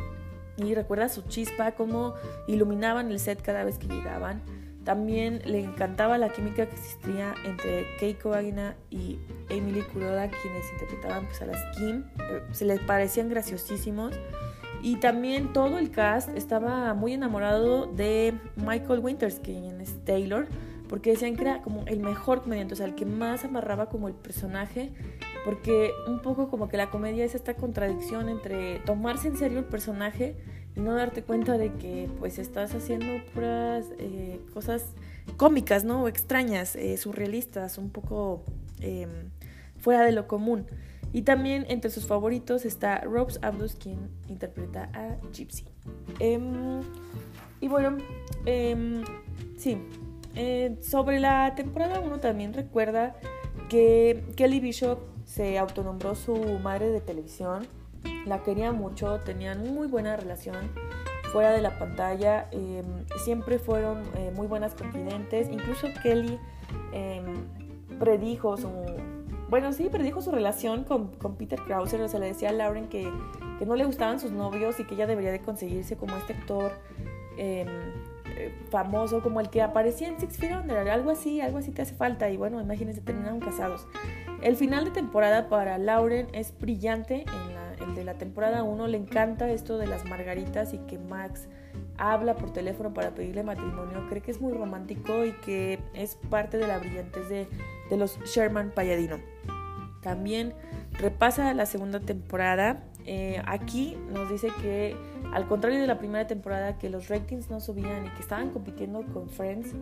Y 0.57 0.75
recuerda 0.75 1.09
su 1.09 1.23
chispa, 1.23 1.73
cómo 1.73 2.13
iluminaban 2.47 3.11
el 3.11 3.19
set 3.19 3.41
cada 3.41 3.63
vez 3.63 3.77
que 3.77 3.87
llegaban. 3.87 4.41
También 4.83 5.41
le 5.45 5.59
encantaba 5.59 6.17
la 6.17 6.29
química 6.29 6.65
que 6.65 6.75
existía 6.75 7.35
entre 7.45 7.85
Keiko 7.99 8.33
Agina 8.33 8.75
y 8.89 9.19
Emily 9.49 9.81
Kuroda, 9.81 10.27
quienes 10.29 10.71
interpretaban 10.73 11.25
pues, 11.25 11.41
a 11.41 11.45
las 11.45 11.77
Kim. 11.77 12.03
Eh, 12.19 12.41
se 12.51 12.65
les 12.65 12.79
parecían 12.79 13.29
graciosísimos. 13.29 14.15
Y 14.81 14.95
también 14.95 15.53
todo 15.53 15.77
el 15.77 15.91
cast 15.91 16.29
estaba 16.29 16.95
muy 16.95 17.13
enamorado 17.13 17.85
de 17.85 18.33
Michael 18.55 18.99
Winters, 18.99 19.39
quien 19.39 19.79
es 19.79 20.03
Taylor, 20.03 20.47
porque 20.89 21.11
decían 21.11 21.35
que 21.35 21.43
era 21.43 21.61
como 21.61 21.85
el 21.85 21.99
mejor 21.99 22.41
comediante, 22.41 22.73
o 22.73 22.77
sea, 22.77 22.87
el 22.87 22.95
que 22.95 23.05
más 23.05 23.45
amarraba 23.45 23.89
como 23.89 24.07
el 24.07 24.15
personaje, 24.15 24.91
porque 25.45 25.91
un 26.07 26.19
poco 26.19 26.49
como 26.49 26.67
que 26.67 26.77
la 26.77 26.89
comedia 26.89 27.23
es 27.23 27.35
esta 27.35 27.53
contradicción 27.53 28.27
entre 28.27 28.79
tomarse 28.79 29.27
en 29.27 29.37
serio 29.37 29.59
el 29.59 29.65
personaje 29.65 30.35
no 30.75 30.95
darte 30.95 31.23
cuenta 31.23 31.57
de 31.57 31.73
que 31.73 32.09
pues 32.19 32.39
estás 32.39 32.73
haciendo 32.73 33.23
puras 33.33 33.85
eh, 33.99 34.39
cosas 34.53 34.85
cómicas, 35.37 35.83
¿no? 35.83 36.07
Extrañas, 36.07 36.75
eh, 36.75 36.97
surrealistas, 36.97 37.77
un 37.77 37.89
poco 37.89 38.43
em, 38.79 39.29
fuera 39.77 40.03
de 40.03 40.11
lo 40.11 40.27
común. 40.27 40.65
Y 41.13 41.23
también 41.23 41.65
entre 41.67 41.91
sus 41.91 42.07
favoritos 42.07 42.65
está 42.65 43.01
Robes 43.01 43.39
Abdus, 43.41 43.75
quien 43.75 44.09
interpreta 44.29 44.89
a 44.93 45.17
Gypsy. 45.33 45.65
Em, 46.19 46.81
y 47.59 47.67
bueno, 47.67 47.97
em, 48.45 49.03
sí, 49.57 49.77
eh, 50.35 50.77
sobre 50.81 51.19
la 51.19 51.53
temporada 51.55 51.99
1 51.99 52.19
también 52.19 52.53
recuerda 52.53 53.15
que 53.69 54.23
Kelly 54.37 54.61
Bishop 54.61 54.99
se 55.25 55.57
autonombró 55.57 56.15
su 56.15 56.35
madre 56.59 56.89
de 56.89 57.01
televisión 57.01 57.67
la 58.25 58.43
quería 58.43 58.71
mucho, 58.71 59.19
tenían 59.19 59.73
muy 59.73 59.87
buena 59.87 60.15
relación. 60.15 60.71
fuera 61.31 61.51
de 61.51 61.61
la 61.61 61.79
pantalla 61.79 62.49
em, 62.51 63.05
siempre 63.23 63.57
fueron 63.57 64.03
eh, 64.15 64.31
muy 64.35 64.47
buenas 64.47 64.75
confidentes. 64.75 65.49
Incluso 65.49 65.87
Kelly 66.03 66.37
em, 66.91 67.47
predijo 67.99 68.57
su... 68.57 68.69
Bueno, 69.49 69.71
sí, 69.73 69.89
predijo 69.89 70.21
su 70.21 70.31
relación 70.31 70.83
con, 70.83 71.07
con 71.15 71.35
Peter 71.35 71.59
Krauser. 71.61 72.01
O 72.01 72.07
sea, 72.07 72.19
le 72.19 72.27
decía 72.27 72.49
a 72.49 72.51
Lauren 72.51 72.87
que, 72.87 73.09
que, 73.59 73.65
no 73.65 73.75
le 73.75 73.85
gustaban 73.85 74.19
sus 74.19 74.31
novios 74.31 74.79
y 74.79 74.85
que 74.85 74.95
ella 74.95 75.07
debería 75.07 75.31
de 75.31 75.41
conseguirse 75.41 75.95
como 75.95 76.15
este 76.17 76.33
actor 76.33 76.73
em, 77.37 77.67
eh, 78.37 78.53
famoso, 78.69 79.21
como 79.21 79.39
el 79.39 79.49
que 79.49 79.61
aparecía 79.61 80.09
en 80.09 80.19
Six 80.19 80.37
Feet 80.37 80.51
Under. 80.53 80.89
Algo 80.89 81.11
así, 81.11 81.41
algo 81.41 81.59
así 81.59 81.71
te 81.71 81.81
hace 81.81 81.95
falta. 81.95 82.29
Y 82.29 82.37
bueno, 82.37 82.61
imagínense, 82.61 83.01
terminaron 83.01 83.39
casados. 83.39 83.87
El 84.41 84.55
final 84.55 84.85
de 84.85 84.91
temporada 84.91 85.47
para 85.49 85.77
Lauren 85.77 86.27
es 86.33 86.57
brillante 86.59 87.23
en 87.23 87.60
el 87.83 87.95
de 87.95 88.03
la 88.03 88.15
temporada 88.15 88.63
1 88.63 88.87
le 88.87 88.97
encanta 88.97 89.49
esto 89.49 89.77
de 89.77 89.87
las 89.87 90.05
margaritas 90.05 90.73
y 90.73 90.77
que 90.79 90.97
Max 90.97 91.47
habla 91.97 92.35
por 92.35 92.51
teléfono 92.51 92.93
para 92.93 93.11
pedirle 93.11 93.43
matrimonio. 93.43 94.07
Cree 94.09 94.21
que 94.21 94.31
es 94.31 94.41
muy 94.41 94.53
romántico 94.53 95.25
y 95.25 95.33
que 95.33 95.79
es 95.93 96.15
parte 96.29 96.57
de 96.57 96.67
la 96.67 96.77
brillantez 96.79 97.29
de, 97.29 97.47
de 97.89 97.97
los 97.97 98.19
Sherman 98.23 98.71
Palladino. 98.71 99.17
También 100.01 100.53
repasa 100.93 101.53
la 101.53 101.65
segunda 101.65 101.99
temporada 101.99 102.83
eh, 103.05 103.41
aquí 103.45 103.97
nos 104.11 104.29
dice 104.29 104.49
que, 104.61 104.95
al 105.33 105.47
contrario 105.47 105.79
de 105.79 105.87
la 105.87 105.97
primera 105.97 106.27
temporada, 106.27 106.77
que 106.77 106.89
los 106.89 107.09
ratings 107.09 107.49
no 107.49 107.59
subían 107.59 108.05
y 108.05 108.09
que 108.09 108.21
estaban 108.21 108.51
compitiendo 108.51 109.03
con 109.13 109.29
Friends, 109.29 109.73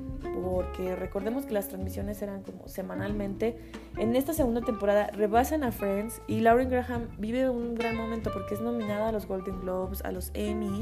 porque 0.41 0.95
recordemos 0.95 1.45
que 1.45 1.53
las 1.53 1.67
transmisiones 1.67 2.21
eran 2.21 2.43
como 2.43 2.67
semanalmente. 2.67 3.57
En 3.97 4.15
esta 4.15 4.33
segunda 4.33 4.61
temporada 4.61 5.07
rebasan 5.07 5.63
a 5.63 5.71
Friends 5.71 6.21
y 6.27 6.41
Lauren 6.41 6.69
Graham 6.69 7.09
vive 7.17 7.49
un 7.49 7.75
gran 7.75 7.95
momento 7.95 8.31
porque 8.31 8.55
es 8.55 8.61
nominada 8.61 9.09
a 9.09 9.11
los 9.11 9.27
Golden 9.27 9.59
Globes, 9.61 10.03
a 10.03 10.11
los 10.11 10.31
Emmy 10.33 10.81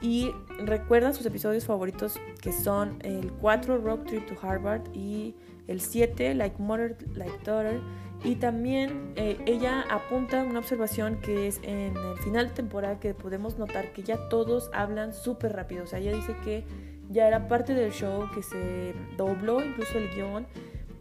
y 0.00 0.30
recuerda 0.58 1.12
sus 1.12 1.24
episodios 1.26 1.64
favoritos 1.64 2.20
que 2.40 2.52
son 2.52 2.98
el 3.02 3.32
4 3.32 3.78
Rock 3.78 4.04
Trip 4.04 4.26
to 4.26 4.34
Harvard 4.46 4.82
y 4.92 5.34
el 5.68 5.80
7 5.80 6.34
Like 6.34 6.56
Mother, 6.58 6.96
Like 7.14 7.38
Daughter 7.44 7.80
y 8.24 8.36
también 8.36 9.12
eh, 9.16 9.38
ella 9.46 9.84
apunta 9.90 10.42
una 10.42 10.58
observación 10.58 11.20
que 11.20 11.46
es 11.46 11.60
en 11.62 11.96
el 11.96 12.18
final 12.24 12.48
de 12.48 12.54
temporada 12.54 12.98
que 12.98 13.14
podemos 13.14 13.58
notar 13.58 13.92
que 13.92 14.02
ya 14.02 14.28
todos 14.28 14.70
hablan 14.72 15.12
súper 15.12 15.52
rápido. 15.52 15.84
O 15.84 15.86
sea, 15.86 15.98
ella 15.98 16.12
dice 16.12 16.34
que 16.42 16.64
ya 17.08 17.28
era 17.28 17.46
parte 17.46 17.74
del 17.74 17.92
show, 17.92 18.28
que 18.34 18.42
se 18.42 18.94
dobló 19.16 19.64
incluso 19.64 19.98
el 19.98 20.08
guion 20.14 20.46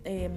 em, 0.04 0.32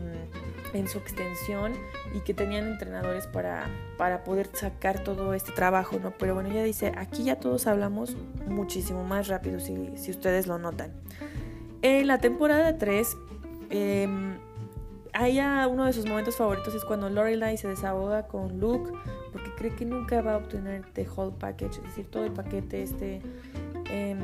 en 0.72 0.89
su 0.89 0.99
extensión 0.99 1.74
y 2.14 2.20
que 2.20 2.33
tenían 2.33 2.66
entrenadores 2.68 3.26
para, 3.26 3.66
para 3.99 4.24
poder 4.24 4.49
sacar 4.55 5.05
todo 5.05 5.35
este 5.35 5.53
trabajo, 5.53 5.99
¿no? 5.99 6.12
Pero 6.16 6.35
bueno, 6.35 6.51
ella 6.51 6.62
dice, 6.62 6.93
aquí 6.97 7.24
ya 7.24 7.37
todos 7.39 7.66
hablamos 7.66 8.16
muchísimo 8.47 9.05
más 9.05 9.29
rápido, 9.29 9.61
si, 9.61 9.91
si 9.97 10.11
ustedes 10.11 10.47
lo 10.47 10.59
notan. 10.59 10.93
En 11.83 12.07
la 12.07 12.18
temporada 12.18 12.79
3, 12.79 13.16
ella 13.71 15.66
uno 15.69 15.85
de 15.85 15.93
sus 15.93 16.07
momentos 16.07 16.37
favoritos 16.37 16.75
es 16.75 16.85
cuando 16.85 17.09
Lorelai 17.09 17.57
se 17.57 17.69
desahoga 17.69 18.27
con 18.27 18.59
Luke 18.61 18.91
porque 19.33 19.51
cree 19.57 19.75
que 19.75 19.85
nunca 19.85 20.23
va 20.23 20.35
a 20.35 20.37
obtener 20.39 20.85
the 20.95 21.07
whole 21.09 21.33
package, 21.39 21.79
es 21.79 21.83
decir, 21.83 22.07
todo 22.07 22.25
el 22.25 22.33
paquete 22.33 22.83
este, 22.83 23.21
em, 23.91 24.19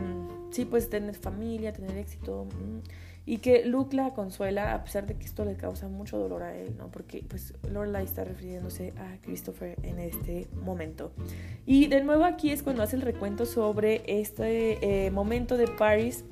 sí, 0.51 0.65
pues 0.65 0.89
tener 0.89 1.15
familia, 1.15 1.73
tener 1.73 1.97
éxito 1.97 2.47
mm, 2.47 2.79
y 3.27 3.39
que 3.39 3.65
Luke 3.65 3.97
la 3.97 4.13
consuela 4.13 4.75
a 4.75 4.85
pesar 4.85 5.07
de 5.07 5.15
que 5.15 5.25
esto 5.25 5.45
le 5.45 5.57
causa 5.57 5.89
mucho 5.89 6.19
dolor 6.19 6.43
a 6.43 6.55
él, 6.55 6.75
¿no? 6.77 6.89
Porque 6.89 7.25
pues 7.27 7.55
Lorelai 7.71 8.05
está 8.05 8.25
refiriéndose 8.25 8.93
a 8.99 9.17
Christopher 9.23 9.77
en 9.83 9.99
este 9.99 10.47
momento. 10.63 11.11
Y 11.65 11.87
de 11.87 12.05
nuevo 12.05 12.25
aquí 12.25 12.51
es 12.51 12.63
cuando 12.63 12.83
hace 12.83 12.97
el 12.97 13.03
recuento 13.03 13.47
sobre 13.47 14.03
este 14.07 15.07
eh, 15.07 15.11
momento 15.11 15.57
de 15.57 15.69
Paris 15.69 16.25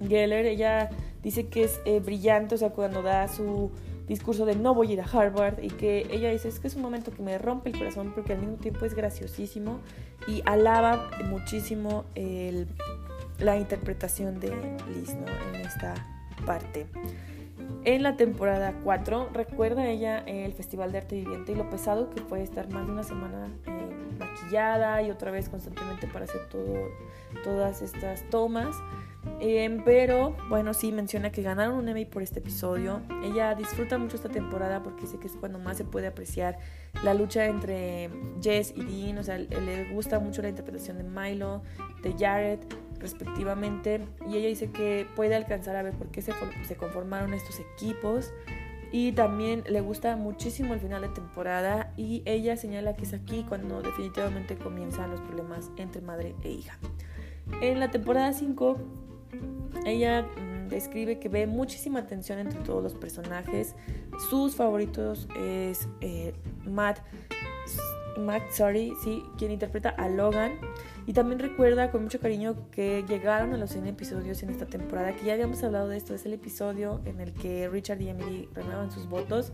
Geller, 0.00 0.46
ella 0.46 0.90
dice 1.22 1.46
que 1.48 1.64
es 1.64 1.80
eh, 1.84 2.00
brillante, 2.00 2.54
o 2.54 2.58
sea, 2.58 2.70
cuando 2.70 3.02
da 3.02 3.28
su 3.28 3.70
discurso 4.08 4.44
de 4.44 4.56
no 4.56 4.74
voy 4.74 4.90
a 4.90 4.92
ir 4.94 5.00
a 5.00 5.04
Harvard 5.04 5.62
y 5.62 5.68
que 5.68 6.06
ella 6.10 6.30
dice 6.30 6.48
es 6.48 6.58
que 6.58 6.68
es 6.68 6.76
un 6.76 6.82
momento 6.82 7.12
que 7.12 7.22
me 7.22 7.38
rompe 7.38 7.70
el 7.70 7.78
corazón 7.78 8.12
porque 8.14 8.32
al 8.32 8.40
mismo 8.40 8.56
tiempo 8.56 8.84
es 8.84 8.94
graciosísimo 8.94 9.78
y 10.26 10.42
alaba 10.44 11.10
muchísimo 11.24 12.04
la 13.38 13.56
interpretación 13.56 14.40
de 14.40 14.50
Liz 14.94 15.14
¿no? 15.14 15.26
en 15.54 15.66
esta 15.66 15.94
parte. 16.44 16.86
En 17.84 18.02
la 18.04 18.16
temporada 18.16 18.74
4 18.84 19.30
recuerda 19.32 19.88
ella 19.88 20.18
el 20.18 20.52
Festival 20.52 20.92
de 20.92 20.98
Arte 20.98 21.16
Viviente 21.16 21.52
y 21.52 21.54
lo 21.56 21.68
pesado 21.68 22.10
que 22.10 22.20
fue 22.20 22.42
estar 22.42 22.68
más 22.70 22.86
de 22.86 22.92
una 22.92 23.02
semana 23.02 23.48
eh, 23.66 23.88
maquillada 24.20 25.02
y 25.02 25.10
otra 25.10 25.32
vez 25.32 25.48
constantemente 25.48 26.06
para 26.06 26.26
hacer 26.26 26.48
todo, 26.48 26.90
todas 27.42 27.82
estas 27.82 28.22
tomas. 28.30 28.76
Em, 29.40 29.82
pero 29.84 30.36
bueno, 30.48 30.74
sí 30.74 30.92
menciona 30.92 31.30
que 31.30 31.42
ganaron 31.42 31.76
un 31.76 31.88
Emmy 31.88 32.04
por 32.04 32.22
este 32.22 32.40
episodio. 32.40 33.02
Ella 33.22 33.54
disfruta 33.54 33.98
mucho 33.98 34.16
esta 34.16 34.28
temporada 34.28 34.82
porque 34.82 35.02
dice 35.02 35.18
que 35.18 35.26
es 35.26 35.34
cuando 35.34 35.58
más 35.58 35.76
se 35.76 35.84
puede 35.84 36.06
apreciar 36.08 36.58
la 37.04 37.14
lucha 37.14 37.46
entre 37.46 38.10
Jess 38.40 38.72
y 38.76 38.84
Dean. 38.84 39.18
O 39.18 39.22
sea, 39.22 39.38
le 39.38 39.92
gusta 39.92 40.18
mucho 40.18 40.42
la 40.42 40.48
interpretación 40.48 40.98
de 40.98 41.04
Milo, 41.04 41.62
de 42.02 42.14
Jared, 42.18 42.60
respectivamente. 42.98 44.06
Y 44.28 44.36
ella 44.36 44.48
dice 44.48 44.70
que 44.70 45.06
puede 45.14 45.34
alcanzar 45.34 45.76
a 45.76 45.82
ver 45.82 45.94
por 45.94 46.08
qué 46.08 46.22
se, 46.22 46.32
se 46.66 46.76
conformaron 46.76 47.32
estos 47.34 47.60
equipos. 47.60 48.32
Y 48.90 49.12
también 49.12 49.64
le 49.68 49.80
gusta 49.80 50.16
muchísimo 50.16 50.74
el 50.74 50.80
final 50.80 51.02
de 51.02 51.08
temporada. 51.08 51.92
Y 51.96 52.22
ella 52.26 52.56
señala 52.56 52.94
que 52.94 53.04
es 53.04 53.14
aquí 53.14 53.44
cuando 53.48 53.82
definitivamente 53.82 54.56
comienzan 54.56 55.10
los 55.10 55.20
problemas 55.20 55.70
entre 55.76 56.02
madre 56.02 56.34
e 56.42 56.50
hija. 56.50 56.78
En 57.60 57.80
la 57.80 57.90
temporada 57.90 58.32
5 58.32 58.78
ella 59.84 60.22
mm, 60.22 60.68
describe 60.68 61.18
que 61.18 61.28
ve 61.28 61.46
muchísima 61.46 62.06
tensión 62.06 62.38
entre 62.38 62.60
todos 62.60 62.82
los 62.82 62.94
personajes. 62.94 63.74
Sus 64.30 64.54
favoritos 64.54 65.28
es 65.36 65.88
eh, 66.00 66.34
Matt, 66.64 67.00
sorry, 68.50 68.92
sí, 69.02 69.22
quien 69.38 69.50
interpreta 69.50 69.90
a 69.90 70.08
Logan. 70.08 70.52
Y 71.06 71.12
también 71.12 71.38
recuerda 71.38 71.90
con 71.90 72.02
mucho 72.04 72.20
cariño 72.20 72.54
que 72.70 73.04
llegaron 73.08 73.52
a 73.54 73.56
los 73.56 73.70
100 73.70 73.88
episodios 73.88 74.42
en 74.42 74.50
esta 74.50 74.66
temporada, 74.66 75.14
que 75.14 75.24
ya 75.24 75.32
habíamos 75.32 75.62
hablado 75.64 75.88
de 75.88 75.96
esto, 75.96 76.14
es 76.14 76.24
el 76.26 76.34
episodio 76.34 77.00
en 77.04 77.20
el 77.20 77.32
que 77.32 77.68
Richard 77.68 78.00
y 78.00 78.08
Emily 78.08 78.48
renuevan 78.54 78.90
sus 78.90 79.08
votos. 79.08 79.52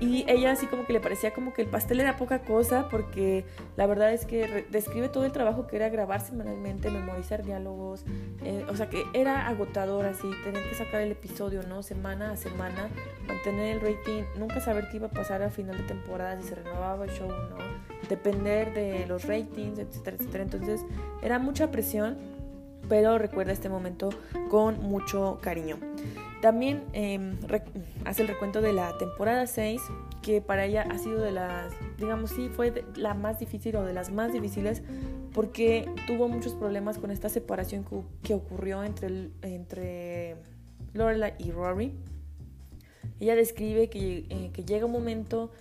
Y 0.00 0.24
ella 0.28 0.50
así 0.50 0.66
como 0.66 0.84
que 0.84 0.92
le 0.92 0.98
parecía 0.98 1.32
como 1.32 1.52
que 1.52 1.62
el 1.62 1.68
pastel 1.68 2.00
era 2.00 2.16
poca 2.16 2.40
cosa 2.40 2.88
porque 2.88 3.44
la 3.76 3.86
verdad 3.86 4.12
es 4.12 4.26
que 4.26 4.66
describe 4.70 5.08
todo 5.08 5.24
el 5.24 5.30
trabajo 5.30 5.68
que 5.68 5.76
era 5.76 5.90
grabar 5.90 6.20
semanalmente, 6.20 6.90
memorizar 6.90 7.44
diálogos, 7.44 8.04
eh, 8.42 8.66
o 8.68 8.74
sea 8.74 8.88
que 8.88 9.04
era 9.12 9.46
agotador 9.46 10.06
así, 10.06 10.28
tener 10.42 10.68
que 10.68 10.74
sacar 10.74 11.02
el 11.02 11.12
episodio, 11.12 11.62
¿no? 11.62 11.84
Semana 11.84 12.32
a 12.32 12.36
semana, 12.36 12.88
mantener 13.28 13.76
el 13.76 13.80
rating, 13.80 14.24
nunca 14.36 14.60
saber 14.60 14.88
qué 14.90 14.96
iba 14.96 15.06
a 15.06 15.10
pasar 15.10 15.40
al 15.40 15.52
final 15.52 15.76
de 15.78 15.84
temporada, 15.84 16.40
si 16.40 16.48
se 16.48 16.56
renovaba 16.56 17.04
el 17.04 17.10
show 17.12 17.28
o 17.28 17.32
no, 17.32 17.56
depender 18.08 18.74
de 18.74 19.06
los 19.06 19.24
ratings, 19.26 19.78
etcétera, 19.78 20.16
etcétera. 20.18 20.44
Entonces 20.44 20.71
era 21.22 21.38
mucha 21.38 21.70
presión, 21.70 22.16
pero 22.88 23.18
recuerda 23.18 23.52
este 23.52 23.68
momento 23.68 24.10
con 24.50 24.80
mucho 24.80 25.38
cariño. 25.40 25.78
También 26.42 26.82
em, 26.92 27.36
hace 28.04 28.22
el 28.22 28.28
recuento 28.28 28.60
de 28.60 28.72
la 28.72 28.98
temporada 28.98 29.46
6, 29.46 29.80
que 30.22 30.40
para 30.40 30.64
ella 30.64 30.84
ha 30.90 30.98
sido 30.98 31.20
de 31.20 31.30
las, 31.30 31.72
digamos, 31.98 32.30
sí, 32.30 32.48
fue 32.48 32.84
la 32.96 33.14
más 33.14 33.38
difícil 33.38 33.76
o 33.76 33.84
de 33.84 33.92
las 33.92 34.10
más 34.10 34.32
difíciles, 34.32 34.82
porque 35.32 35.88
tuvo 36.08 36.28
muchos 36.28 36.54
problemas 36.54 36.98
con 36.98 37.12
esta 37.12 37.28
separación 37.28 37.86
que, 38.22 38.34
ocurrió 38.34 38.82
entre, 38.82 39.30
entre 39.42 40.36
Lorelai 40.94 41.34
y 41.38 41.52
Rory. 41.52 41.92
Ella 43.20 43.36
describe 43.36 43.88
que, 43.88 44.26
eh, 44.28 44.50
que 44.52 44.64
llega 44.64 44.86
un 44.86 44.92
momento 44.92 45.52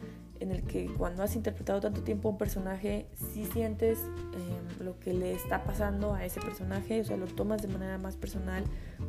en 0.42 0.52
el 0.52 0.64
que 0.64 0.88
cuando 0.98 1.24
has 1.24 1.36
interpretado 1.36 1.80
tanto 1.80 2.02
tiempo 2.02 2.30
un 2.30 2.38
personaje, 2.38 3.06
sí 3.34 3.48
sientes 3.54 4.00
em, 4.00 4.86
lo 4.86 5.00
que 5.00 5.14
le 5.14 5.34
está 5.34 5.64
pasando 5.64 6.14
a 6.14 6.26
ese 6.26 6.42
personaje, 6.42 7.02
o 7.02 7.06
sea, 7.06 7.16
lo 7.16 7.28
tomas 7.28 7.62
de 7.62 7.68
manera 7.68 7.98
más 7.98 8.16
personal, 8.16 8.64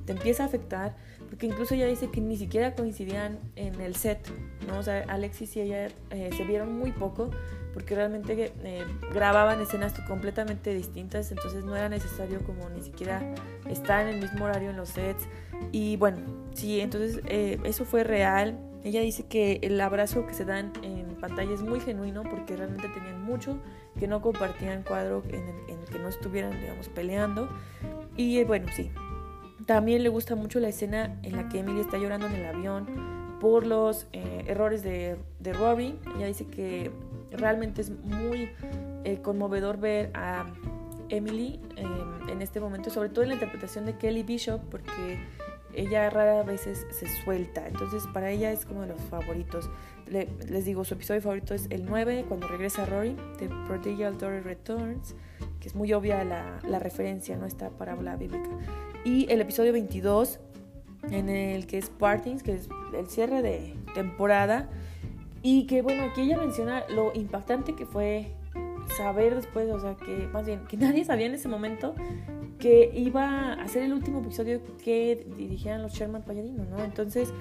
te 0.05 0.12
empieza 0.12 0.45
a 0.45 0.47
afectar, 0.47 0.95
porque 1.28 1.47
incluso 1.47 1.74
ella 1.74 1.87
dice 1.87 2.11
que 2.11 2.20
ni 2.20 2.37
siquiera 2.37 2.74
coincidían 2.74 3.39
en 3.57 3.80
el 3.80 3.97
set, 3.97 4.28
¿no? 4.68 4.78
O 4.78 4.83
sea, 4.83 5.05
Alexis 5.09 5.57
y 5.57 5.62
ella 5.62 5.89
eh, 6.11 6.30
se 6.37 6.45
vieron 6.45 6.78
muy 6.78 6.93
poco, 6.93 7.30
porque 7.72 7.95
realmente 7.95 8.53
eh, 8.62 8.85
grababan 9.12 9.61
escenas 9.61 9.95
completamente 10.07 10.74
distintas, 10.74 11.30
entonces 11.30 11.64
no 11.64 11.74
era 11.74 11.89
necesario 11.89 12.41
como 12.45 12.68
ni 12.68 12.83
siquiera 12.83 13.22
estar 13.68 14.07
en 14.07 14.14
el 14.14 14.20
mismo 14.20 14.45
horario 14.45 14.70
en 14.70 14.76
los 14.76 14.91
sets. 14.91 15.26
Y 15.70 15.97
bueno, 15.97 16.18
sí, 16.55 16.80
entonces 16.80 17.20
eh, 17.26 17.59
eso 17.64 17.85
fue 17.85 18.05
real. 18.05 18.59
Ella 18.85 19.01
dice 19.01 19.24
que 19.24 19.61
el 19.62 19.80
abrazo 19.80 20.26
que 20.26 20.35
se 20.35 20.45
dan 20.45 20.72
en 20.83 21.12
pantalla 21.23 21.55
es 21.55 21.62
muy 21.62 21.81
genuino 21.81 22.25
porque 22.25 22.57
realmente 22.57 22.89
tenían 22.89 23.23
mucho 23.23 23.57
que 23.99 24.09
no 24.09 24.20
compartían 24.20 24.83
cuadro 24.83 25.23
en 25.29 25.49
el, 25.68 25.85
que 25.89 25.99
no 25.99 26.09
estuvieran, 26.09 26.61
digamos, 26.61 26.89
peleando. 26.89 27.49
Y 28.16 28.39
eh, 28.39 28.45
bueno, 28.45 28.66
sí. 28.75 28.91
También 29.66 30.03
le 30.03 30.09
gusta 30.09 30.35
mucho 30.35 30.59
la 30.59 30.68
escena 30.68 31.16
en 31.23 31.37
la 31.37 31.49
que 31.49 31.61
Emily 31.61 31.81
está 31.81 31.97
llorando 31.97 32.27
en 32.27 32.35
el 32.35 32.47
avión 32.47 33.39
por 33.41 33.64
los 33.64 34.09
eh, 34.12 34.45
errores 34.49 34.83
de, 34.83 35.16
Robbie. 35.55 35.95
Ella 36.16 36.27
dice 36.27 36.47
que 36.49 36.91
realmente 37.31 37.83
es 37.83 37.91
muy 37.91 38.51
eh, 39.05 39.20
conmovedor 39.23 39.79
ver 39.79 40.11
a 40.14 40.47
Emily 41.09 41.61
em, 41.77 42.29
en 42.29 42.43
este 42.43 42.59
momento, 42.59 42.91
sobre 42.91 43.11
todo 43.11 43.23
en 43.23 43.29
la 43.29 43.35
interpretación 43.35 43.87
de 43.87 43.97
Kelly 43.97 44.25
Bishop, 44.25 44.61
porque 44.70 45.20
ella 45.75 46.11
rara 46.11 46.43
veces 46.43 46.87
se 46.91 47.07
suelta, 47.23 47.66
entonces 47.66 48.07
para 48.12 48.31
ella 48.31 48.53
es 48.53 48.66
como 48.66 48.83
de 48.83 48.89
los 48.89 49.01
favoritos. 49.03 49.70
Les 50.11 50.64
digo, 50.64 50.84
su 50.84 50.94
episodio 50.94 51.20
favorito 51.20 51.55
es 51.55 51.66
el 51.70 51.84
9, 51.84 52.26
cuando 52.28 52.48
regresa 52.48 52.84
Rory, 52.86 53.16
The 53.38 53.48
Prodigal 53.66 54.18
Daughter 54.18 54.44
Returns, 54.44 55.14
que 55.61 55.68
es 55.68 55.74
muy 55.74 55.92
obvia 55.92 56.24
la, 56.24 56.61
la 56.68 56.78
referencia, 56.78 57.36
¿no? 57.36 57.46
Esta 57.46 57.70
parábola 57.70 58.16
bíblica. 58.16 58.48
Y 59.05 59.30
el 59.30 59.40
episodio 59.40 59.72
22, 59.72 60.40
en 61.11 61.28
el 61.28 61.66
que 61.66 61.78
es 61.78 61.90
Partings, 61.90 62.42
que 62.42 62.55
es 62.55 62.68
el 62.96 63.09
cierre 63.09 63.42
de 63.42 63.74
temporada, 63.94 64.68
y 65.42 65.66
que 65.66 65.82
bueno, 65.82 66.05
aquí 66.05 66.22
ella 66.22 66.38
menciona 66.38 66.84
lo 66.88 67.12
impactante 67.14 67.74
que 67.74 67.84
fue 67.84 68.32
saber 68.97 69.35
después, 69.35 69.70
o 69.70 69.80
sea, 69.80 69.97
que 69.97 70.28
más 70.33 70.47
bien, 70.47 70.64
que 70.66 70.76
nadie 70.78 71.05
sabía 71.05 71.26
en 71.26 71.35
ese 71.35 71.49
momento 71.49 71.95
que 72.59 72.93
iba 72.95 73.55
a 73.55 73.68
ser 73.68 73.83
el 73.83 73.93
último 73.93 74.20
episodio 74.20 74.61
que 74.85 75.26
dirigían 75.37 75.83
los 75.83 75.95
Sherman 75.95 76.22
Palladino, 76.22 76.64
¿no? 76.64 76.85
Entonces, 76.85 77.33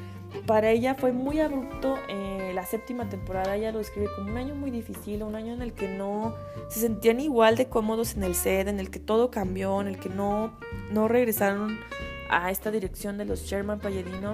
para 0.48 0.72
ella 0.72 0.96
fue 0.96 1.12
muy 1.12 1.40
abrupto 1.40 1.96
eh, 2.10 2.52
la 2.56 2.66
séptima 2.66 3.08
temporada, 3.08 3.56
ella 3.56 3.72
lo 3.72 3.78
describe 3.78 4.08
como 4.16 4.32
un 4.32 4.38
año 4.38 4.56
muy 4.56 4.72
difícil, 4.72 5.22
un 5.22 5.36
año 5.36 5.54
en 5.54 5.62
el 5.62 5.74
que 5.74 5.88
no 5.88 6.34
se 6.70 6.80
sentían 6.80 7.20
igual 7.20 7.56
de 7.56 7.68
cómodos 7.68 8.16
en 8.16 8.24
el 8.24 8.34
set, 8.34 8.68
en 8.68 8.80
el 8.80 8.90
que 8.90 9.00
todo 9.00 9.30
cambió, 9.30 9.80
en 9.80 9.88
el 9.88 10.00
que 10.00 10.10
no, 10.10 10.58
no 10.92 11.08
regresaron 11.08 11.78
a 12.32 12.50
esta 12.50 12.72
dirección 12.72 13.20
de 13.20 13.26
los 13.26 13.44
Sherman 13.44 13.80
Palladino 13.80 14.34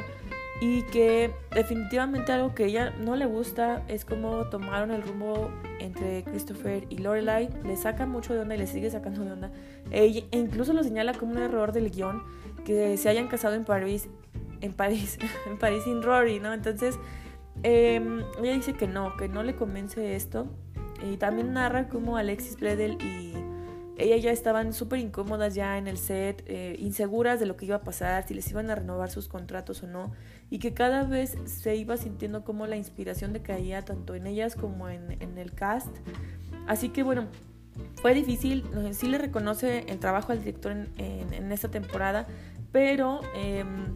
y 0.60 0.82
que 0.84 1.32
definitivamente 1.54 2.32
algo 2.32 2.56
que 2.56 2.66
ella 2.66 2.92
no 3.00 3.16
le 3.16 3.26
gusta 3.26 3.84
es 3.88 4.06
cómo 4.06 4.46
tomaron 4.50 4.92
el 4.92 5.04
rumbo 5.04 5.52
entre 5.80 6.24
Christopher 6.24 6.86
y 6.90 6.98
Lorelai. 6.98 7.50
Le 7.64 7.78
saca 7.78 8.08
mucho 8.08 8.34
de 8.34 8.40
onda 8.40 8.56
y 8.56 8.58
le 8.58 8.68
sigue 8.68 8.90
sacando 8.90 9.24
de 9.24 9.32
onda. 9.34 9.52
E, 9.92 10.28
incluso 10.32 10.74
lo 10.74 10.84
señala 10.84 11.14
como 11.14 11.34
un 11.34 11.38
error 11.38 11.74
del 11.74 11.92
guion 11.92 12.24
que 12.66 12.98
se 12.98 13.08
hayan 13.08 13.28
casado 13.28 13.54
en 13.54 13.66
París, 13.66 14.10
en 14.62 14.74
París, 14.74 15.20
en 15.48 15.60
París 15.60 15.84
sin 15.84 16.02
Rory, 16.02 16.40
¿no? 16.40 16.54
Entonces 16.54 16.98
em, 17.62 18.24
ella 18.42 18.54
dice 18.54 18.74
que 18.74 18.88
no, 18.88 19.16
que 19.16 19.28
no 19.30 19.44
le 19.44 19.56
convence 19.56 20.16
esto. 20.16 20.48
Y 21.08 21.18
también 21.18 21.54
narra 21.54 21.88
cómo 21.88 22.18
Alexis 22.18 22.58
Bledel 22.58 22.98
y 23.04 23.34
ella 23.98 24.18
ya 24.18 24.32
estaban 24.32 24.74
súper 24.74 25.00
incómodas 25.00 25.56
ya 25.56 25.78
en 25.78 25.88
el 25.88 25.98
set, 25.98 26.44
eh, 26.46 26.76
inseguras 26.80 27.40
de 27.40 27.48
lo 27.48 27.58
que 27.58 27.66
iba 27.66 27.78
a 27.78 27.82
pasar, 27.82 28.28
si 28.28 28.34
les 28.34 28.50
iban 28.52 28.70
a 28.70 28.76
renovar 28.76 29.10
sus 29.10 29.28
contratos 29.28 29.82
o 29.84 29.88
no, 29.88 30.12
y 30.50 30.60
que 30.60 30.74
cada 30.74 31.04
vez 31.04 31.38
se 31.46 31.76
iba 31.76 31.98
sintiendo 31.98 32.44
como 32.44 32.68
la 32.68 32.78
inspiración 32.78 33.34
decaía 33.34 33.84
tanto 33.84 34.16
en 34.16 34.28
ellas 34.28 34.56
como 34.56 34.90
en, 34.90 35.38
el 35.38 35.54
cast. 35.54 35.94
Así 36.68 36.90
que 36.90 37.04
bueno, 37.04 37.28
fue 38.02 38.14
difícil, 38.14 38.64
sí 38.92 39.08
le 39.08 39.18
reconoce 39.18 39.86
el 39.88 40.00
trabajo 40.00 40.32
al 40.32 40.40
director 40.40 40.72
en, 40.72 41.52
esta 41.52 41.70
temporada, 41.70 42.28
pero 42.72 43.22
em, 43.36 43.96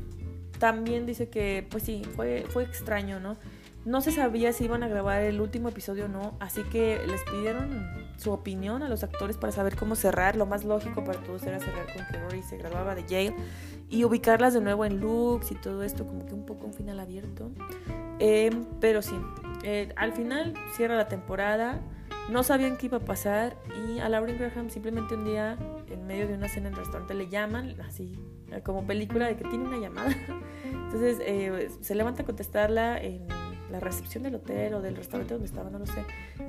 también 0.60 1.06
dice 1.06 1.30
que 1.30 1.66
pues 1.70 1.84
sí, 1.84 2.04
fue, 2.16 2.46
fue 2.50 2.64
extraño, 2.64 3.20
¿no? 3.20 3.38
No 3.84 4.02
se 4.02 4.12
sabía 4.12 4.54
si 4.54 4.66
iban 4.66 4.84
a 4.84 4.88
grabar 4.88 5.24
el 5.24 5.42
último 5.42 5.70
episodio 5.70 6.06
o 6.06 6.08
no, 6.08 6.36
así 6.40 6.62
que 6.64 7.02
les 7.08 7.24
pidieron 7.24 7.90
su 8.18 8.32
opinión 8.32 8.84
a 8.84 8.90
los 8.90 9.04
actores 9.04 9.38
para 9.38 9.52
saber 9.52 9.76
cómo 9.76 9.96
cerrar. 9.96 10.36
Lo 10.36 10.46
más 10.46 10.64
lógico 10.64 11.04
para 11.04 11.20
todos 11.20 11.42
era 11.44 11.60
cerrar 11.60 11.88
con 11.88 12.06
que 12.06 12.18
Rory 12.20 12.44
se 12.44 12.58
graduaba 12.58 12.94
de 12.94 13.04
Yale 13.04 13.36
y 13.90 14.04
ubicarlas 14.04 14.54
de 14.54 14.62
nuevo 14.62 14.86
en 14.86 15.00
looks 15.00 15.52
y 15.52 15.56
todo 15.56 15.82
esto, 15.82 16.06
como 16.06 16.28
que 16.28 16.34
un 16.34 16.46
poco 16.46 16.68
un 16.68 16.74
final 16.74 17.00
abierto. 17.00 17.52
Em, 18.20 18.66
pero 18.80 19.02
sí, 19.02 19.16
eh, 19.64 19.92
al 19.96 20.14
final 20.14 20.54
cierra 20.76 20.96
la 20.96 21.08
temporada. 21.08 21.82
No 22.30 22.44
sabían 22.44 22.78
qué 22.78 22.86
iba 22.86 22.98
a 22.98 23.02
pasar 23.02 23.58
y 23.88 24.00
a 24.00 24.08
Lauren 24.08 24.38
Graham 24.38 24.70
simplemente 24.70 25.16
un 25.16 25.26
día 25.26 25.58
en 25.88 26.06
medio 26.06 26.28
de 26.28 26.36
una 26.36 26.48
cena 26.48 26.68
en 26.68 26.76
el 26.76 26.80
restaurante 26.80 27.16
le 27.16 27.28
llaman, 27.30 27.76
así 27.82 28.14
como 28.64 28.86
película 28.86 29.26
de 29.26 29.38
que 29.38 29.44
tiene 29.46 29.68
una 29.68 29.78
llamada. 29.78 30.16
Entonces 30.66 31.18
eh, 31.22 31.72
se 31.82 31.96
levanta 31.96 32.22
a 32.22 32.26
contestarla 32.26 33.02
en 33.02 33.28
la 33.72 33.80
recepción 33.80 34.24
del 34.24 34.36
hotel 34.36 34.74
o 34.76 34.82
del 34.82 34.96
restaurante 34.96 35.34
donde 35.34 35.48
estaba, 35.48 35.70
no 35.70 35.80
lo 35.80 35.86
sé, 35.86 36.04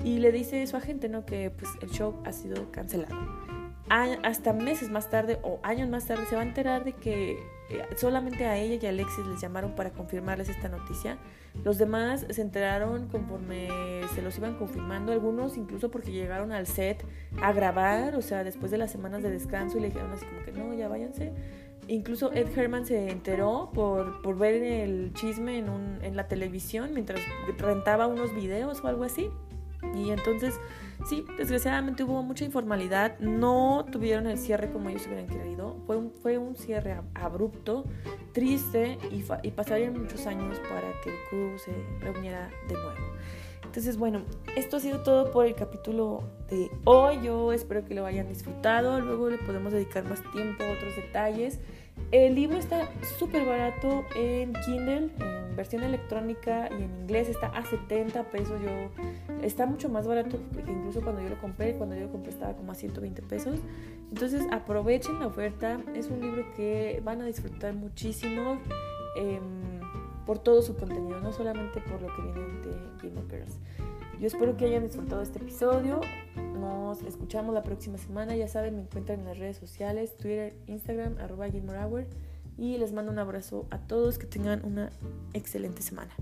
y 0.05 0.19
le 0.19 0.33
dice 0.33 0.63
a 0.63 0.67
su 0.67 0.77
agente, 0.77 1.09
¿no? 1.09 1.25
Que 1.25 1.51
pues 1.51 1.71
el 1.81 1.91
show 1.91 2.21
ha 2.25 2.33
sido 2.33 2.71
cancelado. 2.71 3.17
hasta 3.89 4.53
meses 4.53 4.91
más 4.91 5.11
tarde 5.11 5.39
o 5.43 5.61
años 5.63 5.89
más 5.89 6.07
tarde 6.07 6.25
se 6.27 6.35
va 6.35 6.43
a 6.43 6.45
enterar 6.45 6.85
de 6.85 6.93
que 6.95 7.39
eh, 7.71 7.87
solamente 7.97 8.47
a 8.47 8.57
ella 8.59 8.79
y 8.81 8.87
a 8.87 8.91
Alexis 8.91 9.27
les 9.27 9.41
llamaron 9.41 9.75
para 9.75 9.91
confirmarles 9.91 10.49
esta 10.49 10.69
noticia. 10.69 11.19
Los 11.65 11.79
demás 11.79 12.27
se 12.29 12.41
enteraron 12.41 13.09
conforme 13.09 13.69
se 14.15 14.23
los 14.23 14.37
iban 14.39 14.57
confirmando, 14.57 15.13
algunos 15.13 15.57
incluso 15.57 15.91
porque 15.91 16.11
llegaron 16.11 16.53
al 16.53 16.67
set 16.67 17.05
a 17.41 17.53
grabar, 17.53 18.17
o 18.17 18.23
sea, 18.23 18.43
después 18.43 18.71
de 18.71 18.79
las 18.79 18.91
semanas 18.91 19.23
de 19.23 19.31
descanso 19.31 19.79
y 19.79 19.83
le 19.83 19.89
dijeron 19.89 20.11
así 20.13 20.25
como 20.25 20.43
que 20.45 20.53
no, 20.53 20.75
ya 20.75 20.89
váyanse. 20.89 21.33
Incluso 21.89 22.33
Ed 22.33 22.47
Herman 22.57 22.87
se 22.87 23.11
enteró 23.11 23.71
por, 23.75 24.23
por 24.23 24.39
ver 24.39 24.63
el 24.63 25.13
chisme 25.15 25.59
en, 25.59 25.69
un, 25.69 25.99
en 26.03 26.17
la 26.17 26.29
televisión 26.29 26.91
mientras 26.95 27.21
rentaba 27.59 28.07
unos 28.07 28.35
videos 28.35 28.83
o 28.83 28.89
algo 28.89 29.05
así. 29.05 29.31
Y 29.95 30.11
entonces, 30.11 30.55
sí, 31.09 31.25
desgraciadamente 31.37 32.05
hubo 32.05 32.23
mucha 32.23 32.45
informalidad. 32.45 33.19
No 33.19 33.85
tuvieron 33.91 34.29
el 34.29 34.39
cierre 34.39 34.71
como 34.71 34.89
ellos 34.89 35.07
hubieran 35.07 35.27
querido. 35.27 35.77
Fue 35.87 35.97
un, 35.97 36.13
fue 36.13 36.39
un 36.39 36.55
cierre 36.55 37.01
abrupto, 37.15 37.85
triste 38.33 38.99
y, 39.11 39.25
y 39.43 39.51
pasarían 39.51 40.01
muchos 40.01 40.27
años 40.27 40.59
para 40.61 40.89
que 41.03 41.11
el 41.11 41.17
crew 41.29 41.59
se 41.59 41.73
reuniera 42.01 42.49
de 42.69 42.75
nuevo. 42.75 43.17
Entonces, 43.73 43.97
bueno, 43.97 44.21
esto 44.55 44.77
ha 44.77 44.81
sido 44.81 45.01
todo 45.01 45.31
por 45.31 45.47
el 45.47 45.55
capítulo 45.55 46.25
de 46.51 46.71
hoy. 46.85 47.23
Yo 47.23 47.55
espero 47.55 47.87
que 47.87 47.95
lo 47.95 48.05
hayan 48.05 48.29
disfrutado. 48.29 49.01
Luego 49.01 49.31
le 49.31 49.39
podemos 49.39 49.73
dedicar 49.73 50.05
más 50.05 50.21
tiempo 50.31 50.63
a 50.63 50.73
otros 50.73 50.95
detalles. 50.95 51.59
El 52.11 52.35
libro 52.35 52.59
está 52.59 52.91
súper 53.19 53.47
barato 53.47 54.05
en 54.15 54.53
Kindle, 54.67 55.09
en 55.19 55.57
versión 55.57 55.85
electrónica 55.85 56.69
y 56.71 56.83
en 56.83 57.01
inglés. 57.01 57.31
Está 57.31 57.47
a 57.47 57.65
70 57.65 58.25
pesos. 58.25 58.61
Yo, 58.61 59.41
está 59.43 59.65
mucho 59.65 59.89
más 59.89 60.07
barato 60.07 60.39
que 60.55 60.71
incluso 60.71 61.01
cuando 61.01 61.23
yo 61.23 61.31
lo 61.31 61.41
compré. 61.41 61.75
Cuando 61.75 61.95
yo 61.95 62.03
lo 62.03 62.13
compré 62.13 62.31
estaba 62.31 62.55
como 62.55 62.73
a 62.73 62.75
120 62.75 63.23
pesos. 63.23 63.59
Entonces 64.11 64.45
aprovechen 64.53 65.19
la 65.19 65.29
oferta. 65.29 65.81
Es 65.95 66.11
un 66.11 66.21
libro 66.21 66.45
que 66.55 67.01
van 67.03 67.23
a 67.23 67.25
disfrutar 67.25 67.73
muchísimo. 67.73 68.59
Eh, 69.17 69.41
por 70.27 70.39
todo 70.39 70.63
su 70.63 70.77
contenido, 70.77 71.21
no 71.21 71.33
solamente 71.33 71.81
por 71.81 72.01
lo 72.01 72.15
que 72.15 72.23
viene 72.23 72.41
de 72.41 73.09
Game 73.09 73.21
of 73.21 73.27
Yo 74.21 74.27
espero 74.27 74.57
que 74.57 74.67
hayan 74.67 74.85
disfrutado 74.85 75.23
este 75.23 75.39
episodio. 75.39 76.01
Nos 76.59 77.03
escuchamos 77.03 77.55
la 77.55 77.63
próxima 77.63 77.99
semana. 77.99 78.37
Ya 78.37 78.49
saben, 78.49 78.77
me 78.77 78.83
encuentran 78.83 79.21
en 79.21 79.27
las 79.27 79.39
redes 79.39 79.57
sociales, 79.57 80.17
Twitter, 80.17 80.55
Instagram, 80.67 81.19
arroba 81.19 81.49
Gilmore 81.49 81.79
Hour. 81.85 82.07
Y 82.57 82.79
les 82.79 82.93
mando 82.93 83.11
un 83.11 83.19
abrazo 83.19 83.67
a 83.71 83.79
todos. 83.79 84.19
Que 84.19 84.27
tengan 84.27 84.65
una 84.65 84.91
excelente 85.33 85.83
semana. 85.83 86.15